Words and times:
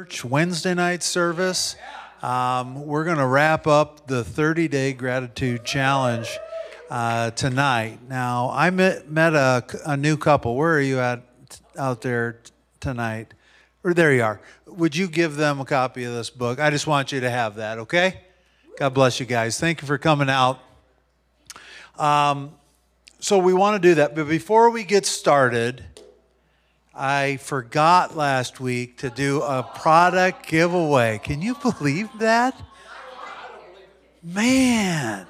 Church 0.00 0.24
Wednesday 0.24 0.72
night 0.72 1.02
service. 1.02 1.76
Um, 2.22 2.86
we're 2.86 3.04
going 3.04 3.18
to 3.18 3.26
wrap 3.26 3.66
up 3.66 4.06
the 4.06 4.24
30 4.24 4.66
day 4.66 4.94
gratitude 4.94 5.62
challenge 5.62 6.38
uh, 6.88 7.32
tonight. 7.32 7.98
Now, 8.08 8.50
I 8.50 8.70
met, 8.70 9.10
met 9.10 9.34
a, 9.34 9.62
a, 9.84 9.98
new 9.98 10.16
couple. 10.16 10.56
Where 10.56 10.72
are 10.72 10.80
you 10.80 11.00
at 11.00 11.20
out 11.76 12.00
there 12.00 12.40
tonight? 12.80 13.34
Or 13.84 13.92
there 13.92 14.14
you 14.14 14.22
are. 14.22 14.40
Would 14.64 14.96
you 14.96 15.06
give 15.06 15.36
them 15.36 15.60
a 15.60 15.66
copy 15.66 16.04
of 16.04 16.14
this 16.14 16.30
book? 16.30 16.58
I 16.60 16.70
just 16.70 16.86
want 16.86 17.12
you 17.12 17.20
to 17.20 17.28
have 17.28 17.56
that, 17.56 17.76
okay? 17.80 18.22
God 18.78 18.94
bless 18.94 19.20
you 19.20 19.26
guys. 19.26 19.60
Thank 19.60 19.82
you 19.82 19.86
for 19.86 19.98
coming 19.98 20.30
out. 20.30 20.60
Um, 21.98 22.54
so, 23.18 23.36
we 23.38 23.52
want 23.52 23.82
to 23.82 23.86
do 23.86 23.96
that. 23.96 24.14
But 24.14 24.28
before 24.28 24.70
we 24.70 24.82
get 24.82 25.04
started, 25.04 25.84
I 26.94 27.36
forgot 27.36 28.16
last 28.16 28.58
week 28.58 28.98
to 28.98 29.10
do 29.10 29.42
a 29.42 29.62
product 29.62 30.46
giveaway. 30.46 31.20
Can 31.22 31.40
you 31.40 31.54
believe 31.54 32.08
that? 32.18 32.60
Man. 34.22 35.26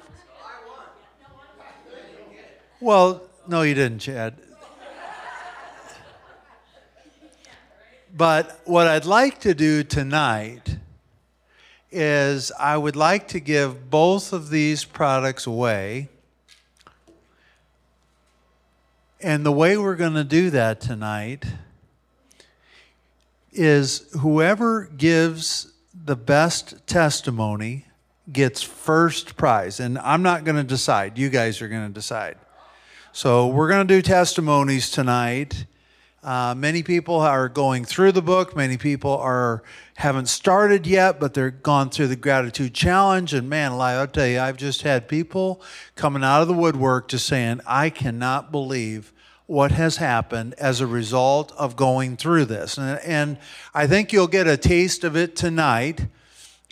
Well, 2.79 3.21
no, 3.47 3.61
you 3.61 3.75
didn't, 3.75 3.99
Chad. 3.99 4.35
But 8.13 8.59
what 8.65 8.87
I'd 8.87 9.05
like 9.05 9.39
to 9.41 9.53
do 9.53 9.83
tonight 9.83 10.77
is 11.91 12.51
I 12.59 12.75
would 12.75 12.95
like 12.95 13.27
to 13.29 13.39
give 13.39 13.89
both 13.89 14.33
of 14.33 14.49
these 14.49 14.83
products 14.83 15.45
away. 15.45 16.09
And 19.23 19.45
the 19.45 19.51
way 19.51 19.77
we're 19.77 19.97
going 19.97 20.15
to 20.15 20.23
do 20.23 20.49
that 20.49 20.81
tonight 20.81 21.45
is 23.51 24.09
whoever 24.19 24.85
gives 24.85 25.71
the 25.93 26.15
best 26.15 26.87
testimony 26.87 27.85
gets 28.31 28.63
first 28.63 29.35
prize. 29.37 29.79
And 29.79 29.99
I'm 29.99 30.23
not 30.23 30.43
going 30.43 30.55
to 30.55 30.63
decide, 30.63 31.19
you 31.19 31.29
guys 31.29 31.61
are 31.61 31.67
going 31.67 31.87
to 31.87 31.93
decide. 31.93 32.37
So 33.11 33.47
we're 33.47 33.67
going 33.69 33.87
to 33.87 33.93
do 33.93 34.01
testimonies 34.01 34.89
tonight. 34.89 35.65
Uh, 36.23 36.55
many 36.55 36.81
people 36.81 37.19
are 37.19 37.49
going 37.49 37.85
through 37.85 38.13
the 38.13 38.21
book. 38.21 38.55
Many 38.55 38.77
people 38.77 39.17
are 39.17 39.61
haven't 39.95 40.27
started 40.27 40.87
yet, 40.87 41.19
but 41.19 41.35
they're 41.35 41.51
gone 41.51 41.89
through 41.89 42.07
the 42.07 42.15
gratitude 42.15 42.73
challenge. 42.73 43.33
And 43.33 43.49
man, 43.49 43.73
I'll 43.73 44.07
tell 44.07 44.27
you, 44.27 44.39
I've 44.39 44.57
just 44.57 44.81
had 44.81 45.07
people 45.07 45.61
coming 45.95 46.23
out 46.23 46.41
of 46.41 46.47
the 46.47 46.53
woodwork 46.53 47.07
just 47.07 47.27
saying, 47.27 47.61
"I 47.67 47.89
cannot 47.89 48.51
believe 48.51 49.11
what 49.51 49.71
has 49.71 49.97
happened 49.97 50.55
as 50.57 50.79
a 50.79 50.87
result 50.87 51.51
of 51.57 51.75
going 51.75 52.15
through 52.15 52.45
this." 52.45 52.77
And, 52.77 52.99
and 52.99 53.37
I 53.73 53.85
think 53.85 54.13
you'll 54.13 54.27
get 54.27 54.47
a 54.47 54.55
taste 54.55 55.03
of 55.03 55.17
it 55.17 55.35
tonight. 55.35 56.07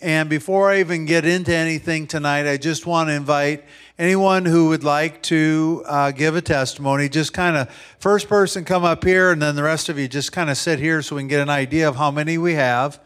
And 0.01 0.29
before 0.29 0.71
I 0.71 0.79
even 0.79 1.05
get 1.05 1.25
into 1.25 1.53
anything 1.53 2.07
tonight, 2.07 2.49
I 2.49 2.55
just 2.55 2.85
want 2.85 3.09
to 3.09 3.13
invite 3.13 3.65
anyone 3.97 4.45
who 4.45 4.69
would 4.69 4.85
like 4.85 5.21
to 5.23 5.83
uh, 5.85 6.11
give 6.11 6.37
a 6.37 6.41
testimony. 6.41 7.09
Just 7.09 7.33
kind 7.33 7.57
of 7.57 7.69
first 7.99 8.29
person 8.29 8.63
come 8.63 8.85
up 8.85 9.03
here, 9.03 9.31
and 9.31 9.41
then 9.41 9.57
the 9.57 9.63
rest 9.63 9.89
of 9.89 9.99
you 9.99 10.07
just 10.07 10.31
kind 10.31 10.49
of 10.49 10.57
sit 10.57 10.79
here 10.79 11.01
so 11.01 11.17
we 11.17 11.21
can 11.21 11.27
get 11.27 11.41
an 11.41 11.49
idea 11.49 11.89
of 11.89 11.97
how 11.97 12.11
many 12.11 12.37
we 12.37 12.53
have. 12.53 12.97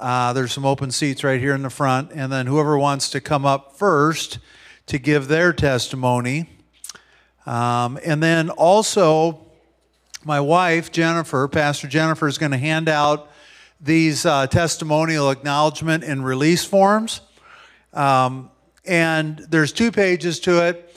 Uh, 0.00 0.32
there's 0.32 0.52
some 0.52 0.64
open 0.64 0.90
seats 0.90 1.22
right 1.22 1.40
here 1.40 1.54
in 1.54 1.62
the 1.62 1.68
front, 1.68 2.10
and 2.12 2.32
then 2.32 2.46
whoever 2.46 2.78
wants 2.78 3.10
to 3.10 3.20
come 3.20 3.44
up 3.44 3.76
first 3.76 4.38
to 4.86 4.98
give 4.98 5.28
their 5.28 5.52
testimony. 5.52 6.48
Um, 7.48 7.98
and 8.04 8.22
then 8.22 8.50
also, 8.50 9.40
my 10.22 10.38
wife, 10.38 10.92
Jennifer, 10.92 11.48
Pastor 11.48 11.88
Jennifer, 11.88 12.28
is 12.28 12.36
going 12.36 12.52
to 12.52 12.58
hand 12.58 12.90
out 12.90 13.30
these 13.80 14.26
uh, 14.26 14.46
testimonial 14.48 15.30
acknowledgement 15.30 16.04
and 16.04 16.22
release 16.22 16.66
forms. 16.66 17.22
Um, 17.94 18.50
and 18.84 19.38
there's 19.38 19.72
two 19.72 19.90
pages 19.90 20.40
to 20.40 20.68
it. 20.68 20.87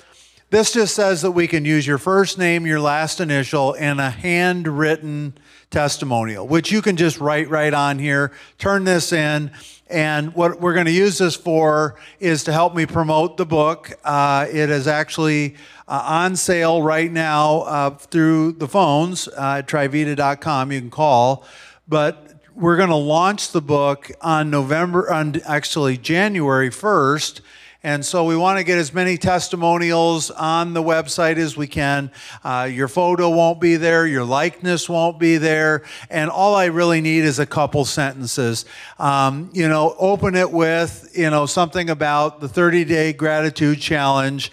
This 0.52 0.73
just 0.73 0.94
says 0.95 1.22
that 1.22 1.31
we 1.31 1.47
can 1.47 1.63
use 1.63 1.88
your 1.88 1.97
first 1.97 2.38
name, 2.38 2.67
your 2.67 2.81
last 2.81 3.22
initial, 3.22 3.73
and 3.79 4.01
a 4.01 4.09
handwritten 4.09 5.34
testimonial, 5.69 6.45
which 6.45 6.73
you 6.73 6.81
can 6.81 6.97
just 6.97 7.22
write 7.22 7.50
right 7.50 7.73
on 7.73 8.00
here. 8.00 8.34
Turn 8.57 8.84
this 8.84 9.13
in. 9.13 9.51
And 9.89 10.35
what 10.35 10.59
we're 10.59 10.73
going 10.73 10.88
to 10.88 10.91
use 10.91 11.19
this 11.19 11.38
for 11.38 11.97
is 12.19 12.44
to 12.44 12.51
help 12.51 12.75
me 12.75 12.85
promote 12.85 13.38
the 13.38 13.45
book. 13.45 13.94
Uh, 14.03 14.45
it 14.51 14.69
is 14.69 14.88
actually 14.88 15.56
uh, 15.88 16.03
on 16.06 16.35
sale 16.35 16.83
right 16.83 17.09
now 17.09 17.62
uh, 17.62 17.89
through 17.91 18.51
the 18.51 18.68
phones 18.68 19.29
uh, 19.29 19.59
at 19.59 19.69
trivita.com. 19.69 20.73
You 20.73 20.81
can 20.81 20.89
call. 20.89 21.45
But 21.88 22.41
we're 22.56 22.75
going 22.75 22.89
to 22.89 22.95
launch 22.95 23.53
the 23.53 23.62
book 23.62 24.12
on 24.19 24.50
November, 24.50 25.09
on 25.09 25.39
actually 25.45 25.95
January 25.95 26.69
1st. 26.69 27.39
And 27.84 28.06
so 28.06 28.25
we 28.25 28.36
want 28.36 28.59
to 28.59 28.64
get 28.64 28.78
as 28.78 28.94
many 28.94 29.18
testimonials 29.18 30.30
on 30.30 30.74
the 30.74 30.84
website 30.84 31.38
as 31.38 31.58
we 31.58 31.66
can. 31.66 32.12
Uh, 32.44 32.69
your 32.72 32.88
photo 32.88 33.30
won't 33.31 33.59
be 33.59 33.75
there, 33.75 34.06
your 34.06 34.24
likeness 34.24 34.88
won't 34.88 35.18
be 35.18 35.38
there, 35.38 35.84
and 36.12 36.30
all 36.30 36.53
I 36.53 36.66
really 36.66 37.02
need 37.02 37.24
is 37.24 37.40
a 37.40 37.46
couple 37.47 37.84
sentences. 37.86 38.66
Um, 39.00 39.50
you 39.52 39.68
know, 39.68 39.96
open 39.97 40.36
it 40.36 40.52
with, 40.52 41.12
you 41.18 41.31
know, 41.31 41.47
something 41.47 41.90
about 41.90 42.40
the 42.40 42.47
30 42.47 42.86
day 42.86 43.14
gratitude 43.14 43.80
challenge 43.80 44.52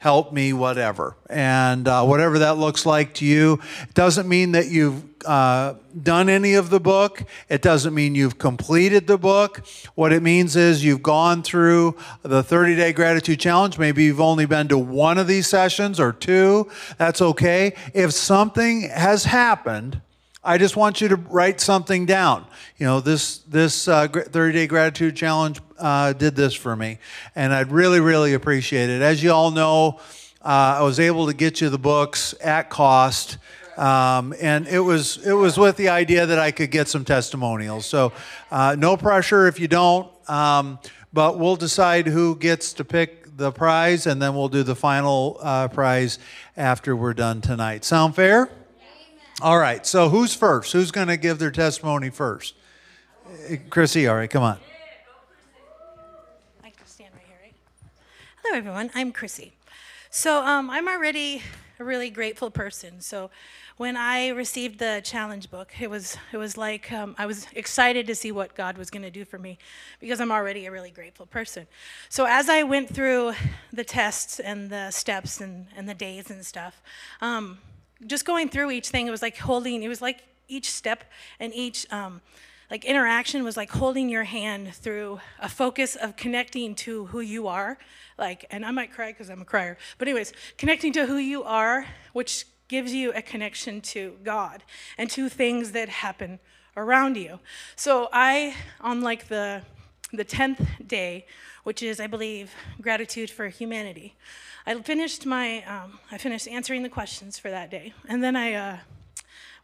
help 0.00 0.32
me, 0.32 0.50
whatever. 0.54 1.14
And 1.28 1.86
uh, 1.86 2.04
whatever 2.04 2.38
that 2.40 2.56
looks 2.56 2.86
like 2.86 3.12
to 3.14 3.26
you. 3.26 3.60
It 3.82 3.92
doesn't 3.92 4.26
mean 4.26 4.52
that 4.52 4.68
you've 4.68 5.04
uh, 5.26 5.74
done 6.02 6.30
any 6.30 6.54
of 6.54 6.70
the 6.70 6.80
book. 6.80 7.22
It 7.50 7.60
doesn't 7.60 7.92
mean 7.92 8.14
you've 8.14 8.38
completed 8.38 9.06
the 9.06 9.18
book. 9.18 9.62
What 9.94 10.14
it 10.14 10.22
means 10.22 10.56
is 10.56 10.82
you've 10.82 11.02
gone 11.02 11.42
through 11.42 11.98
the 12.22 12.42
30 12.42 12.76
day 12.76 12.94
gratitude 12.94 13.40
challenge. 13.40 13.78
Maybe 13.78 14.04
you've 14.04 14.22
only 14.22 14.46
been 14.46 14.68
to 14.68 14.78
one 14.78 15.18
of 15.18 15.26
these 15.26 15.46
sessions 15.46 16.00
or 16.00 16.12
two. 16.12 16.70
That's 16.96 17.20
okay. 17.20 17.74
If 17.92 18.12
something 18.12 18.88
has 18.88 19.24
happened, 19.24 20.00
I 20.42 20.56
just 20.56 20.78
want 20.78 21.02
you 21.02 21.08
to 21.08 21.16
write 21.16 21.60
something 21.60 22.06
down. 22.06 22.46
You 22.78 22.86
know, 22.86 23.00
this 23.00 23.38
this 23.40 23.86
uh, 23.86 24.08
30 24.08 24.54
day 24.54 24.66
gratitude 24.66 25.14
challenge 25.14 25.60
uh, 25.80 26.12
did 26.12 26.36
this 26.36 26.54
for 26.54 26.76
me, 26.76 26.98
and 27.34 27.52
I'd 27.52 27.72
really 27.72 28.00
really 28.00 28.34
appreciate 28.34 28.90
it. 28.90 29.02
As 29.02 29.22
you 29.22 29.32
all 29.32 29.50
know, 29.50 30.00
uh, 30.42 30.78
I 30.78 30.82
was 30.82 31.00
able 31.00 31.26
to 31.26 31.34
get 31.34 31.60
you 31.60 31.68
the 31.68 31.78
books 31.78 32.34
at 32.42 32.70
cost. 32.70 33.38
Um, 33.76 34.34
and 34.42 34.66
it 34.66 34.80
was 34.80 35.26
it 35.26 35.32
was 35.32 35.56
with 35.56 35.76
the 35.76 35.88
idea 35.88 36.26
that 36.26 36.38
I 36.38 36.50
could 36.50 36.70
get 36.70 36.86
some 36.86 37.04
testimonials. 37.04 37.86
So, 37.86 38.12
uh, 38.50 38.76
no 38.78 38.96
pressure 38.98 39.46
if 39.46 39.58
you 39.58 39.68
don't. 39.68 40.10
Um, 40.28 40.78
but 41.12 41.38
we'll 41.38 41.56
decide 41.56 42.06
who 42.06 42.36
gets 42.36 42.72
to 42.74 42.84
pick 42.84 43.36
the 43.36 43.50
prize, 43.50 44.06
and 44.06 44.20
then 44.20 44.34
we'll 44.34 44.48
do 44.48 44.62
the 44.62 44.76
final 44.76 45.38
uh, 45.40 45.68
prize 45.68 46.18
after 46.56 46.94
we're 46.94 47.14
done 47.14 47.40
tonight. 47.40 47.84
Sound 47.84 48.14
fair? 48.14 48.50
All 49.40 49.58
right, 49.58 49.86
so 49.86 50.10
who's 50.10 50.34
first? 50.34 50.72
Who's 50.72 50.90
going 50.90 51.08
to 51.08 51.16
give 51.16 51.38
their 51.38 51.50
testimony 51.50 52.10
first? 52.10 52.54
Chrissy, 53.70 54.06
all 54.06 54.16
right, 54.16 54.28
come 54.28 54.42
on. 54.42 54.58
I 56.62 56.70
can 56.70 56.86
stand 56.86 57.10
right 57.14 57.24
here, 57.26 57.38
right? 57.42 57.54
Hello, 58.50 58.58
everyone. 58.58 58.90
I'm 58.96 59.12
Chrissy. 59.12 59.52
So 60.10 60.44
um, 60.44 60.70
I'm 60.70 60.88
already 60.88 61.40
a 61.78 61.84
really 61.84 62.10
grateful 62.10 62.50
person. 62.50 63.00
So 63.00 63.30
when 63.76 63.96
I 63.96 64.30
received 64.30 64.80
the 64.80 65.00
challenge 65.04 65.52
book, 65.52 65.70
it 65.80 65.88
was 65.88 66.16
it 66.32 66.36
was 66.36 66.56
like 66.56 66.90
um, 66.90 67.14
I 67.16 67.26
was 67.26 67.46
excited 67.52 68.08
to 68.08 68.16
see 68.16 68.32
what 68.32 68.56
God 68.56 68.76
was 68.76 68.90
going 68.90 69.04
to 69.04 69.10
do 69.12 69.24
for 69.24 69.38
me 69.38 69.56
because 70.00 70.20
I'm 70.20 70.32
already 70.32 70.66
a 70.66 70.72
really 70.72 70.90
grateful 70.90 71.26
person. 71.26 71.68
So 72.08 72.26
as 72.28 72.48
I 72.48 72.64
went 72.64 72.92
through 72.92 73.34
the 73.72 73.84
tests 73.84 74.40
and 74.40 74.68
the 74.68 74.90
steps 74.90 75.40
and, 75.40 75.66
and 75.76 75.88
the 75.88 75.94
days 75.94 76.28
and 76.28 76.44
stuff, 76.44 76.82
um, 77.20 77.58
just 78.04 78.24
going 78.24 78.48
through 78.48 78.72
each 78.72 78.88
thing, 78.88 79.06
it 79.06 79.12
was 79.12 79.22
like 79.22 79.38
holding, 79.38 79.84
it 79.84 79.88
was 79.88 80.02
like 80.02 80.24
each 80.48 80.72
step 80.72 81.04
and 81.38 81.54
each 81.54 81.86
um, 81.92 82.20
like 82.70 82.84
interaction 82.84 83.42
was 83.42 83.56
like 83.56 83.70
holding 83.70 84.08
your 84.08 84.24
hand 84.24 84.74
through 84.74 85.20
a 85.40 85.48
focus 85.48 85.96
of 85.96 86.16
connecting 86.16 86.74
to 86.76 87.06
who 87.06 87.20
you 87.20 87.48
are. 87.48 87.78
Like, 88.18 88.44
and 88.50 88.64
I 88.64 88.70
might 88.70 88.92
cry 88.92 89.12
because 89.12 89.28
I'm 89.28 89.42
a 89.42 89.44
crier, 89.44 89.76
but 89.98 90.06
anyways, 90.06 90.32
connecting 90.56 90.92
to 90.92 91.06
who 91.06 91.16
you 91.16 91.42
are, 91.42 91.86
which 92.12 92.46
gives 92.68 92.94
you 92.94 93.12
a 93.12 93.22
connection 93.22 93.80
to 93.80 94.16
God 94.22 94.62
and 94.96 95.10
to 95.10 95.28
things 95.28 95.72
that 95.72 95.88
happen 95.88 96.38
around 96.76 97.16
you. 97.16 97.40
So 97.74 98.08
I, 98.12 98.54
on 98.80 99.00
like 99.00 99.28
the 99.28 99.62
the 100.12 100.24
10th 100.24 100.88
day, 100.88 101.26
which 101.62 101.82
is, 101.82 102.00
I 102.00 102.06
believe, 102.06 102.52
gratitude 102.80 103.30
for 103.30 103.48
humanity. 103.48 104.16
I 104.66 104.74
finished 104.82 105.24
my, 105.24 105.62
um, 105.64 106.00
I 106.10 106.18
finished 106.18 106.48
answering 106.48 106.82
the 106.82 106.88
questions 106.88 107.38
for 107.38 107.50
that 107.50 107.70
day, 107.70 107.94
and 108.08 108.22
then 108.22 108.34
I 108.34 108.54
uh, 108.54 108.78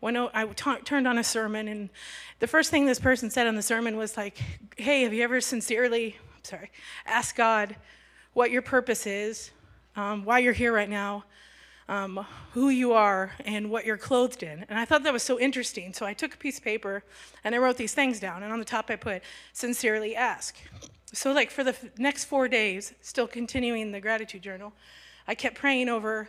went. 0.01 0.17
I 0.17 0.47
turned 0.47 1.09
on 1.09 1.19
a 1.19 1.25
sermon, 1.25 1.69
and 1.69 1.91
the 2.39 2.47
first 2.47 2.71
thing 2.71 2.87
this 2.87 3.01
person 3.01 3.31
said 3.31 3.47
on 3.47 3.57
the 3.57 3.63
sermon 3.63 3.97
was 3.97 4.17
like, 4.17 4.39
"Hey, 4.77 5.03
have 5.03 5.13
you 5.13 5.23
ever 5.23 5.41
sincerely, 5.41 6.17
sorry, 6.43 6.71
asked 7.07 7.37
God 7.37 7.77
what 8.33 8.51
your 8.51 8.63
purpose 8.63 9.07
is, 9.07 9.51
um, 9.97 10.25
why 10.25 10.39
you're 10.39 10.53
here 10.53 10.73
right 10.73 10.91
now, 10.91 11.25
um, 11.89 12.27
who 12.53 12.69
you 12.69 12.93
are 12.93 13.33
and 13.45 13.71
what 13.71 13.85
you're 13.85 13.97
clothed 13.97 14.43
in. 14.43 14.65
And 14.69 14.79
I 14.79 14.85
thought 14.85 15.03
that 15.05 15.13
was 15.13 15.23
so 15.23 15.39
interesting. 15.39 15.93
So 15.93 16.05
I 16.05 16.13
took 16.13 16.35
a 16.35 16.37
piece 16.37 16.59
of 16.59 16.65
paper 16.65 17.05
and 17.45 17.55
I 17.55 17.59
wrote 17.59 17.77
these 17.77 17.95
things 17.95 18.21
down. 18.21 18.43
And 18.43 18.53
on 18.53 18.59
the 18.59 18.65
top, 18.65 18.91
I 18.91 18.97
put, 18.97 19.23
sincerely 19.53 20.17
ask. 20.17 20.57
So, 21.13 21.33
like, 21.33 21.51
for 21.51 21.63
the 21.63 21.71
f- 21.71 21.99
next 21.99 22.25
four 22.25 22.49
days, 22.49 22.93
still 23.01 23.29
continuing 23.29 23.93
the 23.93 24.01
gratitude 24.01 24.43
journal, 24.43 24.73
I 25.27 25.35
kept 25.35 25.57
praying 25.57 25.89
over 25.89 26.29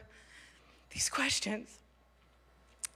these 0.92 1.10
questions. 1.10 1.80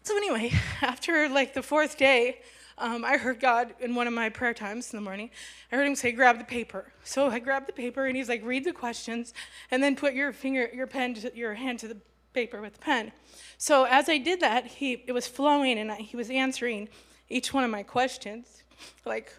So, 0.04 0.18
anyway, 0.18 0.52
after 0.82 1.30
like 1.30 1.54
the 1.54 1.62
fourth 1.62 1.98
day, 1.98 2.40
um, 2.78 3.06
I 3.06 3.18
heard 3.18 3.40
God 3.40 3.76
in 3.80 3.94
one 3.94 4.08
of 4.08 4.14
my 4.14 4.30
prayer 4.30 4.54
times 4.54 4.92
in 4.92 4.98
the 4.98 5.04
morning. 5.04 5.30
I 5.72 5.76
heard 5.76 5.86
him 5.86 5.96
say, 5.96 6.12
"Grab 6.12 6.40
the 6.40 6.44
paper." 6.44 6.92
So 7.04 7.28
I 7.28 7.38
grabbed 7.38 7.68
the 7.68 7.74
paper, 7.74 8.08
and 8.08 8.18
he's 8.18 8.28
like, 8.28 8.44
"Read 8.44 8.64
the 8.64 8.74
questions, 8.74 9.34
and 9.70 9.84
then 9.84 9.96
put 9.96 10.14
your 10.14 10.34
finger, 10.34 10.70
your 10.74 10.88
pen, 10.88 11.14
to, 11.16 11.32
your 11.36 11.54
hand 11.54 11.80
to 11.80 11.88
the 11.88 11.98
paper 12.34 12.62
with 12.62 12.74
the 12.74 12.80
pen." 12.80 13.12
So 13.60 13.84
as 13.84 14.10
I 14.10 14.18
did 14.18 14.40
that, 14.40 14.66
he 14.66 15.04
it 15.06 15.12
was 15.12 15.28
flowing, 15.28 15.78
and 15.78 15.92
I, 15.92 15.96
he 15.98 16.18
was 16.18 16.32
answering 16.32 16.90
each 17.30 17.54
one 17.54 17.64
of 17.64 17.70
my 17.70 17.84
questions, 17.84 18.64
like, 19.06 19.32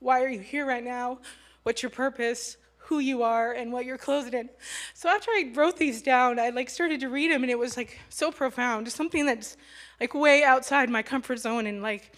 "Why 0.00 0.22
are 0.22 0.28
you 0.28 0.40
here 0.40 0.66
right 0.66 0.84
now? 0.84 1.20
What's 1.62 1.82
your 1.82 1.90
purpose? 1.90 2.58
Who 2.76 2.98
you 2.98 3.22
are 3.22 3.52
and 3.52 3.72
what 3.72 3.86
you're 3.86 3.96
clothed 3.96 4.34
in." 4.34 4.50
So 4.92 5.08
after 5.08 5.30
I 5.30 5.52
wrote 5.54 5.78
these 5.78 6.02
down, 6.02 6.38
I 6.38 6.50
like 6.50 6.68
started 6.68 7.00
to 7.00 7.08
read 7.08 7.30
them, 7.30 7.42
and 7.42 7.50
it 7.50 7.58
was 7.58 7.78
like 7.78 7.98
so 8.10 8.30
profound, 8.30 8.92
something 8.92 9.24
that's 9.24 9.56
like 10.00 10.14
way 10.14 10.42
outside 10.42 10.88
my 10.90 11.02
comfort 11.02 11.38
zone, 11.38 11.66
and 11.66 11.82
like 11.82 12.12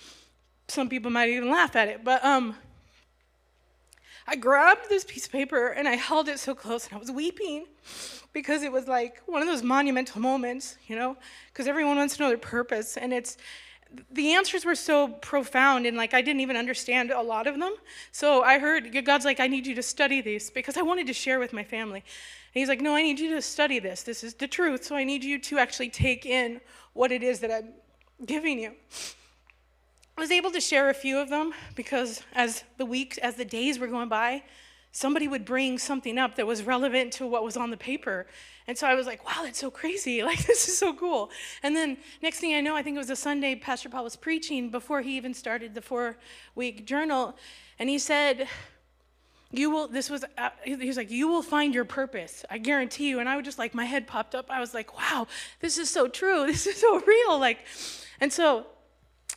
some 0.69 0.89
people 0.89 1.11
might 1.11 1.29
even 1.29 1.51
laugh 1.51 1.77
at 1.77 1.89
it, 1.89 2.05
but 2.05 2.25
um, 2.25 2.57
I 4.27 4.37
grabbed 4.37 4.89
this 4.89 5.05
piece 5.05 5.27
of 5.27 5.33
paper 5.33 5.69
and 5.69 5.89
I 5.89 5.97
held 5.97 6.29
it 6.29 6.39
so 6.39 6.55
close 6.55 6.87
and 6.87 6.95
I 6.95 6.99
was 6.99 7.11
weeping 7.11 7.67
because 8.33 8.63
it 8.63 8.73
was 8.73 8.87
like 8.87 9.21
one 9.27 9.43
of 9.43 9.49
those 9.49 9.63
monumental 9.63 10.21
moments, 10.21 10.77
you 10.87 10.97
know, 10.97 11.17
because 11.49 11.67
everyone 11.67 11.97
wants 11.97 12.17
to 12.17 12.23
know 12.23 12.29
their 12.29 12.39
purpose 12.39 12.97
and 12.97 13.13
it's 13.13 13.37
the 14.11 14.33
answers 14.33 14.65
were 14.65 14.75
so 14.75 15.09
profound 15.09 15.85
and 15.85 15.97
like 15.97 16.15
I 16.15 16.23
didn't 16.23 16.41
even 16.41 16.57
understand 16.57 17.11
a 17.11 17.21
lot 17.21 17.47
of 17.47 17.59
them. 17.59 17.75
So 18.11 18.43
I 18.43 18.59
heard 18.59 19.05
God's 19.05 19.25
like, 19.25 19.41
I 19.41 19.49
need 19.49 19.67
you 19.67 19.75
to 19.75 19.83
study 19.83 20.21
these 20.23 20.49
because 20.51 20.77
I 20.77 20.83
wanted 20.83 21.07
to 21.09 21.13
share 21.13 21.39
with 21.39 21.53
my 21.53 21.65
family. 21.65 21.99
And 21.99 22.61
he's 22.61 22.69
like, 22.69 22.81
No, 22.81 22.95
I 22.95 23.03
need 23.03 23.19
you 23.19 23.35
to 23.35 23.43
study 23.43 23.79
this. 23.81 24.03
This 24.03 24.25
is 24.25 24.35
the 24.35 24.49
truth. 24.49 24.85
So 24.85 24.97
I 24.97 25.05
need 25.05 25.25
you 25.25 25.39
to 25.41 25.59
actually 25.59 25.91
take 25.91 26.25
in 26.25 26.61
what 26.93 27.13
it 27.13 27.23
is 27.23 27.41
that 27.41 27.51
I'm 27.51 27.75
giving 28.27 28.59
you. 28.59 28.73
I 30.17 30.21
was 30.21 30.31
able 30.31 30.51
to 30.51 30.61
share 30.61 30.91
a 30.91 30.95
few 30.95 31.19
of 31.19 31.31
them 31.31 31.53
because 31.75 32.23
as 32.35 32.65
the 32.77 32.85
weeks, 32.85 33.19
as 33.19 33.37
the 33.37 33.45
days 33.45 33.79
were 33.79 33.87
going 33.87 34.09
by, 34.09 34.43
somebody 34.93 35.27
would 35.27 35.45
bring 35.45 35.79
something 35.79 36.19
up 36.19 36.37
that 36.37 36.47
was 36.47 36.63
relevant 36.63 37.15
to 37.15 37.27
what 37.27 37.43
was 37.43 37.57
on 37.57 37.71
the 37.71 37.77
paper. 37.77 38.27
And 38.67 38.77
so 38.77 38.87
I 38.87 38.95
was 38.95 39.07
like, 39.07 39.25
wow, 39.27 39.43
that's 39.43 39.59
so 39.59 39.71
crazy. 39.71 40.23
Like, 40.23 40.47
this 40.47 40.69
is 40.69 40.79
so 40.79 40.95
cool. 40.95 41.31
And 41.63 41.75
then 41.75 41.97
next 42.23 42.39
thing 42.39 42.55
I 42.55 42.61
know, 42.61 42.77
I 42.77 42.83
think 42.83 42.97
it 42.97 42.99
was 42.99 43.11
a 43.11 43.17
Sunday, 43.17 43.55
Pastor 43.55 43.89
Paul 43.89 44.05
was 44.05 44.17
preaching 44.17 44.71
before 44.71 45.01
he 45.01 45.17
even 45.17 45.35
started 45.35 45.75
the 45.75 45.83
four 45.83 46.19
week 46.55 46.87
journal. 46.87 47.37
And 47.79 47.89
he 47.89 47.99
said, 47.99 48.49
you 49.53 49.71
will, 49.71 49.87
this 49.87 50.09
was, 50.09 50.25
uh, 50.39 50.49
he 50.65 50.75
was 50.75 50.97
like, 50.97 51.11
you 51.11 51.29
will 51.29 51.43
find 51.43 51.75
your 51.75 51.85
purpose. 51.85 52.45
I 52.51 52.59
guarantee 52.59 53.09
you. 53.09 53.21
And 53.21 53.29
I 53.29 53.37
was 53.37 53.45
just 53.45 53.59
like, 53.59 53.75
my 53.75 53.85
head 53.85 54.07
popped 54.07 54.35
up. 54.35 54.51
I 54.51 54.61
was 54.61 54.73
like, 54.73 54.97
wow, 54.97 55.27
this 55.61 55.77
is 55.79 55.91
so 55.91 56.09
true. 56.09 56.47
This 56.53 56.67
is 56.67 56.77
so 56.77 57.01
real. 57.01 57.39
Like, 57.39 57.59
and 58.21 58.33
so 58.33 58.67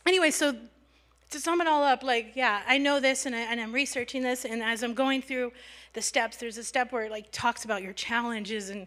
anyway, 0.06 0.30
so 0.30 0.56
to 1.30 1.40
sum 1.40 1.60
it 1.60 1.66
all 1.66 1.82
up, 1.82 2.02
like, 2.02 2.32
yeah, 2.34 2.62
I 2.66 2.78
know 2.78 2.98
this 2.98 3.26
and, 3.26 3.34
I, 3.34 3.40
and 3.40 3.60
I'm 3.60 3.72
researching 3.72 4.22
this, 4.22 4.44
and 4.44 4.62
as 4.62 4.82
I'm 4.82 4.94
going 4.94 5.20
through 5.22 5.52
the 5.92 6.02
steps, 6.02 6.36
there's 6.36 6.56
a 6.56 6.64
step 6.64 6.92
where 6.92 7.04
it 7.04 7.10
like 7.10 7.30
talks 7.30 7.64
about 7.64 7.82
your 7.82 7.92
challenges 7.92 8.70
and 8.70 8.86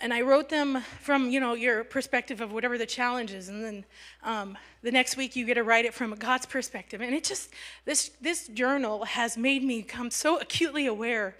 and 0.00 0.12
I 0.12 0.20
wrote 0.20 0.48
them 0.48 0.82
from 1.00 1.30
you 1.30 1.40
know 1.40 1.54
your 1.54 1.84
perspective 1.84 2.40
of 2.40 2.52
whatever 2.52 2.78
the 2.78 2.86
challenge 2.86 3.32
is, 3.32 3.48
and 3.48 3.64
then 3.64 3.84
um, 4.22 4.58
the 4.82 4.90
next 4.90 5.16
week 5.16 5.36
you 5.36 5.46
get 5.46 5.54
to 5.54 5.62
write 5.62 5.84
it 5.84 5.94
from 5.94 6.14
God's 6.14 6.46
perspective, 6.46 7.00
and 7.00 7.14
it 7.14 7.24
just 7.24 7.50
this 7.84 8.10
this 8.20 8.48
journal 8.48 9.04
has 9.04 9.36
made 9.36 9.62
me 9.62 9.82
come 9.82 10.10
so 10.10 10.38
acutely 10.38 10.86
aware 10.86 11.36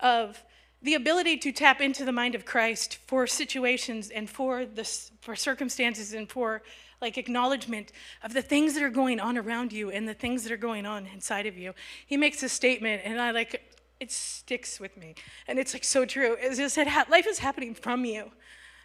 of 0.00 0.42
the 0.82 0.94
ability 0.94 1.38
to 1.38 1.50
tap 1.50 1.80
into 1.80 2.04
the 2.04 2.12
mind 2.12 2.34
of 2.34 2.44
Christ 2.44 2.98
for 3.06 3.26
situations 3.26 4.10
and 4.10 4.28
for 4.28 4.66
the 4.66 4.84
for 5.20 5.34
circumstances 5.34 6.12
and 6.12 6.28
for 6.28 6.62
like 7.00 7.18
acknowledgement 7.18 7.92
of 8.22 8.32
the 8.32 8.42
things 8.42 8.74
that 8.74 8.82
are 8.82 8.90
going 8.90 9.20
on 9.20 9.36
around 9.36 9.72
you 9.72 9.90
and 9.90 10.08
the 10.08 10.14
things 10.14 10.42
that 10.42 10.52
are 10.52 10.56
going 10.56 10.86
on 10.86 11.06
inside 11.06 11.46
of 11.46 11.56
you. 11.56 11.74
He 12.06 12.16
makes 12.16 12.42
a 12.42 12.48
statement, 12.48 13.02
and 13.04 13.20
I 13.20 13.30
like 13.30 13.62
it 14.04 14.12
sticks 14.12 14.78
with 14.78 14.96
me, 14.96 15.14
and 15.48 15.58
it's 15.58 15.72
like 15.74 15.84
so 15.84 16.04
true. 16.04 16.36
It's 16.38 16.56
just 16.56 16.74
said 16.74 16.86
life 17.10 17.26
is 17.26 17.38
happening 17.38 17.74
from 17.74 18.04
you, 18.04 18.30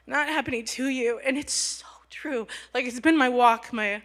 not 0.07 0.27
happening 0.27 0.65
to 0.77 0.87
you, 0.87 1.19
and 1.25 1.37
it's 1.37 1.53
so 1.53 1.87
true. 2.09 2.47
Like 2.73 2.85
it's 2.85 2.99
been 2.99 3.17
my 3.17 3.29
walk, 3.29 3.71
my 3.71 4.01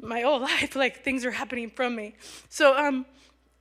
my 0.00 0.20
whole 0.22 0.40
life. 0.52 0.74
Like 0.74 1.04
things 1.04 1.24
are 1.24 1.30
happening 1.30 1.70
from 1.70 1.94
me. 1.94 2.16
So 2.48 2.76
um 2.76 3.06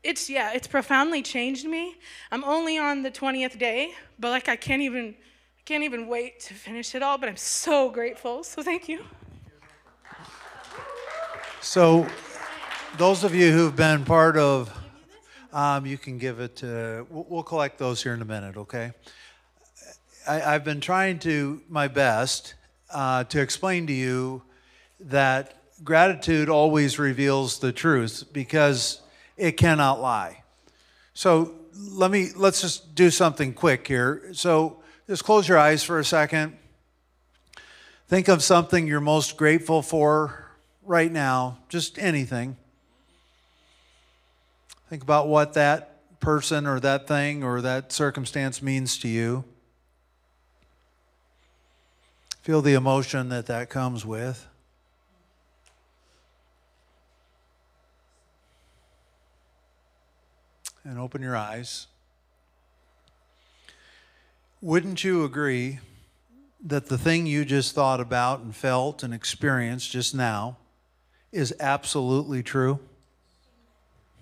it's 0.03 0.29
yeah 0.29 0.51
it's 0.53 0.67
profoundly 0.67 1.21
changed 1.21 1.65
me 1.65 1.95
i'm 2.29 2.43
only 2.43 2.77
on 2.77 3.03
the 3.03 3.09
20th 3.09 3.57
day 3.57 3.93
but 4.19 4.31
like 4.31 4.49
i 4.49 4.55
can't 4.57 4.81
even 4.81 5.15
i 5.57 5.61
can't 5.63 5.81
even 5.81 6.09
wait 6.09 6.41
to 6.41 6.53
finish 6.53 6.93
it 6.93 7.01
all 7.01 7.17
but 7.17 7.29
i'm 7.29 7.37
so 7.37 7.89
grateful 7.89 8.43
so 8.43 8.61
thank 8.61 8.89
you 8.89 8.99
So, 11.63 12.05
those 12.97 13.23
of 13.23 13.33
you 13.33 13.53
who've 13.53 13.73
been 13.73 14.03
part 14.03 14.35
of, 14.35 14.69
um, 15.53 15.85
you 15.85 15.97
can 15.97 16.17
give 16.17 16.39
it 16.39 16.57
to, 16.57 17.05
we'll, 17.09 17.25
we'll 17.29 17.43
collect 17.43 17.77
those 17.77 18.01
here 18.01 18.13
in 18.13 18.21
a 18.21 18.25
minute, 18.25 18.57
okay? 18.57 18.91
I, 20.27 20.41
I've 20.41 20.63
been 20.63 20.81
trying 20.81 21.19
to, 21.19 21.61
my 21.69 21.87
best, 21.87 22.55
uh, 22.89 23.23
to 23.25 23.39
explain 23.39 23.87
to 23.87 23.93
you 23.93 24.41
that 24.99 25.61
gratitude 25.83 26.49
always 26.49 26.97
reveals 26.97 27.59
the 27.59 27.71
truth 27.71 28.25
because 28.33 29.01
it 29.37 29.53
cannot 29.53 30.01
lie. 30.01 30.43
So, 31.13 31.53
let 31.75 32.11
me, 32.11 32.29
let's 32.35 32.61
just 32.61 32.95
do 32.95 33.09
something 33.09 33.53
quick 33.53 33.87
here. 33.87 34.29
So, 34.33 34.81
just 35.07 35.23
close 35.23 35.47
your 35.47 35.57
eyes 35.57 35.83
for 35.83 35.99
a 35.99 36.05
second. 36.05 36.57
Think 38.07 38.27
of 38.27 38.43
something 38.43 38.87
you're 38.87 39.01
most 39.01 39.37
grateful 39.37 39.81
for 39.81 40.51
right 40.83 41.11
now, 41.11 41.59
just 41.69 41.97
anything. 41.99 42.57
Think 44.89 45.03
about 45.03 45.27
what 45.27 45.53
that 45.53 46.19
person 46.19 46.65
or 46.67 46.79
that 46.79 47.07
thing 47.07 47.43
or 47.43 47.61
that 47.61 47.91
circumstance 47.91 48.61
means 48.61 48.97
to 48.99 49.07
you. 49.07 49.43
Feel 52.41 52.61
the 52.61 52.73
emotion 52.73 53.29
that 53.29 53.45
that 53.45 53.69
comes 53.69 54.05
with. 54.05 54.47
And 60.83 60.99
open 60.99 61.21
your 61.21 61.37
eyes. 61.37 61.87
Wouldn't 64.61 65.03
you 65.03 65.23
agree 65.23 65.79
that 66.65 66.87
the 66.87 66.97
thing 66.97 67.25
you 67.25 67.43
just 67.45 67.75
thought 67.75 67.99
about 67.99 68.41
and 68.41 68.55
felt 68.55 69.03
and 69.03 69.13
experienced 69.13 69.91
just 69.91 70.13
now 70.13 70.57
is 71.31 71.53
absolutely 71.59 72.43
true? 72.43 72.79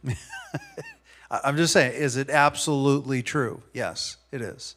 I'm 1.31 1.57
just 1.57 1.73
saying, 1.73 1.93
is 1.93 2.17
it 2.17 2.29
absolutely 2.29 3.23
true? 3.23 3.63
Yes, 3.73 4.17
it 4.31 4.41
is. 4.41 4.75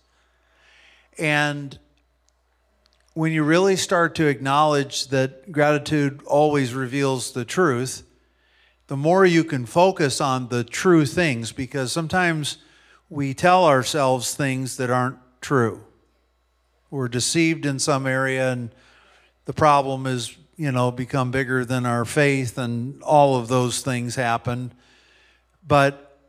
And 1.18 1.78
when 3.14 3.32
you 3.32 3.44
really 3.44 3.76
start 3.76 4.14
to 4.16 4.26
acknowledge 4.26 5.08
that 5.08 5.50
gratitude 5.52 6.20
always 6.26 6.74
reveals 6.74 7.32
the 7.32 7.44
truth, 7.44 8.02
the 8.86 8.96
more 8.96 9.24
you 9.24 9.44
can 9.44 9.66
focus 9.66 10.20
on 10.20 10.48
the 10.48 10.64
true 10.64 11.06
things, 11.06 11.52
because 11.52 11.90
sometimes 11.90 12.58
we 13.08 13.34
tell 13.34 13.64
ourselves 13.64 14.34
things 14.34 14.76
that 14.76 14.90
aren't 14.90 15.18
true. 15.40 15.84
We're 16.90 17.08
deceived 17.08 17.66
in 17.66 17.78
some 17.78 18.06
area, 18.06 18.52
and 18.52 18.70
the 19.46 19.52
problem 19.52 20.06
is 20.06 20.36
you 20.56 20.70
know, 20.70 20.90
become 20.90 21.30
bigger 21.30 21.64
than 21.64 21.84
our 21.86 22.04
faith, 22.04 22.58
and 22.58 23.02
all 23.02 23.36
of 23.36 23.48
those 23.48 23.80
things 23.80 24.14
happen. 24.14 24.72
But 25.66 26.20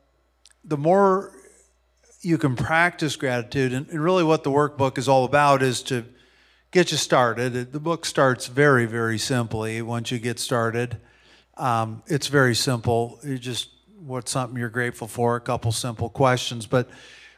the 0.64 0.78
more 0.78 1.32
you 2.22 2.38
can 2.38 2.56
practice 2.56 3.16
gratitude, 3.16 3.74
and 3.74 3.88
really 3.92 4.24
what 4.24 4.44
the 4.44 4.52
workbook 4.52 4.98
is 4.98 5.08
all 5.08 5.26
about 5.26 5.62
is 5.62 5.84
to 5.84 6.06
get 6.72 6.92
you 6.92 6.98
started. 6.98 7.72
The 7.72 7.80
book 7.80 8.06
starts 8.06 8.48
very, 8.48 8.86
very 8.86 9.18
simply 9.18 9.82
once 9.82 10.12
you 10.12 10.20
get 10.20 10.40
started. 10.40 10.98
Um, 11.58 12.04
it's 12.08 12.28
very 12.28 12.56
simple. 12.56 13.20
You 13.24 13.38
just 13.38 13.70
what's 14.06 14.32
something 14.32 14.58
you're 14.58 14.70
grateful 14.70 15.08
for, 15.08 15.36
a 15.36 15.42
couple 15.42 15.72
simple 15.72 16.10
questions. 16.10 16.68
But 16.68 16.90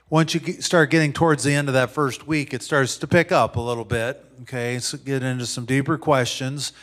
once 0.09 0.33
you 0.33 0.61
start 0.61 0.89
getting 0.89 1.13
towards 1.13 1.43
the 1.43 1.53
end 1.53 1.67
of 1.67 1.73
that 1.73 1.91
first 1.91 2.27
week, 2.27 2.53
it 2.53 2.61
starts 2.61 2.97
to 2.97 3.07
pick 3.07 3.31
up 3.31 3.55
a 3.55 3.61
little 3.61 3.85
bit. 3.85 4.23
Okay, 4.41 4.79
so 4.79 4.97
get 4.97 5.23
into 5.23 5.45
some 5.45 5.65
deeper 5.65 5.97
questions. 5.97 6.73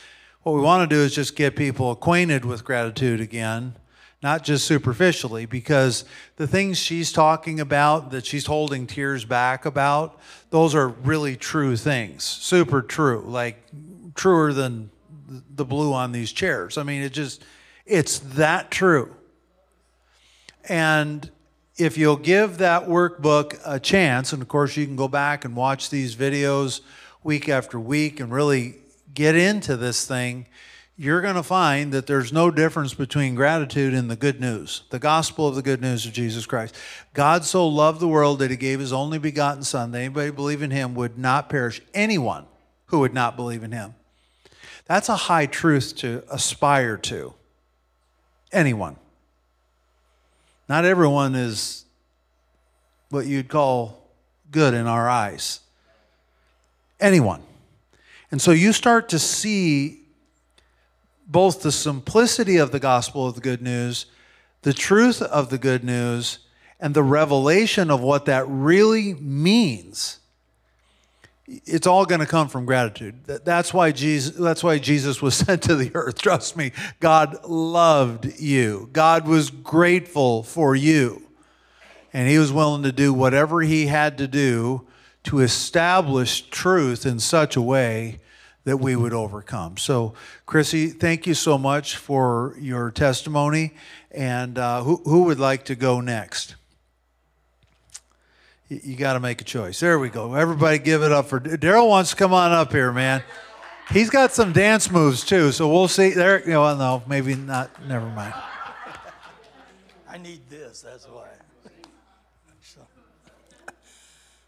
What 0.42 0.54
we 0.54 0.60
want 0.60 0.88
to 0.88 0.94
do 0.94 1.02
is 1.02 1.14
just 1.14 1.36
get 1.36 1.56
people 1.56 1.90
acquainted 1.90 2.44
with 2.44 2.64
gratitude 2.64 3.20
again, 3.20 3.76
not 4.24 4.42
just 4.42 4.66
superficially, 4.66 5.44
because 5.44 6.06
the 6.36 6.46
things 6.46 6.78
she's 6.78 7.12
talking 7.12 7.60
about, 7.60 8.10
that 8.10 8.24
she's 8.24 8.46
holding 8.46 8.86
tears 8.86 9.26
back 9.26 9.66
about, 9.66 10.18
those 10.48 10.74
are 10.74 10.88
really 10.88 11.36
true 11.36 11.76
things, 11.76 12.24
super 12.24 12.80
true, 12.80 13.22
like 13.26 13.62
truer 14.14 14.54
than 14.54 14.88
the 15.54 15.66
blue 15.66 15.92
on 15.92 16.10
these 16.12 16.32
chairs. 16.32 16.78
I 16.78 16.84
mean, 16.84 17.02
it 17.02 17.12
just, 17.12 17.44
it's 17.84 18.18
that 18.20 18.70
true. 18.70 19.14
And 20.70 21.30
if 21.76 21.98
you'll 21.98 22.16
give 22.16 22.56
that 22.58 22.88
workbook 22.88 23.60
a 23.66 23.78
chance, 23.78 24.32
and 24.32 24.40
of 24.40 24.48
course, 24.48 24.74
you 24.74 24.86
can 24.86 24.96
go 24.96 25.06
back 25.06 25.44
and 25.44 25.54
watch 25.54 25.90
these 25.90 26.16
videos 26.16 26.80
week 27.22 27.50
after 27.50 27.78
week 27.78 28.20
and 28.20 28.32
really 28.32 28.76
get 29.12 29.36
into 29.36 29.76
this 29.76 30.06
thing, 30.06 30.46
you're 30.96 31.20
going 31.20 31.34
to 31.34 31.42
find 31.42 31.92
that 31.92 32.06
there's 32.06 32.32
no 32.32 32.50
difference 32.50 32.94
between 32.94 33.34
gratitude 33.34 33.94
and 33.94 34.08
the 34.08 34.16
good 34.16 34.40
news, 34.40 34.82
the 34.90 34.98
gospel 34.98 35.48
of 35.48 35.56
the 35.56 35.62
good 35.62 35.80
news 35.80 36.06
of 36.06 36.12
Jesus 36.12 36.46
Christ. 36.46 36.74
God 37.14 37.44
so 37.44 37.66
loved 37.66 37.98
the 37.98 38.08
world 38.08 38.38
that 38.38 38.50
he 38.50 38.56
gave 38.56 38.78
his 38.78 38.92
only 38.92 39.18
begotten 39.18 39.64
Son, 39.64 39.90
that 39.90 39.98
anybody 39.98 40.30
believe 40.30 40.62
in 40.62 40.70
him 40.70 40.94
would 40.94 41.18
not 41.18 41.48
perish. 41.48 41.80
Anyone 41.92 42.46
who 42.86 43.00
would 43.00 43.12
not 43.12 43.34
believe 43.34 43.64
in 43.64 43.72
him. 43.72 43.94
That's 44.86 45.08
a 45.08 45.16
high 45.16 45.46
truth 45.46 45.96
to 45.96 46.22
aspire 46.30 46.96
to. 46.98 47.34
Anyone. 48.52 48.96
Not 50.68 50.84
everyone 50.84 51.34
is 51.34 51.84
what 53.10 53.26
you'd 53.26 53.48
call 53.48 54.06
good 54.52 54.74
in 54.74 54.86
our 54.86 55.08
eyes. 55.08 55.58
Anyone. 57.00 57.42
And 58.30 58.40
so 58.40 58.52
you 58.52 58.72
start 58.72 59.08
to 59.08 59.18
see 59.18 60.03
both 61.26 61.62
the 61.62 61.72
simplicity 61.72 62.56
of 62.56 62.70
the 62.70 62.80
gospel 62.80 63.26
of 63.26 63.34
the 63.34 63.40
good 63.40 63.62
news, 63.62 64.06
the 64.62 64.72
truth 64.72 65.22
of 65.22 65.50
the 65.50 65.58
good 65.58 65.84
news, 65.84 66.38
and 66.80 66.94
the 66.94 67.02
revelation 67.02 67.90
of 67.90 68.00
what 68.00 68.26
that 68.26 68.46
really 68.48 69.14
means. 69.14 70.18
It's 71.46 71.86
all 71.86 72.06
going 72.06 72.20
to 72.20 72.26
come 72.26 72.48
from 72.48 72.64
gratitude. 72.64 73.24
That's 73.24 73.72
why 73.74 73.92
Jesus, 73.92 74.34
that's 74.36 74.64
why 74.64 74.78
Jesus 74.78 75.20
was 75.20 75.34
sent 75.46 75.62
to 75.64 75.76
the 75.76 75.90
earth. 75.94 76.20
Trust 76.20 76.56
me, 76.56 76.72
God 77.00 77.44
loved 77.44 78.40
you. 78.40 78.88
God 78.92 79.28
was 79.28 79.50
grateful 79.50 80.42
for 80.42 80.74
you. 80.74 81.22
And 82.12 82.28
he 82.28 82.38
was 82.38 82.52
willing 82.52 82.84
to 82.84 82.92
do 82.92 83.12
whatever 83.12 83.60
he 83.60 83.86
had 83.86 84.18
to 84.18 84.28
do 84.28 84.86
to 85.24 85.40
establish 85.40 86.42
truth 86.48 87.04
in 87.04 87.18
such 87.18 87.56
a 87.56 87.62
way 87.62 88.20
that 88.64 88.78
we 88.78 88.96
would 88.96 89.12
overcome. 89.12 89.76
So, 89.76 90.14
Chrissy, 90.46 90.88
thank 90.88 91.26
you 91.26 91.34
so 91.34 91.58
much 91.58 91.96
for 91.96 92.56
your 92.58 92.90
testimony. 92.90 93.74
And 94.10 94.58
uh, 94.58 94.82
who, 94.82 94.96
who 95.04 95.24
would 95.24 95.38
like 95.38 95.66
to 95.66 95.74
go 95.74 96.00
next? 96.00 96.54
You, 98.68 98.80
you 98.82 98.96
got 98.96 99.14
to 99.14 99.20
make 99.20 99.40
a 99.40 99.44
choice. 99.44 99.80
There 99.80 99.98
we 99.98 100.08
go. 100.08 100.34
Everybody 100.34 100.78
give 100.78 101.02
it 101.02 101.12
up 101.12 101.26
for 101.26 101.40
Daryl 101.40 101.88
wants 101.88 102.10
to 102.10 102.16
come 102.16 102.32
on 102.32 102.52
up 102.52 102.72
here, 102.72 102.92
man. 102.92 103.22
He's 103.90 104.08
got 104.08 104.32
some 104.32 104.52
dance 104.52 104.90
moves 104.90 105.24
too, 105.24 105.52
so 105.52 105.68
we'll 105.70 105.88
see. 105.88 106.10
There, 106.10 106.40
you 106.40 106.52
know, 106.52 106.74
no, 106.74 107.02
maybe 107.06 107.34
not. 107.34 107.86
Never 107.86 108.06
mind. 108.06 108.34
I 110.08 110.16
need 110.16 110.40
this. 110.48 110.80
That's 110.80 111.06
why. 111.06 111.28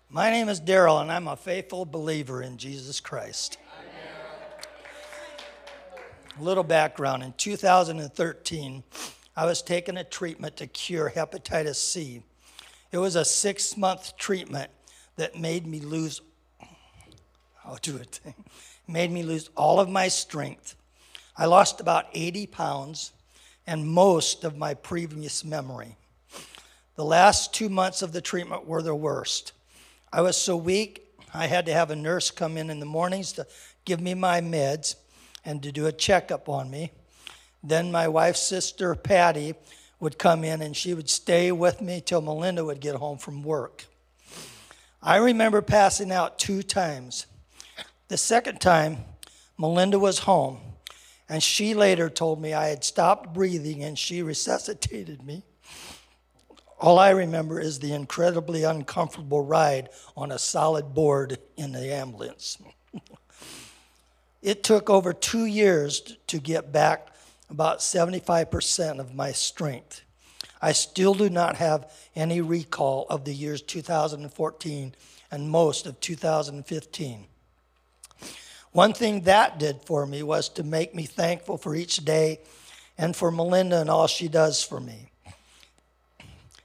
My 0.09 0.31
name 0.31 0.49
is 0.49 0.61
Daryl, 0.61 1.03
and 1.03 1.13
I'm 1.13 1.29
a 1.29 1.37
faithful 1.37 1.85
believer 1.85 2.41
in 2.41 2.57
Jesus 2.57 3.01
Christ. 3.01 3.59
A 6.39 6.43
little 6.43 6.65
background 6.65 7.23
in 7.23 7.33
2013, 7.33 8.83
I 9.35 9.47
was 9.47 9.63
taking 9.63 9.97
a 9.97 10.05
treatment 10.05 10.59
to 10.59 10.67
cure 10.67 11.11
hepatitis 11.15 11.77
C. 11.77 12.23
It 12.93 12.99
was 12.99 13.17
a 13.17 13.25
six 13.25 13.75
month 13.75 14.19
treatment 14.19 14.71
that 15.17 15.39
made 15.39 15.67
me 15.67 15.81
lose, 15.81 16.21
I'll 17.65 17.79
do 17.81 17.97
it, 17.97 18.21
made 18.87 19.11
me 19.11 19.23
lose 19.23 19.49
all 19.57 19.81
of 19.81 19.89
my 19.89 20.09
strength. 20.09 20.77
I 21.39 21.47
lost 21.47 21.81
about 21.81 22.05
80 22.13 22.49
pounds 22.49 23.13
and 23.67 23.89
most 23.89 24.45
of 24.45 24.59
my 24.59 24.75
previous 24.75 25.43
memory. 25.43 25.97
The 26.97 27.05
last 27.05 27.55
two 27.55 27.71
months 27.71 28.03
of 28.03 28.13
the 28.13 28.21
treatment 28.21 28.67
were 28.67 28.83
the 28.83 28.95
worst. 28.95 29.53
I 30.13 30.21
was 30.21 30.37
so 30.37 30.55
weak, 30.55 31.09
I 31.33 31.47
had 31.47 31.65
to 31.65 31.73
have 31.73 31.91
a 31.91 31.97
nurse 31.97 32.31
come 32.31 32.59
in 32.59 32.69
in 32.69 32.79
the 32.79 32.85
mornings 32.85 33.33
to 33.33 33.47
give 33.87 34.03
me 34.03 34.13
my 34.13 34.43
meds 34.43 34.97
and 35.47 35.63
to 35.63 35.73
do 35.73 35.87
a 35.87 35.93
checkup 35.93 36.49
on 36.49 36.71
me. 36.71 36.93
Then 37.63 37.91
my 37.91 38.09
wife's 38.09 38.43
sister, 38.43 38.95
Patty, 38.95 39.55
would 39.99 40.19
come 40.19 40.45
in 40.45 40.61
and 40.61 40.77
she 40.77 40.93
would 40.93 41.09
stay 41.09 41.51
with 41.51 41.81
me 41.81 42.03
till 42.05 42.21
Melinda 42.21 42.65
would 42.65 42.81
get 42.81 42.97
home 42.97 43.17
from 43.17 43.43
work. 43.43 43.87
I 45.03 45.17
remember 45.17 45.63
passing 45.63 46.13
out 46.13 46.39
two 46.39 46.63
times. 46.63 47.27
The 48.09 48.17
second 48.17 48.61
time, 48.61 48.99
Melinda 49.59 49.99
was 49.99 50.21
home, 50.21 50.59
and 51.29 51.43
she 51.43 51.75
later 51.75 52.11
told 52.11 52.41
me 52.41 52.53
I 52.53 52.69
had 52.69 52.85
stopped 52.85 53.33
breathing 53.33 53.83
and 53.83 53.99
she 53.99 54.23
resuscitated 54.23 55.25
me. 55.25 55.45
All 56.79 56.99
I 56.99 57.11
remember 57.11 57.59
is 57.59 57.79
the 57.79 57.95
incredibly 57.95 58.65
uncomfortable 58.65 59.43
ride 59.43 59.89
on 60.15 60.31
a 60.31 60.39
solid 60.39 60.93
board 60.93 61.39
in 61.57 61.73
the 61.73 61.93
ambulance. 61.93 62.59
It 64.47 64.63
took 64.63 64.89
over 64.89 65.13
two 65.13 65.47
years 65.47 66.17
to 66.29 66.39
get 66.39 66.71
back 66.71 67.09
about 67.51 67.81
75% 67.81 69.01
of 69.01 69.13
my 69.13 69.33
strength. 69.33 70.03
I 70.63 70.71
still 70.71 71.15
do 71.15 71.29
not 71.29 71.57
have 71.57 71.93
any 72.15 72.41
recall 72.41 73.07
of 73.11 73.25
the 73.25 73.35
years 73.35 73.61
2014 73.61 74.95
and 75.33 75.51
most 75.51 75.87
of 75.87 75.99
2015. 75.99 77.27
One 78.71 78.93
thing 78.93 79.23
that 79.23 79.59
did 79.59 79.81
for 79.85 80.07
me 80.07 80.23
was 80.23 80.49
to 80.51 80.63
make 80.63 80.95
me 80.95 81.07
thankful 81.07 81.59
for 81.59 81.75
each 81.75 82.05
day 82.05 82.39
and 82.97 83.17
for 83.17 83.33
Melinda 83.33 83.81
and 83.81 83.91
all 83.91 84.07
she 84.07 84.29
does 84.29 84.63
for 84.63 84.79
me. 84.79 85.11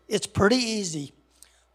It's 0.07 0.27
pretty 0.27 0.57
easy 0.57 1.13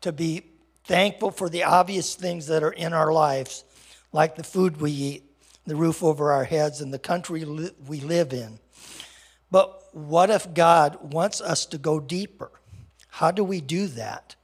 to 0.02 0.12
be 0.12 0.44
thankful 0.84 1.32
for 1.32 1.48
the 1.48 1.64
obvious 1.64 2.14
things 2.14 2.46
that 2.46 2.62
are 2.62 2.70
in 2.70 2.92
our 2.92 3.12
lives, 3.12 3.64
like 4.12 4.36
the 4.36 4.44
food 4.44 4.80
we 4.80 4.92
eat, 4.92 5.25
the 5.66 5.76
roof 5.76 6.02
over 6.02 6.32
our 6.32 6.44
heads, 6.44 6.80
and 6.80 6.92
the 6.92 6.98
country 6.98 7.44
we 7.44 8.00
live 8.00 8.32
in. 8.32 8.58
But 9.50 9.82
what 9.92 10.30
if 10.30 10.52
God 10.54 11.12
wants 11.12 11.40
us 11.40 11.66
to 11.66 11.78
go 11.78 12.00
deeper? 12.00 12.50
How 13.08 13.30
do 13.30 13.42
we 13.42 13.60
do 13.60 13.86
that? 13.88 14.36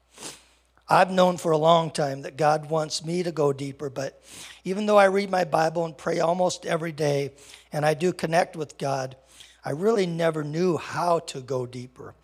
I've 0.88 1.10
known 1.10 1.36
for 1.38 1.52
a 1.52 1.58
long 1.58 1.90
time 1.90 2.22
that 2.22 2.36
God 2.36 2.68
wants 2.68 3.04
me 3.04 3.22
to 3.22 3.32
go 3.32 3.52
deeper, 3.52 3.88
but 3.88 4.22
even 4.64 4.86
though 4.86 4.98
I 4.98 5.06
read 5.06 5.30
my 5.30 5.44
Bible 5.44 5.84
and 5.84 5.96
pray 5.96 6.20
almost 6.20 6.66
every 6.66 6.92
day, 6.92 7.32
and 7.72 7.86
I 7.86 7.94
do 7.94 8.12
connect 8.12 8.56
with 8.56 8.78
God, 8.78 9.16
I 9.64 9.70
really 9.70 10.06
never 10.06 10.44
knew 10.44 10.76
how 10.76 11.20
to 11.20 11.40
go 11.40 11.66
deeper. 11.66 12.14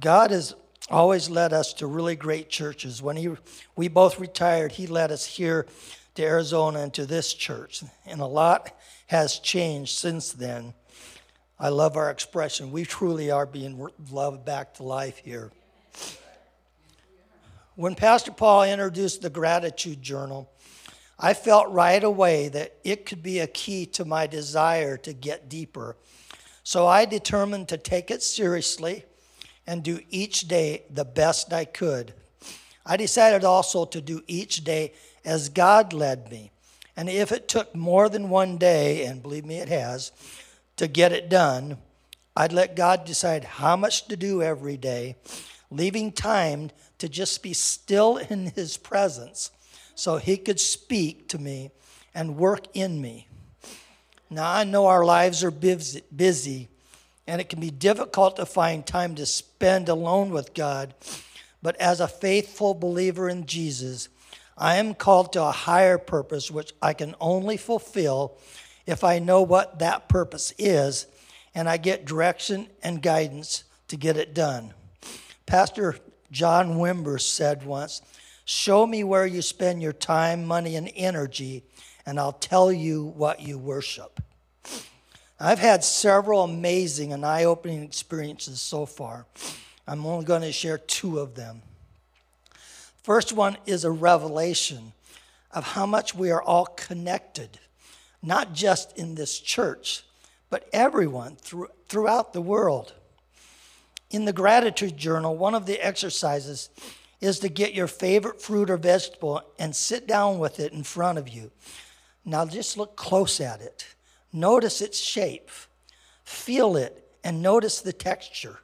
God 0.00 0.30
has 0.30 0.54
always 0.90 1.28
led 1.28 1.52
us 1.52 1.72
to 1.74 1.86
really 1.86 2.16
great 2.16 2.48
churches. 2.48 3.02
When 3.02 3.16
he, 3.16 3.30
we 3.76 3.88
both 3.88 4.18
retired, 4.18 4.72
He 4.72 4.86
led 4.86 5.10
us 5.10 5.24
here 5.24 5.66
to 6.14 6.22
Arizona 6.24 6.80
and 6.80 6.94
to 6.94 7.06
this 7.06 7.34
church. 7.34 7.82
And 8.06 8.20
a 8.20 8.26
lot 8.26 8.76
has 9.06 9.38
changed 9.38 9.96
since 9.96 10.32
then. 10.32 10.74
I 11.58 11.68
love 11.68 11.96
our 11.96 12.10
expression. 12.10 12.72
We 12.72 12.84
truly 12.84 13.30
are 13.30 13.46
being 13.46 13.88
loved 14.10 14.44
back 14.44 14.74
to 14.74 14.82
life 14.82 15.18
here. 15.18 15.50
When 17.76 17.94
Pastor 17.94 18.30
Paul 18.30 18.64
introduced 18.64 19.22
the 19.22 19.30
gratitude 19.30 20.00
journal, 20.00 20.50
I 21.18 21.34
felt 21.34 21.70
right 21.70 22.02
away 22.02 22.48
that 22.48 22.76
it 22.84 23.06
could 23.06 23.22
be 23.22 23.40
a 23.40 23.46
key 23.46 23.86
to 23.86 24.04
my 24.04 24.26
desire 24.26 24.96
to 24.98 25.12
get 25.12 25.48
deeper. 25.48 25.96
So 26.62 26.86
I 26.86 27.04
determined 27.04 27.68
to 27.68 27.76
take 27.76 28.10
it 28.10 28.22
seriously 28.22 29.04
and 29.66 29.82
do 29.82 30.00
each 30.10 30.48
day 30.48 30.84
the 30.90 31.04
best 31.04 31.52
I 31.52 31.64
could. 31.64 32.14
I 32.86 32.96
decided 32.96 33.44
also 33.44 33.84
to 33.86 34.00
do 34.00 34.22
each 34.26 34.64
day 34.64 34.92
as 35.24 35.48
God 35.48 35.92
led 35.92 36.30
me. 36.30 36.50
And 36.96 37.08
if 37.08 37.32
it 37.32 37.48
took 37.48 37.74
more 37.74 38.08
than 38.08 38.28
one 38.28 38.56
day, 38.56 39.04
and 39.04 39.22
believe 39.22 39.44
me, 39.44 39.58
it 39.58 39.68
has, 39.68 40.12
to 40.76 40.86
get 40.86 41.12
it 41.12 41.28
done, 41.28 41.78
I'd 42.36 42.52
let 42.52 42.76
God 42.76 43.04
decide 43.04 43.44
how 43.44 43.76
much 43.76 44.06
to 44.08 44.16
do 44.16 44.42
every 44.42 44.76
day, 44.76 45.16
leaving 45.70 46.12
time 46.12 46.70
to 46.98 47.08
just 47.08 47.42
be 47.42 47.52
still 47.52 48.16
in 48.16 48.46
His 48.46 48.76
presence 48.76 49.50
so 49.94 50.16
He 50.16 50.36
could 50.36 50.60
speak 50.60 51.28
to 51.28 51.38
me 51.38 51.70
and 52.14 52.36
work 52.36 52.66
in 52.74 53.00
me. 53.00 53.28
Now, 54.30 54.50
I 54.50 54.64
know 54.64 54.86
our 54.86 55.04
lives 55.04 55.44
are 55.44 55.50
busy, 55.50 56.68
and 57.26 57.40
it 57.40 57.48
can 57.48 57.60
be 57.60 57.70
difficult 57.70 58.36
to 58.36 58.46
find 58.46 58.84
time 58.84 59.14
to 59.16 59.26
spend 59.26 59.88
alone 59.88 60.30
with 60.30 60.54
God. 60.54 60.94
But 61.62 61.76
as 61.76 62.00
a 62.00 62.08
faithful 62.08 62.74
believer 62.74 63.28
in 63.28 63.46
Jesus, 63.46 64.08
I 64.56 64.76
am 64.76 64.94
called 64.94 65.32
to 65.32 65.42
a 65.42 65.50
higher 65.50 65.98
purpose, 65.98 66.50
which 66.50 66.72
I 66.80 66.92
can 66.92 67.14
only 67.20 67.56
fulfill 67.56 68.38
if 68.86 69.02
I 69.02 69.18
know 69.18 69.42
what 69.42 69.78
that 69.80 70.08
purpose 70.08 70.52
is 70.58 71.06
and 71.54 71.68
I 71.68 71.76
get 71.76 72.04
direction 72.04 72.68
and 72.82 73.00
guidance 73.00 73.64
to 73.88 73.96
get 73.96 74.16
it 74.16 74.34
done. 74.34 74.74
Pastor 75.46 75.96
John 76.30 76.76
Wimber 76.76 77.20
said 77.20 77.64
once, 77.64 78.02
Show 78.44 78.86
me 78.86 79.04
where 79.04 79.26
you 79.26 79.40
spend 79.40 79.80
your 79.80 79.92
time, 79.92 80.44
money, 80.44 80.76
and 80.76 80.90
energy, 80.94 81.64
and 82.04 82.18
I'll 82.18 82.32
tell 82.32 82.70
you 82.70 83.04
what 83.04 83.40
you 83.40 83.58
worship. 83.58 84.20
I've 85.40 85.58
had 85.58 85.82
several 85.82 86.42
amazing 86.42 87.12
and 87.12 87.24
eye 87.24 87.44
opening 87.44 87.82
experiences 87.82 88.60
so 88.60 88.84
far. 88.84 89.26
I'm 89.86 90.04
only 90.04 90.24
going 90.24 90.42
to 90.42 90.52
share 90.52 90.78
two 90.78 91.20
of 91.20 91.34
them. 91.34 91.62
First 93.04 93.34
one 93.34 93.58
is 93.66 93.84
a 93.84 93.90
revelation 93.90 94.94
of 95.50 95.62
how 95.62 95.84
much 95.84 96.14
we 96.14 96.30
are 96.30 96.42
all 96.42 96.64
connected, 96.64 97.60
not 98.22 98.54
just 98.54 98.96
in 98.96 99.14
this 99.14 99.38
church, 99.38 100.04
but 100.48 100.70
everyone 100.72 101.36
through, 101.36 101.68
throughout 101.86 102.32
the 102.32 102.40
world. 102.40 102.94
In 104.10 104.24
the 104.24 104.32
gratitude 104.32 104.96
journal, 104.96 105.36
one 105.36 105.54
of 105.54 105.66
the 105.66 105.78
exercises 105.84 106.70
is 107.20 107.38
to 107.40 107.50
get 107.50 107.74
your 107.74 107.88
favorite 107.88 108.40
fruit 108.40 108.70
or 108.70 108.78
vegetable 108.78 109.42
and 109.58 109.76
sit 109.76 110.06
down 110.06 110.38
with 110.38 110.58
it 110.58 110.72
in 110.72 110.82
front 110.82 111.18
of 111.18 111.28
you. 111.28 111.50
Now 112.24 112.46
just 112.46 112.78
look 112.78 112.96
close 112.96 113.38
at 113.38 113.60
it. 113.60 113.86
Notice 114.32 114.80
its 114.80 114.98
shape, 114.98 115.50
feel 116.24 116.74
it, 116.78 117.06
and 117.22 117.42
notice 117.42 117.82
the 117.82 117.92
texture. 117.92 118.60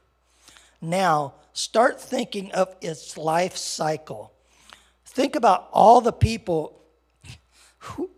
Now, 0.80 1.34
start 1.52 2.00
thinking 2.00 2.52
of 2.52 2.74
its 2.80 3.16
life 3.18 3.56
cycle. 3.56 4.32
Think 5.04 5.36
about 5.36 5.68
all 5.72 6.00
the 6.00 6.12
people 6.12 6.82
who, 7.78 8.10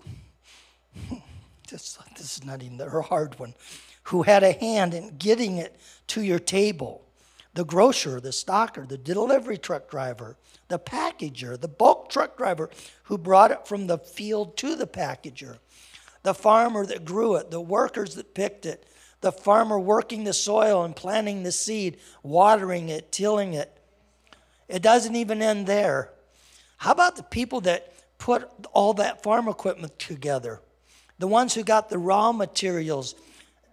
this, 1.68 1.98
this 2.16 2.38
is 2.38 2.44
not 2.44 2.62
even 2.62 2.80
a 2.80 3.02
hard 3.02 3.38
one, 3.38 3.54
who 4.04 4.22
had 4.22 4.42
a 4.42 4.52
hand 4.52 4.94
in 4.94 5.16
getting 5.16 5.58
it 5.58 5.80
to 6.08 6.22
your 6.22 6.38
table 6.38 7.02
the 7.54 7.64
grocer, 7.64 8.20
the 8.20 8.30
stocker, 8.30 8.88
the 8.88 8.96
delivery 8.96 9.58
truck 9.58 9.90
driver, 9.90 10.36
the 10.68 10.78
packager, 10.78 11.60
the 11.60 11.68
bulk 11.68 12.08
truck 12.08 12.36
driver 12.36 12.70
who 13.04 13.18
brought 13.18 13.50
it 13.50 13.66
from 13.66 13.86
the 13.86 13.98
field 13.98 14.56
to 14.56 14.74
the 14.74 14.86
packager, 14.86 15.58
the 16.22 16.34
farmer 16.34 16.86
that 16.86 17.04
grew 17.04 17.34
it, 17.36 17.50
the 17.50 17.60
workers 17.60 18.14
that 18.14 18.34
picked 18.34 18.64
it, 18.64 18.86
the 19.22 19.32
farmer 19.32 19.78
working 19.80 20.24
the 20.24 20.32
soil 20.32 20.84
and 20.84 20.94
planting 20.94 21.42
the 21.42 21.52
seed, 21.52 21.96
watering 22.22 22.90
it, 22.90 23.10
tilling 23.10 23.54
it. 23.54 23.76
It 24.68 24.82
doesn't 24.82 25.16
even 25.16 25.40
end 25.40 25.66
there. 25.66 26.10
How 26.76 26.92
about 26.92 27.16
the 27.16 27.22
people 27.22 27.62
that 27.62 27.94
put 28.18 28.48
all 28.72 28.94
that 28.94 29.22
farm 29.22 29.48
equipment 29.48 29.98
together? 29.98 30.60
The 31.18 31.26
ones 31.28 31.54
who 31.54 31.62
got 31.62 31.88
the 31.88 31.98
raw 31.98 32.32
materials 32.32 33.14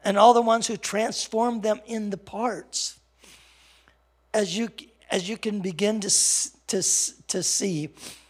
and 0.03 0.17
all 0.17 0.33
the 0.33 0.41
ones 0.41 0.67
who 0.67 0.77
transformed 0.77 1.63
them 1.63 1.81
into 1.85 2.17
parts. 2.17 2.99
As 4.33 4.57
you, 4.57 4.69
as 5.09 5.27
you 5.27 5.37
can 5.37 5.59
begin 5.59 5.99
to, 6.01 6.09
to, 6.67 6.83
to 7.27 7.43
see, 7.43 7.89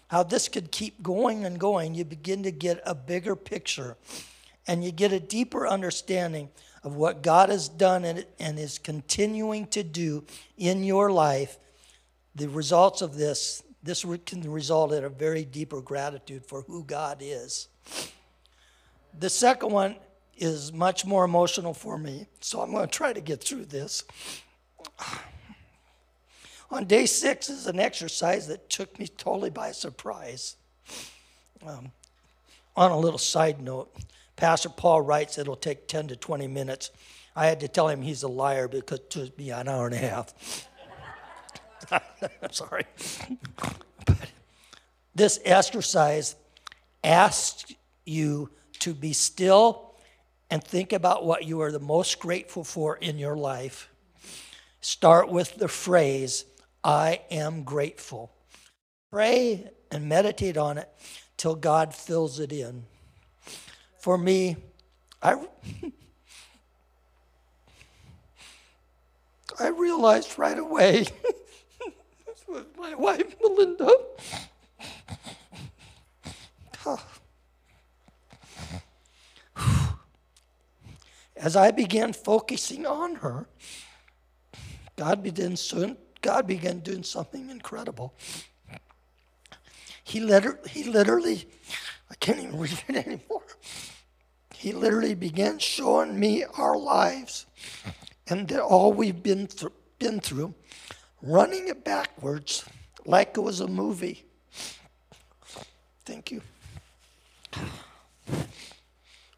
how 0.09 0.23
this 0.23 0.47
could 0.49 0.71
keep 0.71 1.03
going 1.03 1.45
and 1.45 1.59
going, 1.59 1.93
you 1.93 2.03
begin 2.03 2.43
to 2.43 2.51
get 2.51 2.81
a 2.85 2.95
bigger 2.95 3.35
picture 3.35 3.95
and 4.67 4.83
you 4.83 4.91
get 4.91 5.13
a 5.13 5.19
deeper 5.19 5.67
understanding 5.67 6.49
of 6.89 6.95
what 6.95 7.21
God 7.21 7.49
has 7.49 7.69
done 7.69 8.03
and, 8.03 8.57
is 8.57 8.79
continuing 8.79 9.67
to 9.67 9.83
do 9.83 10.23
in 10.57 10.83
your 10.83 11.11
life. 11.11 11.59
The 12.33 12.49
results 12.49 13.03
of 13.03 13.15
this, 13.15 13.61
this 13.83 14.03
can 14.25 14.51
result 14.51 14.91
in 14.93 15.03
a 15.03 15.09
very 15.09 15.45
deeper 15.45 15.81
gratitude 15.81 16.43
for 16.43 16.63
who 16.63 16.83
God 16.83 17.19
is. 17.21 17.67
The 19.19 19.29
second 19.29 19.71
one 19.71 19.97
is 20.35 20.73
much 20.73 21.05
more 21.05 21.25
emotional 21.25 21.75
for 21.75 21.95
me, 21.95 22.25
so 22.39 22.59
I'm 22.61 22.71
going 22.71 22.87
to 22.87 22.91
try 22.91 23.13
to 23.13 23.21
get 23.21 23.43
through 23.43 23.65
this. 23.65 24.03
On 26.71 26.85
day 26.85 27.05
six 27.05 27.49
is 27.49 27.67
an 27.67 27.79
exercise 27.79 28.47
that 28.47 28.67
took 28.67 28.97
me 28.97 29.07
totally 29.07 29.51
by 29.51 29.73
surprise. 29.73 30.55
Um, 31.63 31.91
on 32.75 32.89
a 32.89 32.97
little 32.97 33.19
side 33.19 33.61
note, 33.61 33.95
Pastor 34.39 34.69
Paul 34.69 35.01
writes 35.01 35.37
it'll 35.37 35.57
take 35.57 35.89
10 35.89 36.07
to 36.07 36.15
20 36.15 36.47
minutes. 36.47 36.91
I 37.35 37.47
had 37.47 37.59
to 37.59 37.67
tell 37.67 37.89
him 37.89 38.01
he's 38.01 38.23
a 38.23 38.29
liar 38.29 38.69
because 38.69 38.99
it 38.99 39.09
took 39.09 39.37
me 39.37 39.51
an 39.51 39.67
hour 39.67 39.85
and 39.87 39.95
a 39.95 39.97
half. 39.97 40.67
I'm 41.91 42.51
sorry. 42.51 42.85
But 44.05 44.17
this 45.13 45.41
exercise 45.43 46.37
asks 47.03 47.73
you 48.05 48.49
to 48.79 48.93
be 48.93 49.11
still 49.11 49.95
and 50.49 50.63
think 50.63 50.93
about 50.93 51.25
what 51.25 51.43
you 51.43 51.59
are 51.61 51.71
the 51.73 51.79
most 51.79 52.19
grateful 52.19 52.63
for 52.63 52.95
in 52.95 53.17
your 53.17 53.35
life. 53.35 53.89
Start 54.79 55.29
with 55.29 55.57
the 55.57 55.67
phrase, 55.67 56.45
I 56.81 57.19
am 57.29 57.63
grateful. 57.63 58.31
Pray 59.11 59.69
and 59.91 60.07
meditate 60.07 60.55
on 60.55 60.77
it 60.77 60.89
till 61.35 61.55
God 61.55 61.93
fills 61.93 62.39
it 62.39 62.53
in. 62.53 62.85
For 63.99 64.17
me, 64.17 64.55
I, 65.21 65.33
I 69.59 69.67
realized 69.67 70.39
right 70.39 70.57
away 70.57 71.03
this 72.25 72.45
was 72.47 72.65
my 72.77 72.95
wife, 72.95 73.35
Melinda. 73.41 73.91
As 81.35 81.55
I 81.55 81.71
began 81.71 82.13
focusing 82.13 82.85
on 82.85 83.15
her, 83.15 83.47
God 84.95 85.23
began 85.23 85.55
soon 85.55 85.97
God 86.21 86.47
began 86.47 86.79
doing 86.79 87.03
something 87.03 87.49
incredible. 87.49 88.13
He, 90.03 90.19
liter- 90.19 90.59
he 90.67 90.83
literally, 90.83 91.47
I 92.09 92.15
can't 92.15 92.39
even 92.39 92.59
read 92.59 92.81
it 92.87 92.95
anymore. 93.07 93.38
He 94.59 94.73
literally 94.73 95.15
began 95.15 95.57
showing 95.57 96.19
me 96.19 96.43
our 96.43 96.77
lives 96.77 97.45
and 98.27 98.51
all 98.59 98.91
we've 98.91 99.23
been, 99.23 99.47
th- 99.47 99.71
been 99.99 100.19
through, 100.19 100.53
running 101.21 101.69
it 101.69 101.85
backwards 101.85 102.65
like 103.05 103.37
it 103.37 103.39
was 103.39 103.61
a 103.61 103.67
movie. 103.69 104.25
Thank 106.03 106.31
you. 106.31 106.41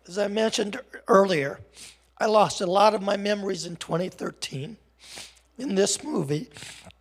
As 0.08 0.18
I 0.18 0.28
mentioned 0.28 0.82
earlier, 1.08 1.60
I 2.18 2.26
lost 2.26 2.60
a 2.60 2.66
lot 2.66 2.96
of 2.96 3.04
my 3.04 3.16
memories 3.16 3.68
in 3.68 3.76
2013 3.76 4.76
in 5.60 5.76
this 5.76 6.04
movie, 6.04 6.50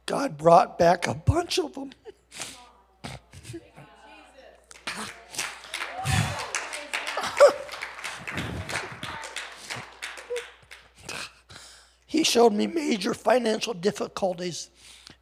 God 0.04 0.36
brought 0.36 0.78
back 0.78 1.06
a 1.06 1.14
bunch 1.14 1.58
of 1.58 1.72
them. 1.72 1.92
He 12.20 12.24
showed 12.24 12.52
me 12.52 12.66
major 12.66 13.14
financial 13.14 13.72
difficulties, 13.72 14.68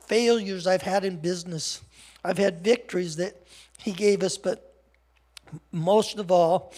failures 0.00 0.66
I've 0.66 0.82
had 0.82 1.04
in 1.04 1.18
business. 1.18 1.80
I've 2.24 2.38
had 2.38 2.64
victories 2.64 3.14
that 3.16 3.40
he 3.78 3.92
gave 3.92 4.24
us, 4.24 4.36
but 4.36 4.82
most 5.70 6.18
of 6.18 6.32
all, 6.32 6.74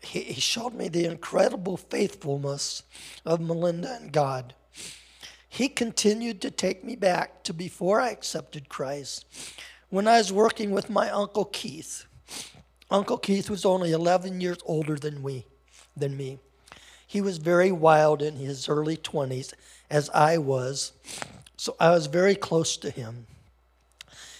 he, 0.00 0.40
showed 0.40 0.72
me 0.72 0.88
the 0.88 1.04
incredible 1.04 1.76
faithfulness 1.76 2.82
of 3.26 3.42
Melinda 3.42 3.98
and 4.00 4.10
God. 4.10 4.54
He 5.50 5.68
continued 5.68 6.40
to 6.40 6.50
take 6.50 6.82
me 6.82 6.96
back 6.96 7.42
to 7.42 7.52
before 7.52 8.00
I 8.00 8.08
accepted 8.08 8.70
Christ 8.70 9.26
when 9.90 10.08
I 10.08 10.16
was 10.16 10.32
working 10.32 10.70
with 10.70 10.88
my 10.88 11.10
Uncle 11.10 11.44
Keith. 11.44 12.06
Uncle 12.90 13.18
Keith 13.18 13.50
was 13.50 13.66
only 13.66 13.92
11 13.92 14.40
years 14.40 14.58
older 14.64 14.96
than, 14.96 15.22
we, 15.22 15.44
than 15.94 16.16
me. 16.16 16.38
He 17.12 17.20
was 17.20 17.36
very 17.36 17.70
wild 17.70 18.22
in 18.22 18.36
his 18.36 18.70
early 18.70 18.96
20s, 18.96 19.52
as 19.90 20.08
I 20.14 20.38
was, 20.38 20.92
so 21.58 21.76
I 21.78 21.90
was 21.90 22.06
very 22.06 22.34
close 22.34 22.78
to 22.78 22.88
him. 22.88 23.26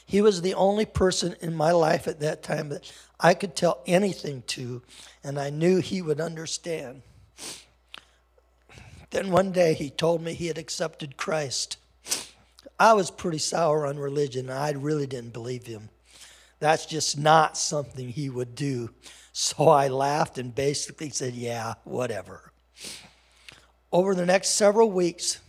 He 0.07 0.23
was 0.23 0.41
the 0.41 0.55
only 0.55 0.87
person 0.87 1.37
in 1.43 1.55
my 1.55 1.73
life 1.73 2.09
at 2.09 2.21
that 2.21 2.43
time 2.43 2.71
that 2.71 2.91
I 3.21 3.35
could 3.35 3.55
tell 3.55 3.83
anything 3.87 4.43
to, 4.47 4.81
and 5.23 5.39
I 5.39 5.51
knew 5.51 5.81
he 5.81 6.01
would 6.01 6.19
understand. 6.19 7.03
Then 9.11 9.31
one 9.31 9.53
day 9.53 9.75
he 9.75 9.91
told 9.91 10.23
me 10.23 10.33
he 10.33 10.47
had 10.47 10.57
accepted 10.57 11.19
Christ. 11.19 11.77
I 12.81 12.95
was 12.95 13.11
pretty 13.11 13.37
sour 13.37 13.85
on 13.85 13.99
religion. 13.99 14.49
I 14.49 14.71
really 14.71 15.07
didn't 15.07 15.35
believe 15.35 15.67
him. 15.67 15.91
That's 16.59 16.87
just 16.87 17.19
not 17.19 17.59
something 17.59 18.09
he 18.09 18.31
would 18.31 18.55
do. 18.55 18.89
So 19.33 19.69
I 19.69 19.89
laughed 19.89 20.39
and 20.39 20.55
basically 20.55 21.11
said, 21.11 21.35
Yeah, 21.35 21.75
whatever. 21.85 22.52
Over 23.93 24.15
the 24.15 24.25
next 24.25 24.51
several 24.51 24.91
weeks, 24.91 25.41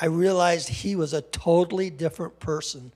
I 0.00 0.06
realized 0.06 0.68
he 0.68 0.94
was 0.94 1.12
a 1.12 1.22
totally 1.22 1.90
different 1.90 2.38
person. 2.38 2.92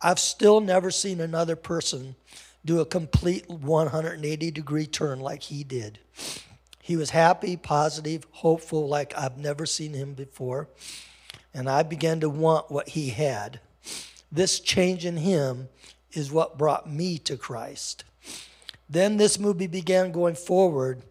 I've 0.00 0.18
still 0.18 0.60
never 0.60 0.90
seen 0.90 1.20
another 1.20 1.56
person 1.56 2.16
do 2.64 2.80
a 2.80 2.86
complete 2.86 3.48
180 3.48 4.50
degree 4.50 4.86
turn 4.86 5.20
like 5.20 5.42
he 5.42 5.62
did. 5.62 5.98
He 6.80 6.96
was 6.96 7.10
happy, 7.10 7.56
positive, 7.58 8.26
hopeful, 8.30 8.88
like 8.88 9.16
I've 9.16 9.36
never 9.36 9.66
seen 9.66 9.92
him 9.92 10.14
before. 10.14 10.68
And 11.52 11.68
I 11.68 11.82
began 11.82 12.20
to 12.20 12.30
want 12.30 12.70
what 12.70 12.90
he 12.90 13.10
had. 13.10 13.60
This 14.32 14.58
change 14.58 15.04
in 15.04 15.18
him 15.18 15.68
is 16.12 16.32
what 16.32 16.56
brought 16.56 16.90
me 16.90 17.18
to 17.18 17.36
Christ. 17.36 18.04
Then 18.88 19.18
this 19.18 19.38
movie 19.38 19.66
began 19.66 20.12
going 20.12 20.34
forward, 20.34 21.02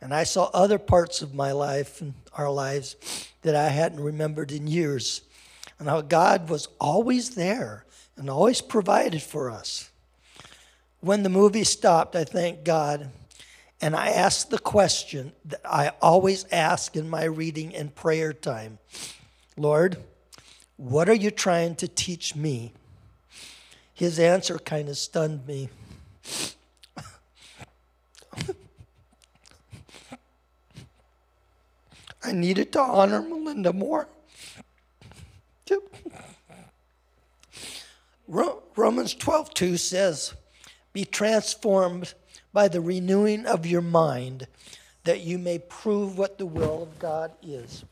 and 0.00 0.14
I 0.14 0.24
saw 0.24 0.50
other 0.52 0.78
parts 0.78 1.22
of 1.22 1.34
my 1.34 1.52
life 1.52 2.00
and 2.00 2.14
our 2.32 2.50
lives 2.50 2.96
that 3.42 3.54
I 3.54 3.68
hadn't 3.68 4.00
remembered 4.00 4.52
in 4.52 4.66
years, 4.66 5.22
and 5.78 5.88
how 5.88 6.00
God 6.00 6.48
was 6.48 6.68
always 6.80 7.30
there 7.30 7.84
and 8.16 8.28
always 8.28 8.60
provided 8.60 9.22
for 9.22 9.50
us. 9.50 9.90
When 11.00 11.22
the 11.22 11.28
movie 11.28 11.64
stopped, 11.64 12.14
I 12.14 12.24
thanked 12.24 12.64
God, 12.64 13.10
and 13.80 13.96
I 13.96 14.08
asked 14.08 14.50
the 14.50 14.58
question 14.58 15.32
that 15.46 15.60
I 15.64 15.92
always 16.02 16.44
ask 16.52 16.96
in 16.96 17.08
my 17.08 17.24
reading 17.24 17.74
and 17.74 17.94
prayer 17.94 18.32
time 18.32 18.78
Lord, 19.56 19.98
what 20.76 21.08
are 21.08 21.14
you 21.14 21.30
trying 21.30 21.74
to 21.76 21.88
teach 21.88 22.34
me? 22.34 22.72
His 23.92 24.18
answer 24.18 24.58
kind 24.58 24.88
of 24.88 24.96
stunned 24.96 25.46
me. 25.46 25.68
I 32.22 32.32
needed 32.32 32.72
to 32.72 32.80
honor 32.80 33.22
Melinda 33.22 33.72
more. 33.72 34.08
Romans 38.26 39.14
12, 39.14 39.54
2 39.54 39.76
says, 39.76 40.34
Be 40.92 41.04
transformed 41.04 42.14
by 42.52 42.68
the 42.68 42.80
renewing 42.80 43.46
of 43.46 43.66
your 43.66 43.80
mind, 43.80 44.46
that 45.04 45.20
you 45.20 45.38
may 45.38 45.58
prove 45.58 46.16
what 46.16 46.38
the 46.38 46.46
will 46.46 46.82
of 46.82 46.98
God 46.98 47.32
is. 47.42 47.84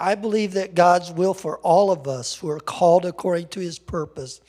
I 0.00 0.14
believe 0.14 0.52
that 0.52 0.76
God's 0.76 1.10
will 1.10 1.34
for 1.34 1.58
all 1.58 1.90
of 1.90 2.06
us 2.06 2.36
who 2.36 2.48
are 2.48 2.60
called 2.60 3.04
according 3.04 3.48
to 3.48 3.60
his 3.60 3.78
purpose 3.78 4.40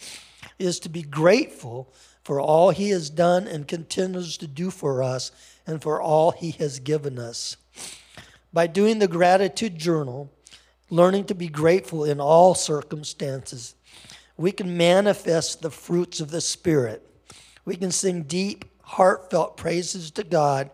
is 0.60 0.80
to 0.82 0.89
be 0.89 1.02
grateful 1.02 1.91
for 2.23 2.39
all 2.39 2.69
he 2.69 2.89
has 2.89 3.10
done 3.10 3.47
and 3.47 3.67
continues 3.67 4.38
to 4.38 4.47
do 4.47 4.69
for 4.69 5.02
us 5.02 5.32
and 5.70 5.84
for 5.84 6.02
all 6.02 6.32
he 6.32 6.52
has 6.52 6.80
given 6.80 7.20
us. 7.20 7.56
By 8.52 8.66
doing 8.66 8.98
the 8.98 9.08
gratitude 9.08 9.78
journal, 9.78 10.34
learning 10.90 11.26
to 11.26 11.36
be 11.36 11.48
grateful 11.48 12.04
in 12.04 12.20
all 12.20 12.56
circumstances, 12.56 13.76
we 14.36 14.52
can 14.52 14.76
manifest 14.76 15.62
the 15.62 15.70
fruits 15.70 16.20
of 16.20 16.32
the 16.32 16.42
Spirit. 16.42 17.06
We 17.66 17.76
can 17.76 17.92
sing 17.92 18.24
deep, 18.24 18.66
heartfelt 18.82 19.58
praises 19.58 20.10
to 20.12 20.24
God, 20.24 20.72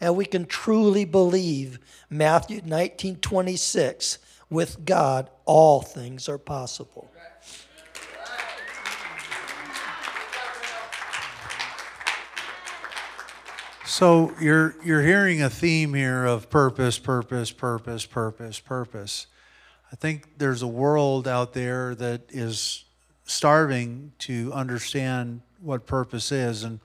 and 0.00 0.14
we 0.14 0.26
can 0.26 0.46
truly 0.46 1.04
believe 1.04 1.80
Matthew 2.08 2.60
19 2.64 3.16
26, 3.16 4.18
with 4.48 4.84
God, 4.84 5.28
all 5.44 5.82
things 5.82 6.28
are 6.28 6.38
possible. 6.38 7.10
So 13.86 14.34
you're 14.40 14.74
you're 14.84 15.02
hearing 15.02 15.42
a 15.42 15.48
theme 15.48 15.94
here 15.94 16.24
of 16.24 16.50
purpose, 16.50 16.98
purpose, 16.98 17.52
purpose, 17.52 18.04
purpose, 18.04 18.58
purpose. 18.58 19.28
I 19.92 19.94
think 19.94 20.38
there's 20.38 20.62
a 20.62 20.66
world 20.66 21.28
out 21.28 21.52
there 21.52 21.94
that 21.94 22.22
is 22.28 22.84
starving 23.26 24.10
to 24.18 24.52
understand 24.52 25.40
what 25.60 25.86
purpose 25.86 26.32
is 26.32 26.64
and 26.64 26.80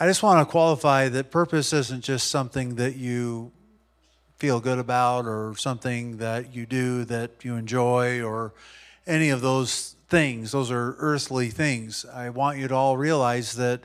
I 0.00 0.06
just 0.06 0.22
want 0.22 0.46
to 0.46 0.50
qualify 0.50 1.08
that 1.10 1.30
purpose 1.30 1.74
isn't 1.74 2.02
just 2.02 2.30
something 2.30 2.76
that 2.76 2.96
you 2.96 3.52
feel 4.38 4.58
good 4.58 4.78
about 4.78 5.26
or 5.26 5.54
something 5.56 6.16
that 6.16 6.54
you 6.54 6.64
do 6.64 7.04
that 7.04 7.44
you 7.44 7.56
enjoy 7.56 8.22
or 8.22 8.54
any 9.06 9.28
of 9.28 9.42
those 9.42 9.96
things. 10.08 10.52
Those 10.52 10.70
are 10.70 10.96
earthly 10.98 11.50
things. 11.50 12.06
I 12.06 12.30
want 12.30 12.58
you 12.58 12.68
to 12.68 12.74
all 12.74 12.96
realize 12.96 13.56
that 13.56 13.80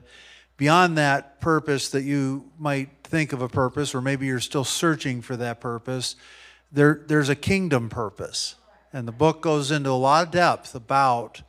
beyond 0.62 0.96
that 0.96 1.42
purpose 1.42 1.90
that 1.90 2.04
you 2.04 2.46
might 2.60 2.88
think 3.02 3.34
of 3.34 3.42
a 3.42 3.50
purpose, 3.50 3.96
or 3.96 4.00
maybe 4.00 4.28
you're 4.28 4.40
still 4.40 4.64
searching 4.64 5.20
for 5.20 5.36
that 5.36 5.60
purpose, 5.60 6.16
there, 6.72 7.02
there's 7.08 7.30
a 7.30 7.36
kingdom 7.36 7.90
purpose. 7.90 8.54
And 8.94 9.08
the 9.08 9.12
book 9.12 9.42
goes 9.42 9.72
into 9.72 9.90
a 9.90 9.98
lot 9.98 10.28
of 10.28 10.32
depth 10.32 10.76
about 10.76 11.42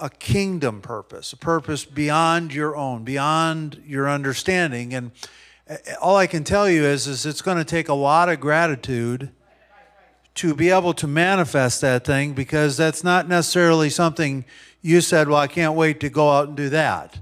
a 0.00 0.10
kingdom 0.10 0.80
purpose, 0.80 1.32
a 1.32 1.36
purpose 1.36 1.84
beyond 1.84 2.52
your 2.52 2.74
own, 2.74 3.04
beyond 3.04 3.80
your 3.86 4.10
understanding. 4.10 4.94
And 4.94 5.12
eh, 5.68 5.76
all 6.02 6.16
I 6.16 6.26
can 6.26 6.42
tell 6.42 6.68
you 6.68 6.82
is, 6.82 7.06
is 7.06 7.24
it's 7.26 7.40
going 7.40 7.58
to 7.58 7.64
take 7.64 7.88
a 7.88 7.94
lot 7.94 8.28
of 8.28 8.40
gratitude 8.40 9.30
to 10.34 10.56
be 10.56 10.70
able 10.70 10.94
to 10.94 11.06
manifest 11.06 11.82
that 11.82 12.04
thing 12.04 12.32
because 12.32 12.76
that's 12.76 13.04
not 13.04 13.28
necessarily 13.28 13.90
something 13.90 14.44
you 14.82 15.00
said, 15.00 15.28
well, 15.28 15.38
I 15.38 15.46
can't 15.46 15.74
wait 15.74 16.00
to 16.00 16.08
go 16.08 16.32
out 16.32 16.48
and 16.48 16.56
do 16.56 16.68
that. 16.70 17.20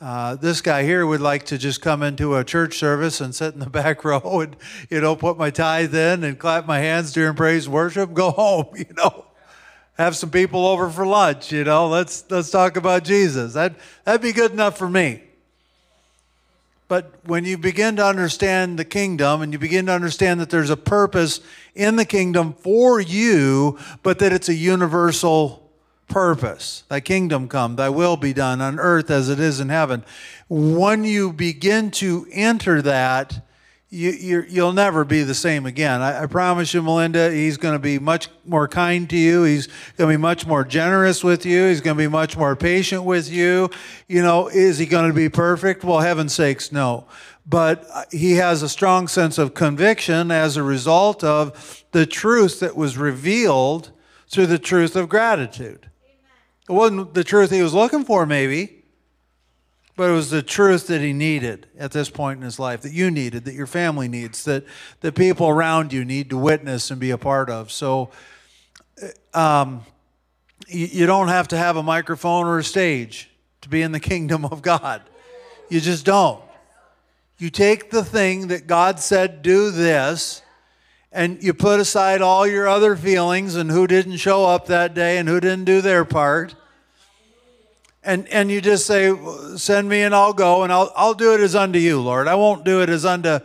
Uh, 0.00 0.36
this 0.36 0.60
guy 0.60 0.84
here 0.84 1.04
would 1.06 1.20
like 1.20 1.44
to 1.46 1.58
just 1.58 1.80
come 1.80 2.02
into 2.02 2.36
a 2.36 2.44
church 2.44 2.78
service 2.78 3.20
and 3.20 3.34
sit 3.34 3.54
in 3.54 3.60
the 3.60 3.70
back 3.70 4.04
row 4.04 4.40
and, 4.40 4.56
you 4.90 5.00
know, 5.00 5.16
put 5.16 5.36
my 5.36 5.50
tithe 5.50 5.94
in 5.94 6.24
and 6.24 6.38
clap 6.38 6.66
my 6.66 6.78
hands 6.78 7.12
during 7.12 7.34
praise 7.34 7.66
and 7.66 7.74
worship, 7.74 8.14
go 8.14 8.30
home, 8.30 8.66
you 8.76 8.86
know 8.96 9.24
have 9.98 10.16
some 10.16 10.30
people 10.30 10.64
over 10.64 10.88
for 10.88 11.04
lunch, 11.04 11.50
you 11.50 11.64
know, 11.64 11.88
let's 11.88 12.24
let's 12.30 12.50
talk 12.50 12.76
about 12.76 13.02
Jesus. 13.02 13.54
That 13.54 13.74
that'd 14.04 14.22
be 14.22 14.32
good 14.32 14.52
enough 14.52 14.78
for 14.78 14.88
me. 14.88 15.22
But 16.86 17.12
when 17.24 17.44
you 17.44 17.58
begin 17.58 17.96
to 17.96 18.06
understand 18.06 18.78
the 18.78 18.84
kingdom 18.84 19.42
and 19.42 19.52
you 19.52 19.58
begin 19.58 19.86
to 19.86 19.92
understand 19.92 20.40
that 20.40 20.48
there's 20.48 20.70
a 20.70 20.76
purpose 20.76 21.40
in 21.74 21.96
the 21.96 22.06
kingdom 22.06 22.54
for 22.54 22.98
you, 22.98 23.78
but 24.02 24.20
that 24.20 24.32
it's 24.32 24.48
a 24.48 24.54
universal 24.54 25.67
purpose. 26.08 26.84
Thy 26.88 27.00
kingdom 27.00 27.48
come, 27.48 27.76
thy 27.76 27.90
will 27.90 28.16
be 28.16 28.32
done 28.32 28.60
on 28.60 28.80
earth 28.80 29.10
as 29.10 29.28
it 29.28 29.38
is 29.38 29.60
in 29.60 29.68
heaven. 29.68 30.04
When 30.48 31.04
you 31.04 31.32
begin 31.32 31.90
to 31.92 32.26
enter 32.32 32.82
that, 32.82 33.44
you, 33.90 34.44
you 34.46 34.62
will 34.62 34.74
never 34.74 35.04
be 35.04 35.22
the 35.22 35.34
same 35.34 35.64
again. 35.64 36.02
I, 36.02 36.24
I 36.24 36.26
promise 36.26 36.74
you, 36.74 36.82
Melinda, 36.82 37.32
he's 37.32 37.56
going 37.56 37.72
to 37.72 37.78
be 37.78 37.98
much 37.98 38.28
more 38.44 38.68
kind 38.68 39.08
to 39.08 39.16
you. 39.16 39.44
He's 39.44 39.66
going 39.96 40.10
to 40.10 40.18
be 40.18 40.20
much 40.20 40.46
more 40.46 40.62
generous 40.62 41.24
with 41.24 41.46
you. 41.46 41.68
He's 41.68 41.80
going 41.80 41.96
to 41.96 42.02
be 42.02 42.08
much 42.08 42.36
more 42.36 42.54
patient 42.54 43.04
with 43.04 43.30
you. 43.30 43.70
You 44.06 44.22
know, 44.22 44.48
is 44.48 44.76
he 44.76 44.84
going 44.84 45.08
to 45.08 45.14
be 45.14 45.30
perfect? 45.30 45.84
Well, 45.84 46.00
heaven's 46.00 46.34
sakes, 46.34 46.70
no. 46.70 47.06
But 47.46 47.86
uh, 47.90 48.04
he 48.10 48.32
has 48.32 48.62
a 48.62 48.68
strong 48.68 49.08
sense 49.08 49.38
of 49.38 49.54
conviction 49.54 50.30
as 50.30 50.58
a 50.58 50.62
result 50.62 51.24
of 51.24 51.82
the 51.92 52.04
truth 52.04 52.60
that 52.60 52.76
was 52.76 52.98
revealed 52.98 53.90
through 54.28 54.48
the 54.48 54.58
truth 54.58 54.96
of 54.96 55.08
gratitude. 55.08 55.88
It 56.68 56.72
wasn't 56.72 57.14
the 57.14 57.24
truth 57.24 57.50
he 57.50 57.62
was 57.62 57.74
looking 57.74 58.04
for, 58.04 58.26
maybe 58.26 58.78
but 59.98 60.10
it 60.10 60.12
was 60.12 60.30
the 60.30 60.42
truth 60.42 60.86
that 60.86 61.00
he 61.00 61.12
needed 61.12 61.66
at 61.76 61.90
this 61.90 62.08
point 62.08 62.38
in 62.38 62.44
his 62.44 62.60
life, 62.60 62.82
that 62.82 62.92
you 62.92 63.10
needed, 63.10 63.44
that 63.46 63.54
your 63.54 63.66
family 63.66 64.06
needs, 64.06 64.44
that 64.44 64.64
the 65.00 65.10
people 65.10 65.48
around 65.48 65.92
you 65.92 66.04
need 66.04 66.30
to 66.30 66.38
witness 66.38 66.92
and 66.92 67.00
be 67.00 67.10
a 67.10 67.18
part 67.18 67.50
of. 67.50 67.72
So 67.72 68.10
um, 69.34 69.84
you, 70.68 70.86
you 70.86 71.06
don't 71.06 71.26
have 71.26 71.48
to 71.48 71.56
have 71.56 71.76
a 71.76 71.82
microphone 71.82 72.46
or 72.46 72.58
a 72.58 72.64
stage 72.64 73.28
to 73.62 73.68
be 73.68 73.82
in 73.82 73.90
the 73.90 73.98
kingdom 73.98 74.44
of 74.44 74.62
God. 74.62 75.02
You 75.68 75.80
just 75.80 76.04
don't. 76.04 76.44
You 77.38 77.50
take 77.50 77.90
the 77.90 78.04
thing 78.04 78.46
that 78.48 78.68
God 78.68 79.00
said, 79.00 79.42
do 79.42 79.72
this, 79.72 80.42
and 81.10 81.42
you 81.42 81.54
put 81.54 81.80
aside 81.80 82.20
all 82.20 82.46
your 82.46 82.68
other 82.68 82.94
feelings 82.94 83.54
and 83.54 83.70
who 83.70 83.86
didn't 83.86 84.18
show 84.18 84.44
up 84.44 84.66
that 84.66 84.94
day 84.94 85.18
and 85.18 85.28
who 85.28 85.40
didn't 85.40 85.64
do 85.64 85.80
their 85.80 86.04
part. 86.04 86.54
And 88.02 88.28
and 88.28 88.50
you 88.50 88.60
just 88.60 88.86
say 88.86 89.14
send 89.56 89.88
me 89.88 90.02
and 90.02 90.14
I'll 90.14 90.32
go 90.32 90.62
and 90.62 90.72
I'll 90.72 90.92
I'll 90.94 91.14
do 91.14 91.34
it 91.34 91.40
as 91.40 91.54
unto 91.54 91.78
you 91.78 92.00
Lord. 92.00 92.28
I 92.28 92.34
won't 92.34 92.64
do 92.64 92.82
it 92.82 92.88
as 92.88 93.04
unto 93.04 93.40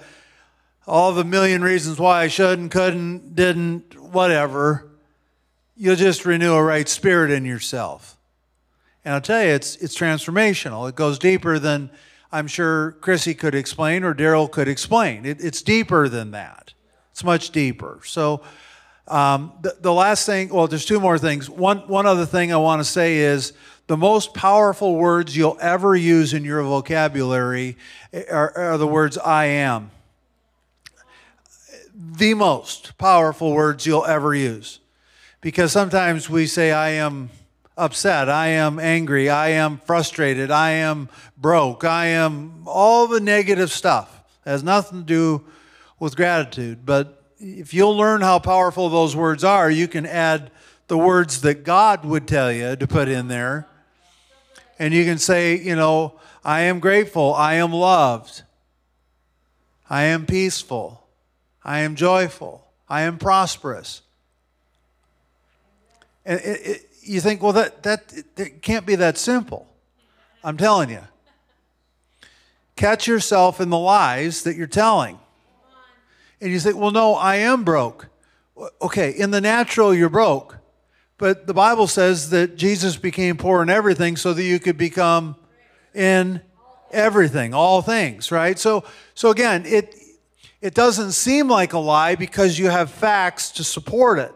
all 0.86 1.13
the 1.13 1.23
million 1.23 1.62
reasons 1.62 1.99
why 1.99 2.23
I 2.23 2.28
shouldn't 2.28 2.71
couldn't 2.71 3.36
didn't 3.36 3.99
whatever. 3.99 4.89
You'll 5.76 5.95
just 5.95 6.26
renew 6.26 6.54
a 6.54 6.63
right 6.63 6.88
spirit 6.88 7.32
in 7.32 7.45
yourself. 7.45 8.17
And 9.04 9.15
I'll 9.15 9.21
tell 9.21 9.43
you 9.43 9.49
it's 9.49 9.76
it's 9.78 9.97
transformational. 9.97 10.88
It 10.88 10.95
goes 10.95 11.17
deeper 11.17 11.60
than 11.60 11.89
I'm 12.32 12.47
sure 12.47 12.91
Chrissy 13.02 13.34
could 13.34 13.56
explain 13.56 14.04
or 14.04 14.13
Daryl 14.13 14.49
could 14.49 14.67
explain. 14.67 15.26
It, 15.26 15.43
it's 15.43 15.62
deeper 15.62 16.08
than 16.10 16.32
that 16.32 16.73
it's 17.13 17.23
much 17.23 17.52
deeper 17.52 17.99
so 18.04 18.41
um, 19.08 19.54
the, 19.62 19.78
the 19.80 19.93
last 19.93 20.26
thing 20.26 20.49
well 20.49 20.67
there's 20.67 20.86
two 20.86 20.99
more 20.99 21.17
things 21.17 21.49
one 21.49 21.80
one 21.88 22.06
other 22.06 22.26
thing 22.26 22.52
I 22.52 22.58
want 22.58 22.82
to 22.82 22.86
say 22.86 23.19
is 23.19 23.54
the 23.88 23.97
most 23.97 24.34
powerful 24.34 24.95
words 24.95 25.36
you'll 25.36 25.58
ever 25.60 25.95
use 25.95 26.34
in 26.34 26.45
your 26.45 26.63
vocabulary 26.63 27.76
are, 28.32 28.58
are, 28.58 28.78
the 28.78 28.88
words 28.88 29.17
I 29.17 29.45
am. 29.45 29.91
The 31.93 32.34
most 32.34 32.97
powerful 32.97 33.52
words 33.54 33.86
you'll 33.86 34.06
ever 34.06 34.34
use. 34.34 34.80
Because 35.41 35.73
sometimes 35.73 36.30
we 36.30 36.47
say, 36.47 36.71
I 36.71 36.91
am, 36.91 37.30
upset. 37.78 38.30
I 38.30 38.47
am 38.47 38.80
angry. 38.80 39.30
I 39.30 39.49
am 39.49 39.78
frustrated. 39.80 40.49
I 40.49 40.71
am 40.71 41.10
broke. 41.38 41.84
I 41.84 42.06
am 42.08 42.63
all 42.65 43.08
the 43.08 43.19
negative 43.19 43.71
stuff. 43.71 44.23
It 44.45 44.49
has 44.52 44.63
nothing 44.63 44.99
to 44.99 45.06
do 45.06 45.45
with 46.04 46.18
gratitude. 46.18 46.86
But 46.86 47.24
if 47.39 47.74
you'll 47.74 47.96
learn 47.96 48.20
how 48.20 48.38
powerful 48.38 48.89
those 48.89 49.16
words 49.16 49.42
are, 49.42 49.72
you 49.72 49.88
can 49.88 50.06
add 50.06 50.52
the 50.88 50.98
words 50.98 51.39
that 51.42 51.63
God 51.63 52.04
would 52.04 52.28
tell 52.28 52.52
you 52.52 52.76
to 52.76 52.86
put 52.86 53.08
in 53.08 53.30
there. 53.30 53.70
And 54.78 54.94
you 54.94 55.06
can 55.06 55.18
say, 55.18 55.58
you 55.58 55.78
know, 55.78 56.20
I 56.44 56.62
am 56.62 56.82
grateful. 56.82 57.34
I 57.34 57.54
am 57.54 57.72
loved. 57.72 58.44
I 59.89 60.04
am 60.04 60.26
peaceful. 60.26 61.08
I 61.63 61.80
am 61.80 61.96
joyful. 61.96 62.68
I 62.89 63.04
am 63.04 63.18
prosperous. 63.18 64.02
And 66.26 66.42
it, 66.42 66.68
it, 66.68 66.89
you 67.02 67.22
think, 67.22 67.42
well, 67.42 67.54
that, 67.54 67.82
that 67.84 68.13
it 68.36 68.62
can't 68.62 68.86
be 68.86 68.96
that 68.96 69.18
simple. 69.18 69.68
I'm 70.44 70.58
telling 70.58 70.89
you. 70.89 71.02
Catch 72.76 73.08
yourself 73.08 73.62
in 73.62 73.70
the 73.70 73.78
lies 73.78 74.44
that 74.44 74.58
you're 74.58 74.68
telling. 74.68 75.18
And 76.44 76.52
you 76.52 76.60
think, 76.60 76.76
well, 76.76 76.92
no, 76.92 77.16
I 77.16 77.38
am 77.38 77.64
broke. 77.64 78.10
Okay, 78.82 79.12
in 79.12 79.32
the 79.32 79.40
natural, 79.40 79.96
you're 79.96 80.10
broke. 80.10 80.58
But 81.18 81.48
the 81.48 81.54
Bible 81.54 81.88
says 81.88 82.32
that 82.32 82.58
Jesus 82.58 82.98
became 82.98 83.38
poor 83.38 83.64
in 83.64 83.70
everything 83.70 84.18
so 84.18 84.34
that 84.34 84.44
you 84.44 84.60
could 84.60 84.78
become 84.78 85.38
in 85.94 86.42
everything, 86.92 87.54
all 87.54 87.82
things, 87.82 88.30
right? 88.30 88.60
So, 88.60 88.84
so 89.16 89.30
again, 89.30 89.66
it, 89.66 89.96
it 90.60 90.74
doesn't 90.74 91.14
seem 91.14 91.48
like 91.48 91.72
a 91.72 91.80
lie 91.80 92.16
because 92.16 92.60
you 92.60 92.70
have 92.70 92.92
facts 92.92 93.50
to 93.52 93.64
support 93.64 94.20
it. 94.20 94.36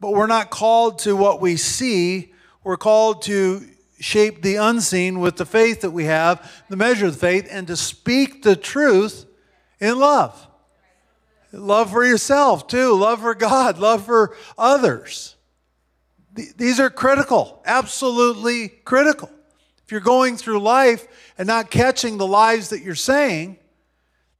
But 0.00 0.12
we're 0.12 0.26
not 0.26 0.48
called 0.48 1.00
to 1.00 1.14
what 1.14 1.42
we 1.42 1.58
see, 1.58 2.32
we're 2.64 2.78
called 2.78 3.20
to 3.24 3.60
shape 4.00 4.40
the 4.40 4.56
unseen 4.56 5.20
with 5.20 5.36
the 5.36 5.44
faith 5.44 5.82
that 5.82 5.90
we 5.90 6.04
have, 6.04 6.50
the 6.70 6.76
measure 6.76 7.04
of 7.04 7.12
the 7.12 7.18
faith, 7.18 7.46
and 7.50 7.66
to 7.66 7.76
speak 7.76 8.42
the 8.42 8.56
truth 8.56 9.26
in 9.80 9.98
love. 9.98 10.47
Love 11.52 11.90
for 11.90 12.04
yourself, 12.04 12.66
too. 12.66 12.94
Love 12.94 13.20
for 13.20 13.34
God. 13.34 13.78
Love 13.78 14.04
for 14.04 14.36
others. 14.56 15.36
These 16.56 16.78
are 16.78 16.90
critical, 16.90 17.62
absolutely 17.66 18.68
critical. 18.68 19.30
If 19.84 19.90
you're 19.90 20.00
going 20.00 20.36
through 20.36 20.60
life 20.60 21.08
and 21.36 21.46
not 21.46 21.70
catching 21.70 22.16
the 22.16 22.26
lies 22.26 22.68
that 22.68 22.82
you're 22.82 22.94
saying, 22.94 23.58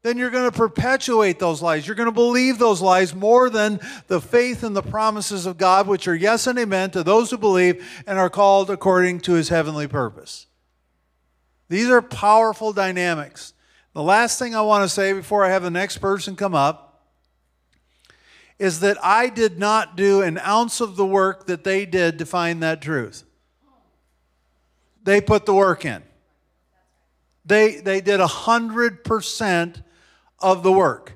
then 0.03 0.17
you're 0.17 0.31
going 0.31 0.49
to 0.49 0.57
perpetuate 0.57 1.39
those 1.39 1.61
lies. 1.61 1.87
You're 1.87 1.97
going 1.97 2.09
to 2.09 2.13
believe 2.13 2.59
those 2.59 2.81
lies 2.81 3.15
more 3.15 3.51
than 3.51 3.81
the 4.07 4.21
faith 4.21 4.63
and 4.63 4.77
the 4.77 4.83
promises 4.83 5.45
of 5.45 5.59
God, 5.59 5.89
which 5.89 6.07
are 6.07 6.15
yes 6.15 6.47
and 6.47 6.59
amen 6.59 6.93
to 6.93 7.03
those 7.03 7.31
who 7.31 7.39
believe 7.39 7.85
and 8.07 8.19
are 8.19 8.31
called 8.31 8.71
according 8.71 9.21
to 9.21 9.33
his 9.33 9.49
heavenly 9.49 9.89
purpose. 9.89 10.47
These 11.69 11.89
are 11.89 12.01
powerful 12.01 12.73
dynamics. 12.73 13.55
The 13.93 14.03
last 14.03 14.39
thing 14.39 14.55
I 14.55 14.63
want 14.63 14.85
to 14.85 14.89
say 14.89 15.13
before 15.13 15.45
I 15.45 15.51
have 15.51 15.63
the 15.63 15.71
next 15.71 15.99
person 15.99 16.37
come 16.37 16.55
up 16.55 16.88
is 18.59 18.81
that 18.81 19.03
I 19.05 19.29
did 19.29 19.59
not 19.59 19.97
do 19.97 20.23
an 20.23 20.39
ounce 20.39 20.81
of 20.81 20.97
the 20.97 21.07
work 21.07 21.47
that 21.47 21.65
they 21.65 21.87
did 21.87 22.19
to 22.19 22.27
find 22.27 22.63
that 22.63 22.83
truth. 22.83 23.25
They 25.05 25.21
put 25.21 25.47
the 25.47 25.55
work 25.55 25.85
in. 25.85 26.03
They, 27.45 27.77
they 27.77 28.01
did 28.01 28.21
100% 28.21 29.83
of 30.41 30.63
the 30.63 30.73
work. 30.73 31.15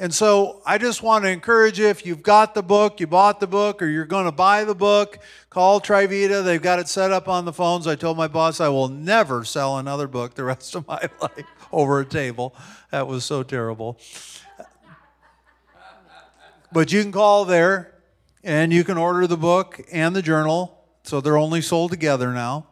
And 0.00 0.14
so 0.14 0.62
I 0.64 0.78
just 0.78 1.02
want 1.02 1.24
to 1.24 1.30
encourage 1.30 1.78
you 1.78 1.86
if 1.86 2.06
you've 2.06 2.22
got 2.22 2.54
the 2.54 2.62
book, 2.62 3.00
you 3.00 3.08
bought 3.08 3.40
the 3.40 3.48
book, 3.48 3.82
or 3.82 3.86
you're 3.86 4.04
going 4.04 4.26
to 4.26 4.32
buy 4.32 4.62
the 4.62 4.74
book, 4.74 5.18
call 5.50 5.80
Trivita. 5.80 6.44
They've 6.44 6.62
got 6.62 6.78
it 6.78 6.88
set 6.88 7.10
up 7.10 7.26
on 7.26 7.44
the 7.44 7.52
phones. 7.52 7.88
I 7.88 7.96
told 7.96 8.16
my 8.16 8.28
boss 8.28 8.60
I 8.60 8.68
will 8.68 8.88
never 8.88 9.44
sell 9.44 9.78
another 9.78 10.06
book 10.06 10.34
the 10.34 10.44
rest 10.44 10.76
of 10.76 10.86
my 10.86 11.00
life 11.20 11.44
over 11.72 12.00
a 12.00 12.04
table. 12.04 12.54
That 12.92 13.08
was 13.08 13.24
so 13.24 13.42
terrible. 13.42 13.98
But 16.72 16.92
you 16.92 17.02
can 17.02 17.12
call 17.12 17.44
there 17.44 17.94
and 18.44 18.72
you 18.72 18.84
can 18.84 18.98
order 18.98 19.26
the 19.26 19.36
book 19.36 19.80
and 19.90 20.14
the 20.14 20.22
journal. 20.22 20.84
So 21.02 21.20
they're 21.20 21.38
only 21.38 21.62
sold 21.62 21.90
together 21.90 22.32
now. 22.32 22.66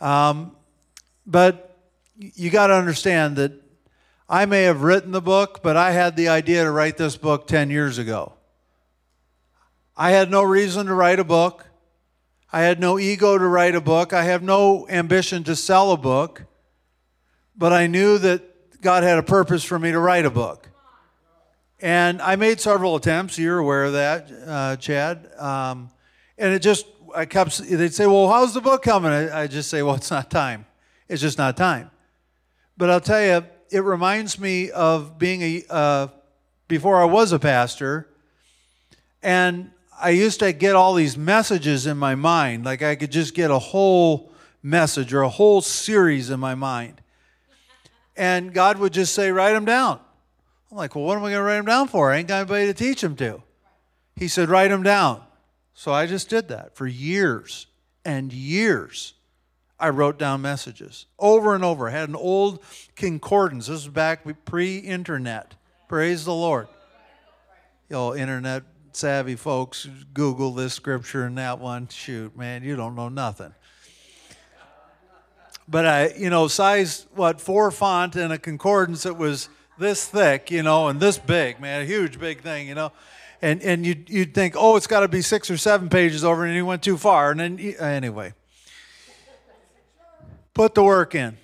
Um, 0.00 0.56
but 1.26 1.76
you 2.16 2.50
got 2.50 2.68
to 2.68 2.74
understand 2.74 3.36
that 3.36 3.52
I 4.28 4.46
may 4.46 4.62
have 4.62 4.82
written 4.82 5.12
the 5.12 5.20
book, 5.20 5.60
but 5.62 5.76
I 5.76 5.92
had 5.92 6.16
the 6.16 6.28
idea 6.28 6.64
to 6.64 6.70
write 6.70 6.96
this 6.96 7.16
book 7.16 7.46
10 7.46 7.70
years 7.70 7.98
ago. 7.98 8.32
I 9.96 10.10
had 10.12 10.30
no 10.30 10.42
reason 10.42 10.86
to 10.86 10.94
write 10.94 11.20
a 11.20 11.24
book. 11.24 11.66
I 12.52 12.62
had 12.62 12.80
no 12.80 12.98
ego 12.98 13.36
to 13.36 13.46
write 13.46 13.74
a 13.74 13.80
book. 13.80 14.12
I 14.12 14.24
have 14.24 14.42
no 14.42 14.86
ambition 14.88 15.44
to 15.44 15.54
sell 15.54 15.92
a 15.92 15.96
book. 15.96 16.44
But 17.56 17.72
I 17.72 17.86
knew 17.86 18.18
that 18.18 18.80
God 18.80 19.02
had 19.02 19.18
a 19.18 19.22
purpose 19.22 19.64
for 19.64 19.78
me 19.78 19.92
to 19.92 19.98
write 19.98 20.24
a 20.24 20.30
book. 20.30 20.68
And 21.82 22.22
I 22.22 22.36
made 22.36 22.60
several 22.60 22.94
attempts. 22.96 23.36
You're 23.36 23.58
aware 23.58 23.84
of 23.84 23.92
that, 23.94 24.30
uh, 24.46 24.76
Chad. 24.76 25.28
Um, 25.36 25.90
and 26.38 26.54
it 26.54 26.60
just, 26.62 26.86
I 27.14 27.26
kept, 27.26 27.58
they'd 27.58 27.92
say, 27.92 28.06
well, 28.06 28.28
how's 28.28 28.54
the 28.54 28.60
book 28.60 28.82
coming? 28.82 29.10
I, 29.10 29.42
I 29.42 29.46
just 29.48 29.68
say, 29.68 29.82
well, 29.82 29.96
it's 29.96 30.10
not 30.10 30.30
time. 30.30 30.64
It's 31.08 31.20
just 31.20 31.38
not 31.38 31.56
time. 31.56 31.90
But 32.76 32.88
I'll 32.88 33.00
tell 33.00 33.22
you, 33.22 33.46
it 33.70 33.80
reminds 33.80 34.38
me 34.38 34.70
of 34.70 35.18
being 35.18 35.42
a 35.42 35.62
uh, 35.70 36.08
before 36.68 37.00
I 37.00 37.04
was 37.04 37.32
a 37.32 37.38
pastor, 37.38 38.08
and 39.22 39.70
I 40.00 40.10
used 40.10 40.40
to 40.40 40.52
get 40.52 40.74
all 40.74 40.94
these 40.94 41.16
messages 41.16 41.86
in 41.86 41.96
my 41.96 42.14
mind. 42.14 42.64
Like 42.64 42.82
I 42.82 42.96
could 42.96 43.10
just 43.10 43.34
get 43.34 43.50
a 43.50 43.58
whole 43.58 44.32
message 44.62 45.12
or 45.12 45.22
a 45.22 45.28
whole 45.28 45.60
series 45.60 46.30
in 46.30 46.38
my 46.38 46.54
mind, 46.54 47.00
and 48.16 48.52
God 48.52 48.78
would 48.78 48.92
just 48.92 49.14
say, 49.14 49.30
"Write 49.30 49.52
them 49.52 49.64
down." 49.64 50.00
I'm 50.72 50.78
like, 50.78 50.96
"Well, 50.96 51.04
what 51.04 51.18
am 51.18 51.24
I 51.24 51.30
going 51.30 51.34
to 51.34 51.42
write 51.42 51.56
them 51.56 51.66
down 51.66 51.88
for? 51.88 52.10
I 52.10 52.16
ain't 52.16 52.28
got 52.28 52.40
anybody 52.40 52.66
to 52.66 52.74
teach 52.74 53.02
them 53.02 53.14
to." 53.16 53.42
He 54.16 54.26
said, 54.26 54.48
"Write 54.48 54.68
them 54.68 54.82
down." 54.82 55.22
So 55.74 55.92
I 55.92 56.06
just 56.06 56.30
did 56.30 56.48
that 56.48 56.74
for 56.74 56.86
years 56.86 57.66
and 58.06 58.32
years. 58.32 59.12
I 59.78 59.90
wrote 59.90 60.18
down 60.18 60.40
messages 60.40 61.06
over 61.18 61.54
and 61.54 61.62
over. 61.62 61.88
I 61.88 61.92
had 61.92 62.08
an 62.08 62.16
old 62.16 62.64
concordance. 62.96 63.66
This 63.66 63.84
was 63.84 63.88
back 63.88 64.26
pre 64.46 64.78
internet. 64.78 65.54
Praise 65.88 66.24
the 66.24 66.34
Lord. 66.34 66.68
Y'all, 67.90 68.14
internet 68.14 68.62
savvy 68.92 69.36
folks, 69.36 69.86
Google 70.14 70.52
this 70.52 70.74
scripture 70.74 71.24
and 71.24 71.36
that 71.36 71.58
one. 71.58 71.88
Shoot, 71.88 72.36
man, 72.36 72.62
you 72.62 72.76
don't 72.76 72.94
know 72.94 73.10
nothing. 73.10 73.52
But 75.68 75.86
I, 75.86 76.08
you 76.16 76.30
know, 76.30 76.48
size, 76.48 77.06
what, 77.14 77.40
four 77.40 77.70
font 77.70 78.16
and 78.16 78.32
a 78.32 78.38
concordance 78.38 79.04
that 79.04 79.16
was 79.16 79.48
this 79.82 80.06
thick, 80.06 80.50
you 80.50 80.62
know, 80.62 80.88
and 80.88 80.98
this 80.98 81.18
big, 81.18 81.60
man, 81.60 81.82
a 81.82 81.84
huge 81.84 82.18
big 82.18 82.40
thing, 82.40 82.68
you 82.68 82.74
know. 82.74 82.92
And, 83.42 83.60
and 83.62 83.84
you'd, 83.84 84.08
you'd 84.08 84.34
think, 84.34 84.54
oh, 84.56 84.76
it's 84.76 84.86
got 84.86 85.00
to 85.00 85.08
be 85.08 85.20
six 85.20 85.50
or 85.50 85.56
seven 85.56 85.88
pages 85.88 86.24
over, 86.24 86.44
and 86.46 86.54
he 86.54 86.62
went 86.62 86.82
too 86.82 86.96
far. 86.96 87.32
And 87.32 87.40
then, 87.40 87.58
anyway. 87.78 88.32
Put 90.54 90.74
the 90.74 90.82
work 90.82 91.14
in. 91.14 91.36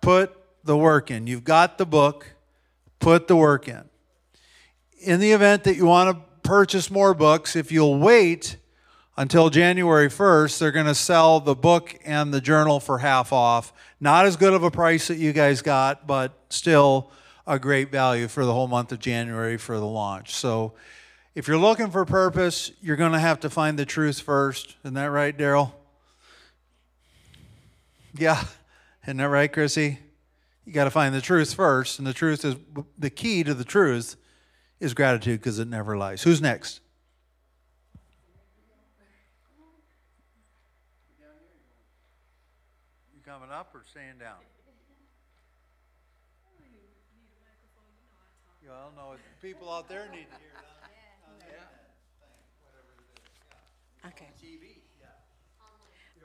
Put 0.00 0.36
the 0.64 0.76
work 0.76 1.10
in. 1.10 1.26
You've 1.26 1.44
got 1.44 1.78
the 1.78 1.86
book, 1.86 2.32
put 2.98 3.28
the 3.28 3.36
work 3.36 3.68
in. 3.68 3.84
In 5.00 5.20
the 5.20 5.32
event 5.32 5.64
that 5.64 5.76
you 5.76 5.86
want 5.86 6.16
to 6.16 6.22
purchase 6.48 6.90
more 6.90 7.14
books, 7.14 7.54
if 7.54 7.70
you'll 7.70 7.98
wait 7.98 8.56
until 9.16 9.50
January 9.50 10.08
1st, 10.08 10.58
they're 10.58 10.72
going 10.72 10.86
to 10.86 10.94
sell 10.94 11.40
the 11.40 11.54
book 11.54 11.96
and 12.04 12.32
the 12.34 12.40
journal 12.40 12.80
for 12.80 12.98
half 12.98 13.32
off. 13.32 13.72
Not 14.00 14.26
as 14.26 14.36
good 14.36 14.54
of 14.54 14.62
a 14.62 14.70
price 14.70 15.08
that 15.08 15.18
you 15.18 15.32
guys 15.32 15.62
got, 15.62 16.06
but 16.06 16.32
still 16.48 17.10
a 17.46 17.58
great 17.58 17.90
value 17.90 18.28
for 18.28 18.44
the 18.44 18.52
whole 18.52 18.68
month 18.68 18.92
of 18.92 18.98
January 18.98 19.56
for 19.56 19.78
the 19.78 19.86
launch. 19.86 20.34
So 20.34 20.74
if 21.34 21.46
you're 21.46 21.58
looking 21.58 21.90
for 21.90 22.04
purpose, 22.04 22.72
you're 22.80 22.96
going 22.96 23.12
to 23.12 23.18
have 23.18 23.40
to 23.40 23.50
find 23.50 23.78
the 23.78 23.84
truth 23.86 24.20
first. 24.20 24.76
Isn't 24.84 24.94
that 24.94 25.06
right, 25.06 25.36
Daryl? 25.36 25.72
Yeah, 28.16 28.42
isn't 29.04 29.18
that 29.18 29.28
right, 29.28 29.52
Chrissy? 29.52 29.98
You 30.64 30.72
got 30.72 30.84
to 30.84 30.90
find 30.90 31.14
the 31.14 31.20
truth 31.20 31.54
first, 31.54 31.98
and 31.98 32.06
the 32.06 32.14
truth 32.14 32.44
is 32.44 32.56
the 32.98 33.10
key 33.10 33.44
to 33.44 33.54
the 33.54 33.64
truth 33.64 34.16
is 34.80 34.94
gratitude 34.94 35.40
because 35.40 35.58
it 35.58 35.68
never 35.68 35.96
lies. 35.96 36.22
Who's 36.22 36.40
next? 36.40 36.80
You 43.14 43.20
coming 43.24 43.50
up 43.50 43.70
or 43.74 43.84
staying 43.90 44.18
down? 44.18 44.36
Know 48.96 49.14
people 49.42 49.70
out 49.70 49.88
there 49.88 50.08
need 50.10 50.26
to 50.30 50.38
hear 50.38 50.52
that. 54.02 54.08
Okay. 54.08 54.30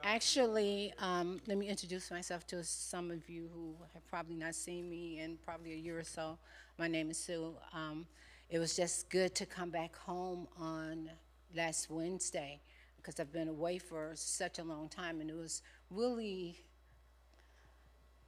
Actually, 0.03 0.93
um, 0.99 1.39
let 1.47 1.57
me 1.57 1.67
introduce 1.67 2.09
myself 2.09 2.47
to 2.47 2.63
some 2.63 3.11
of 3.11 3.29
you 3.29 3.49
who 3.53 3.75
have 3.93 4.07
probably 4.09 4.35
not 4.35 4.55
seen 4.55 4.89
me 4.89 5.19
in 5.19 5.37
probably 5.45 5.73
a 5.73 5.75
year 5.75 5.99
or 5.99 6.03
so. 6.03 6.37
My 6.79 6.87
name 6.87 7.11
is 7.11 7.17
Sue. 7.17 7.55
Um, 7.73 8.07
it 8.49 8.57
was 8.57 8.75
just 8.75 9.09
good 9.09 9.35
to 9.35 9.45
come 9.45 9.69
back 9.69 9.95
home 9.95 10.47
on 10.57 11.09
last 11.55 11.89
Wednesday. 11.89 12.61
because 12.97 13.19
I've 13.19 13.33
been 13.33 13.47
away 13.47 13.79
for 13.79 14.11
such 14.15 14.59
a 14.59 14.63
long 14.63 14.87
time, 14.87 15.21
and 15.21 15.29
it 15.29 15.35
was 15.35 15.61
really 15.89 16.63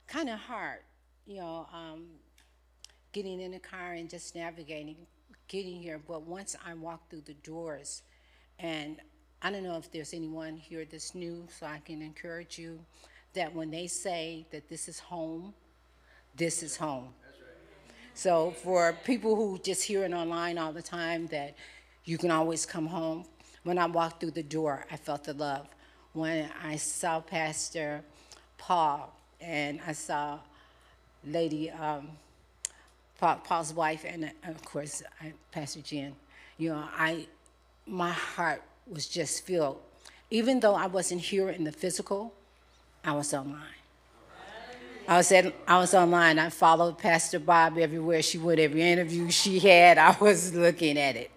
kind 0.07 0.29
of 0.29 0.39
hard, 0.39 0.79
you 1.25 1.37
know, 1.37 1.67
um, 1.71 2.05
getting 3.13 3.39
in 3.39 3.51
the 3.51 3.59
car 3.59 3.93
and 3.93 4.09
just 4.09 4.35
navigating, 4.35 4.97
getting 5.47 5.81
here. 5.81 6.01
But 6.05 6.23
once 6.23 6.55
I 6.65 6.73
walk 6.73 7.09
through 7.09 7.21
the 7.21 7.35
doors, 7.35 8.01
and 8.59 8.97
I 9.41 9.51
don't 9.51 9.63
know 9.63 9.77
if 9.77 9.91
there's 9.91 10.13
anyone 10.13 10.57
here 10.57 10.85
that's 10.89 11.15
new, 11.15 11.47
so 11.57 11.67
I 11.67 11.79
can 11.85 12.01
encourage 12.01 12.57
you 12.57 12.79
that 13.33 13.53
when 13.53 13.71
they 13.71 13.87
say 13.87 14.45
that 14.51 14.67
this 14.67 14.87
is 14.87 14.99
home, 14.99 15.53
this 16.35 16.63
is 16.63 16.75
home. 16.75 17.09
So 18.15 18.51
for 18.51 18.93
people 19.05 19.35
who 19.35 19.57
just 19.59 19.83
hear 19.83 20.03
it 20.03 20.13
online 20.13 20.57
all 20.57 20.71
the 20.71 20.83
time 20.83 21.27
that 21.27 21.55
you 22.05 22.17
can 22.17 22.31
always 22.31 22.65
come 22.65 22.85
home, 22.85 23.25
when 23.63 23.77
I 23.77 23.85
walked 23.85 24.19
through 24.19 24.31
the 24.31 24.43
door, 24.43 24.85
I 24.91 24.97
felt 24.97 25.23
the 25.23 25.33
love. 25.33 25.67
When 26.13 26.49
I 26.63 26.75
saw 26.75 27.21
Pastor 27.21 28.03
Paul 28.57 29.11
and 29.41 29.79
I 29.85 29.93
saw 29.93 30.39
Lady 31.25 31.71
um, 31.71 32.09
Paul's 33.19 33.73
wife 33.73 34.03
and 34.05 34.31
of 34.45 34.63
course 34.65 35.01
Pastor 35.51 35.81
Jen, 35.81 36.15
you 36.57 36.69
know, 36.69 36.83
I 36.97 37.27
my 37.85 38.11
heart 38.11 38.61
was 38.87 39.07
just 39.07 39.45
filled. 39.45 39.79
Even 40.29 40.59
though 40.59 40.75
I 40.75 40.87
wasn't 40.87 41.21
here 41.21 41.49
in 41.49 41.63
the 41.63 41.71
physical, 41.71 42.33
I 43.03 43.13
was 43.13 43.33
online. 43.33 43.61
I 45.07 45.17
was 45.17 45.31
at, 45.31 45.53
I 45.67 45.77
was 45.77 45.93
online. 45.93 46.39
I 46.39 46.49
followed 46.49 46.97
Pastor 46.97 47.39
Bob 47.39 47.77
everywhere 47.77 48.21
she 48.21 48.37
went, 48.37 48.59
every 48.59 48.81
interview 48.81 49.29
she 49.29 49.59
had. 49.59 49.97
I 49.97 50.15
was 50.19 50.55
looking 50.55 50.97
at 50.97 51.15
it. 51.15 51.29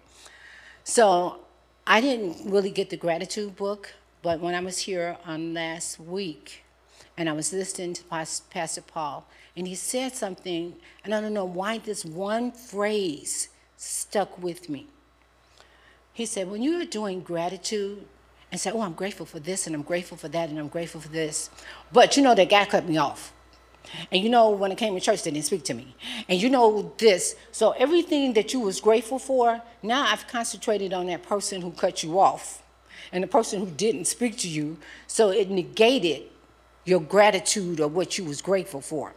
So 0.83 1.41
I 1.85 1.99
didn't 1.99 2.49
really 2.49 2.69
get 2.69 2.89
the 2.89 2.97
gratitude 2.97 3.55
book, 3.57 3.93
but 4.21 4.39
when 4.39 4.55
I 4.55 4.61
was 4.61 4.79
here 4.79 5.17
on 5.25 5.53
last 5.53 5.99
week, 5.99 6.63
and 7.17 7.27
I 7.27 7.33
was 7.33 7.51
listening 7.51 7.93
to 7.93 8.03
Pastor 8.03 8.81
Paul, 8.81 9.27
and 9.55 9.67
he 9.67 9.73
said 9.73 10.13
something, 10.13 10.75
and 11.03 11.15
I 11.15 11.19
don't 11.19 11.33
know 11.33 11.45
why 11.45 11.79
this 11.79 12.05
one 12.05 12.51
phrase 12.51 13.49
stuck 13.75 14.41
with 14.41 14.69
me. 14.69 14.87
He 16.13 16.25
said, 16.25 16.49
when 16.49 16.61
you 16.61 16.79
are 16.79 16.85
doing 16.85 17.21
gratitude 17.21 18.05
and 18.51 18.61
say, 18.61 18.71
oh, 18.71 18.81
I'm 18.81 18.93
grateful 18.93 19.25
for 19.25 19.39
this, 19.39 19.65
and 19.65 19.75
I'm 19.75 19.81
grateful 19.81 20.17
for 20.17 20.27
that, 20.29 20.49
and 20.49 20.59
I'm 20.59 20.67
grateful 20.67 21.01
for 21.01 21.09
this, 21.09 21.49
but 21.91 22.15
you 22.15 22.23
know, 22.23 22.35
that 22.35 22.49
guy 22.49 22.65
cut 22.65 22.87
me 22.87 22.97
off. 22.97 23.33
And 24.11 24.21
you 24.21 24.29
know, 24.29 24.49
when 24.49 24.71
I 24.71 24.75
came 24.75 24.93
to 24.93 24.99
church, 24.99 25.23
they 25.23 25.31
didn't 25.31 25.45
speak 25.45 25.63
to 25.65 25.73
me. 25.73 25.95
And 26.27 26.41
you 26.41 26.49
know 26.49 26.93
this. 26.97 27.35
So 27.51 27.71
everything 27.71 28.33
that 28.33 28.53
you 28.53 28.59
was 28.59 28.81
grateful 28.81 29.17
for, 29.17 29.61
now 29.81 30.03
I've 30.03 30.27
concentrated 30.27 30.93
on 30.93 31.07
that 31.07 31.23
person 31.23 31.61
who 31.61 31.71
cut 31.71 32.03
you 32.03 32.19
off 32.19 32.61
and 33.11 33.23
the 33.23 33.27
person 33.27 33.61
who 33.61 33.67
didn't 33.67 34.05
speak 34.05 34.37
to 34.39 34.49
you. 34.49 34.77
So 35.07 35.29
it 35.29 35.49
negated 35.49 36.23
your 36.87 37.01
gratitude 37.01 37.81
or 37.81 37.89
what 37.89 38.17
you 38.17 38.25
was 38.25 38.41
grateful 38.41 38.81
for. 38.81 39.13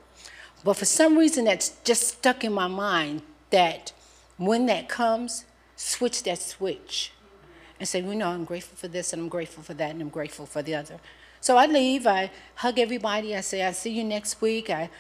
But 0.64 0.74
for 0.76 0.87
some 0.87 1.18
reason, 1.18 1.46
that's 1.46 1.70
just 1.85 2.09
stuck 2.09 2.44
in 2.44 2.52
my 2.52 2.68
mind 2.68 3.22
that 3.50 3.92
when 4.38 4.66
that 4.66 4.88
comes, 4.88 5.46
switch 5.76 6.24
that 6.24 6.38
switch 6.40 7.12
and 7.80 7.88
say, 7.88 8.00
you 8.02 8.14
know, 8.14 8.28
I'm 8.28 8.44
grateful 8.44 8.76
for 8.76 8.88
this 8.88 9.12
and 9.14 9.22
I'm 9.22 9.28
grateful 9.30 9.62
for 9.62 9.74
that 9.74 9.92
and 9.92 10.02
I'm 10.02 10.11
grateful 10.11 10.46
for 10.46 10.62
the 10.62 10.74
other. 10.76 10.98
So 11.40 11.56
I 11.56 11.66
leave, 11.66 12.06
I 12.06 12.30
hug 12.56 12.78
everybody, 12.78 13.37
I 13.37 13.42
say, 13.42 13.62
I'll 13.62 13.74
see 13.74 13.92
you 13.92 14.04
next 14.04 14.42
week. 14.42 14.70
I 14.70 14.90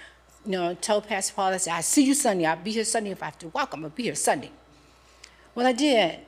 you 0.46 0.52
know, 0.52 0.74
tell 0.74 1.02
Pastor 1.02 1.34
Paul, 1.34 1.52
I 1.54 1.58
say, 1.58 1.70
I'll 1.72 1.82
see 1.82 2.04
you 2.06 2.14
Sunday. 2.14 2.46
I'll 2.46 2.56
be 2.56 2.72
here 2.72 2.84
Sunday. 2.84 3.10
If 3.10 3.22
I 3.22 3.26
have 3.26 3.38
to 3.40 3.48
walk, 3.48 3.74
I'm 3.74 3.82
to 3.82 3.90
be 3.90 4.04
here 4.04 4.14
Sunday. 4.16 4.50
Well, 5.54 5.66
I 5.66 5.72
did 5.72 6.20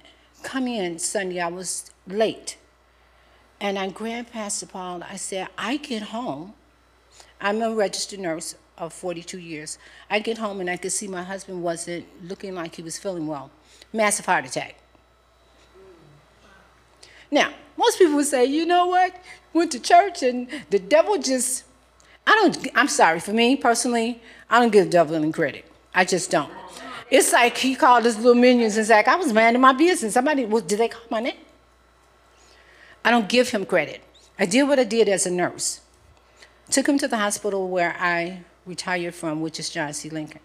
come 0.43 0.69
in 0.69 0.99
Sunday. 0.99 1.41
I 1.41 1.49
was 1.49 1.91
late. 2.07 2.59
And 3.63 3.79
I 3.79 3.91
grabbed 3.91 4.33
Pastor 4.33 4.67
Paul. 4.67 5.05
I 5.09 5.15
said, 5.15 5.47
I 5.57 5.77
get 5.77 6.03
home. 6.03 6.55
I'm 7.41 7.63
a 7.63 7.73
registered 7.73 8.19
nurse 8.19 8.57
of 8.77 8.93
42 8.93 9.39
years. 9.39 9.79
I 10.11 10.19
get 10.19 10.37
home 10.37 10.61
and 10.61 10.69
I 10.69 10.77
could 10.77 10.91
see 10.91 11.07
my 11.07 11.23
husband 11.23 11.63
wasn't 11.63 12.05
looking 12.29 12.57
like 12.57 12.75
he 12.75 12.83
was 12.83 12.99
feeling 12.99 13.29
well. 13.29 13.53
Massive 13.93 14.27
heart 14.27 14.47
attack. 14.47 14.75
Now, 17.31 17.53
most 17.77 17.99
people 17.99 18.17
would 18.17 18.27
say, 18.27 18.45
you 18.47 18.67
know 18.67 18.89
what? 18.89 19.15
Went 19.53 19.71
to 19.73 19.79
church 19.79 20.25
and 20.25 20.49
the 20.71 20.81
devil 20.81 21.17
just, 21.19 21.63
I 22.27 22.33
don't, 22.33 22.69
I'm 22.75 22.89
sorry, 22.89 23.21
for 23.21 23.33
me 23.33 23.55
personally, 23.55 24.21
I 24.51 24.59
don't 24.59 24.73
give 24.73 24.87
the 24.87 24.91
devil 24.91 25.15
any 25.15 25.31
credit. 25.31 25.65
I 25.95 26.05
just 26.05 26.33
don't. 26.33 26.51
It's 27.11 27.33
like 27.33 27.57
he 27.59 27.77
called 27.77 28.07
his 28.07 28.17
little 28.17 28.35
minions 28.35 28.77
and 28.77 28.85
said, 28.85 29.07
I 29.07 29.15
was 29.15 29.33
minding 29.33 29.63
my 29.63 29.73
business. 29.73 30.15
Somebody, 30.15 30.47
well, 30.47 30.63
did 30.63 30.81
they 30.81 30.89
call 30.89 31.03
my 31.11 31.21
name? 31.21 31.37
I 33.05 33.11
don't 33.11 33.29
give 33.29 33.51
him 33.51 33.67
credit. 33.67 34.01
I 34.39 34.47
did 34.47 34.65
what 34.65 34.79
I 34.79 34.85
did 34.85 35.09
as 35.09 35.27
a 35.27 35.31
nurse. 35.31 35.81
Took 36.71 36.89
him 36.89 36.99
to 36.99 37.09
the 37.09 37.19
hospital 37.19 37.69
where 37.69 37.97
I 37.99 38.43
retired 38.65 39.15
from, 39.15 39.41
which 39.41 39.59
is 39.59 39.69
John 39.69 39.93
C. 39.93 40.09
Lincoln. 40.09 40.41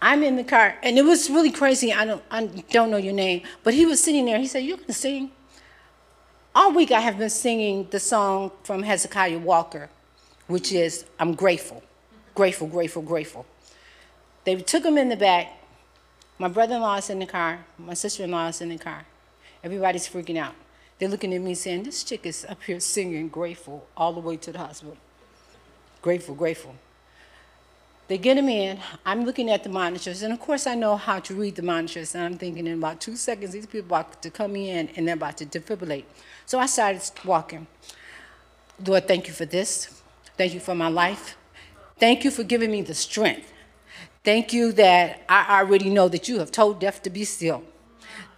I'm 0.00 0.24
in 0.24 0.36
the 0.36 0.42
car, 0.42 0.76
and 0.82 0.98
it 0.98 1.04
was 1.04 1.30
really 1.30 1.52
crazy. 1.52 1.92
I 1.92 2.04
don't, 2.04 2.22
I 2.30 2.46
don't 2.70 2.90
know 2.90 2.96
your 2.96 3.12
name, 3.12 3.42
but 3.62 3.74
he 3.74 3.86
was 3.86 4.02
sitting 4.02 4.24
there. 4.24 4.38
He 4.38 4.48
said, 4.48 4.64
"You 4.64 4.76
can 4.76 4.92
sing." 4.92 5.30
All 6.54 6.72
week 6.72 6.90
I 6.90 7.00
have 7.00 7.18
been 7.18 7.30
singing 7.30 7.86
the 7.90 8.00
song 8.00 8.50
from 8.64 8.82
Hezekiah 8.82 9.38
Walker, 9.38 9.90
which 10.48 10.72
is 10.72 11.04
"I'm 11.20 11.34
grateful, 11.34 11.84
grateful, 12.34 12.66
grateful, 12.66 13.02
grateful." 13.02 13.46
They 14.44 14.56
took 14.56 14.84
him 14.84 14.98
in 14.98 15.08
the 15.08 15.16
back. 15.16 15.52
My 16.38 16.48
brother-in-law 16.48 16.96
is 16.96 17.10
in 17.10 17.20
the 17.20 17.26
car. 17.26 17.64
My 17.78 17.94
sister-in-law 17.94 18.48
is 18.48 18.60
in 18.60 18.70
the 18.70 18.78
car. 18.78 19.04
Everybody's 19.62 20.08
freaking 20.08 20.36
out. 20.36 20.54
They're 20.98 21.08
looking 21.08 21.34
at 21.34 21.40
me 21.40 21.54
saying, 21.54 21.82
"This 21.82 22.04
chick 22.04 22.26
is 22.26 22.44
up 22.48 22.62
here 22.62 22.80
singing 22.80 23.28
grateful 23.28 23.86
all 23.96 24.12
the 24.12 24.20
way 24.20 24.36
to 24.36 24.52
the 24.52 24.58
hospital. 24.58 24.96
Grateful, 26.00 26.34
grateful." 26.34 26.74
They 28.08 28.18
get 28.18 28.36
him 28.36 28.48
in. 28.48 28.78
I'm 29.06 29.24
looking 29.24 29.48
at 29.48 29.62
the 29.62 29.70
monitors, 29.70 30.22
and 30.22 30.32
of 30.32 30.40
course, 30.40 30.66
I 30.66 30.74
know 30.74 30.96
how 30.96 31.18
to 31.20 31.34
read 31.34 31.54
the 31.56 31.62
monitors. 31.62 32.14
And 32.14 32.24
I'm 32.24 32.36
thinking, 32.36 32.66
in 32.66 32.74
about 32.74 33.00
two 33.00 33.16
seconds, 33.16 33.52
these 33.52 33.64
people 33.64 33.96
are 33.96 34.00
about 34.00 34.22
to 34.22 34.30
come 34.30 34.54
in 34.54 34.90
and 34.96 35.06
they're 35.06 35.14
about 35.14 35.38
to 35.38 35.46
defibrillate. 35.46 36.04
So 36.44 36.58
I 36.58 36.66
started 36.66 37.02
walking. 37.24 37.66
Lord, 38.84 39.08
thank 39.08 39.28
you 39.28 39.32
for 39.32 39.46
this. 39.46 40.02
Thank 40.36 40.52
you 40.52 40.60
for 40.60 40.74
my 40.74 40.88
life. 40.88 41.36
Thank 41.98 42.24
you 42.24 42.30
for 42.30 42.42
giving 42.42 42.70
me 42.70 42.82
the 42.82 42.94
strength. 42.94 43.50
Thank 44.24 44.52
you 44.52 44.72
that 44.72 45.22
I 45.28 45.60
already 45.60 45.88
know 45.88 46.08
that 46.08 46.28
you 46.28 46.38
have 46.40 46.50
told 46.50 46.80
death 46.80 47.02
to 47.04 47.10
be 47.10 47.24
still. 47.24 47.62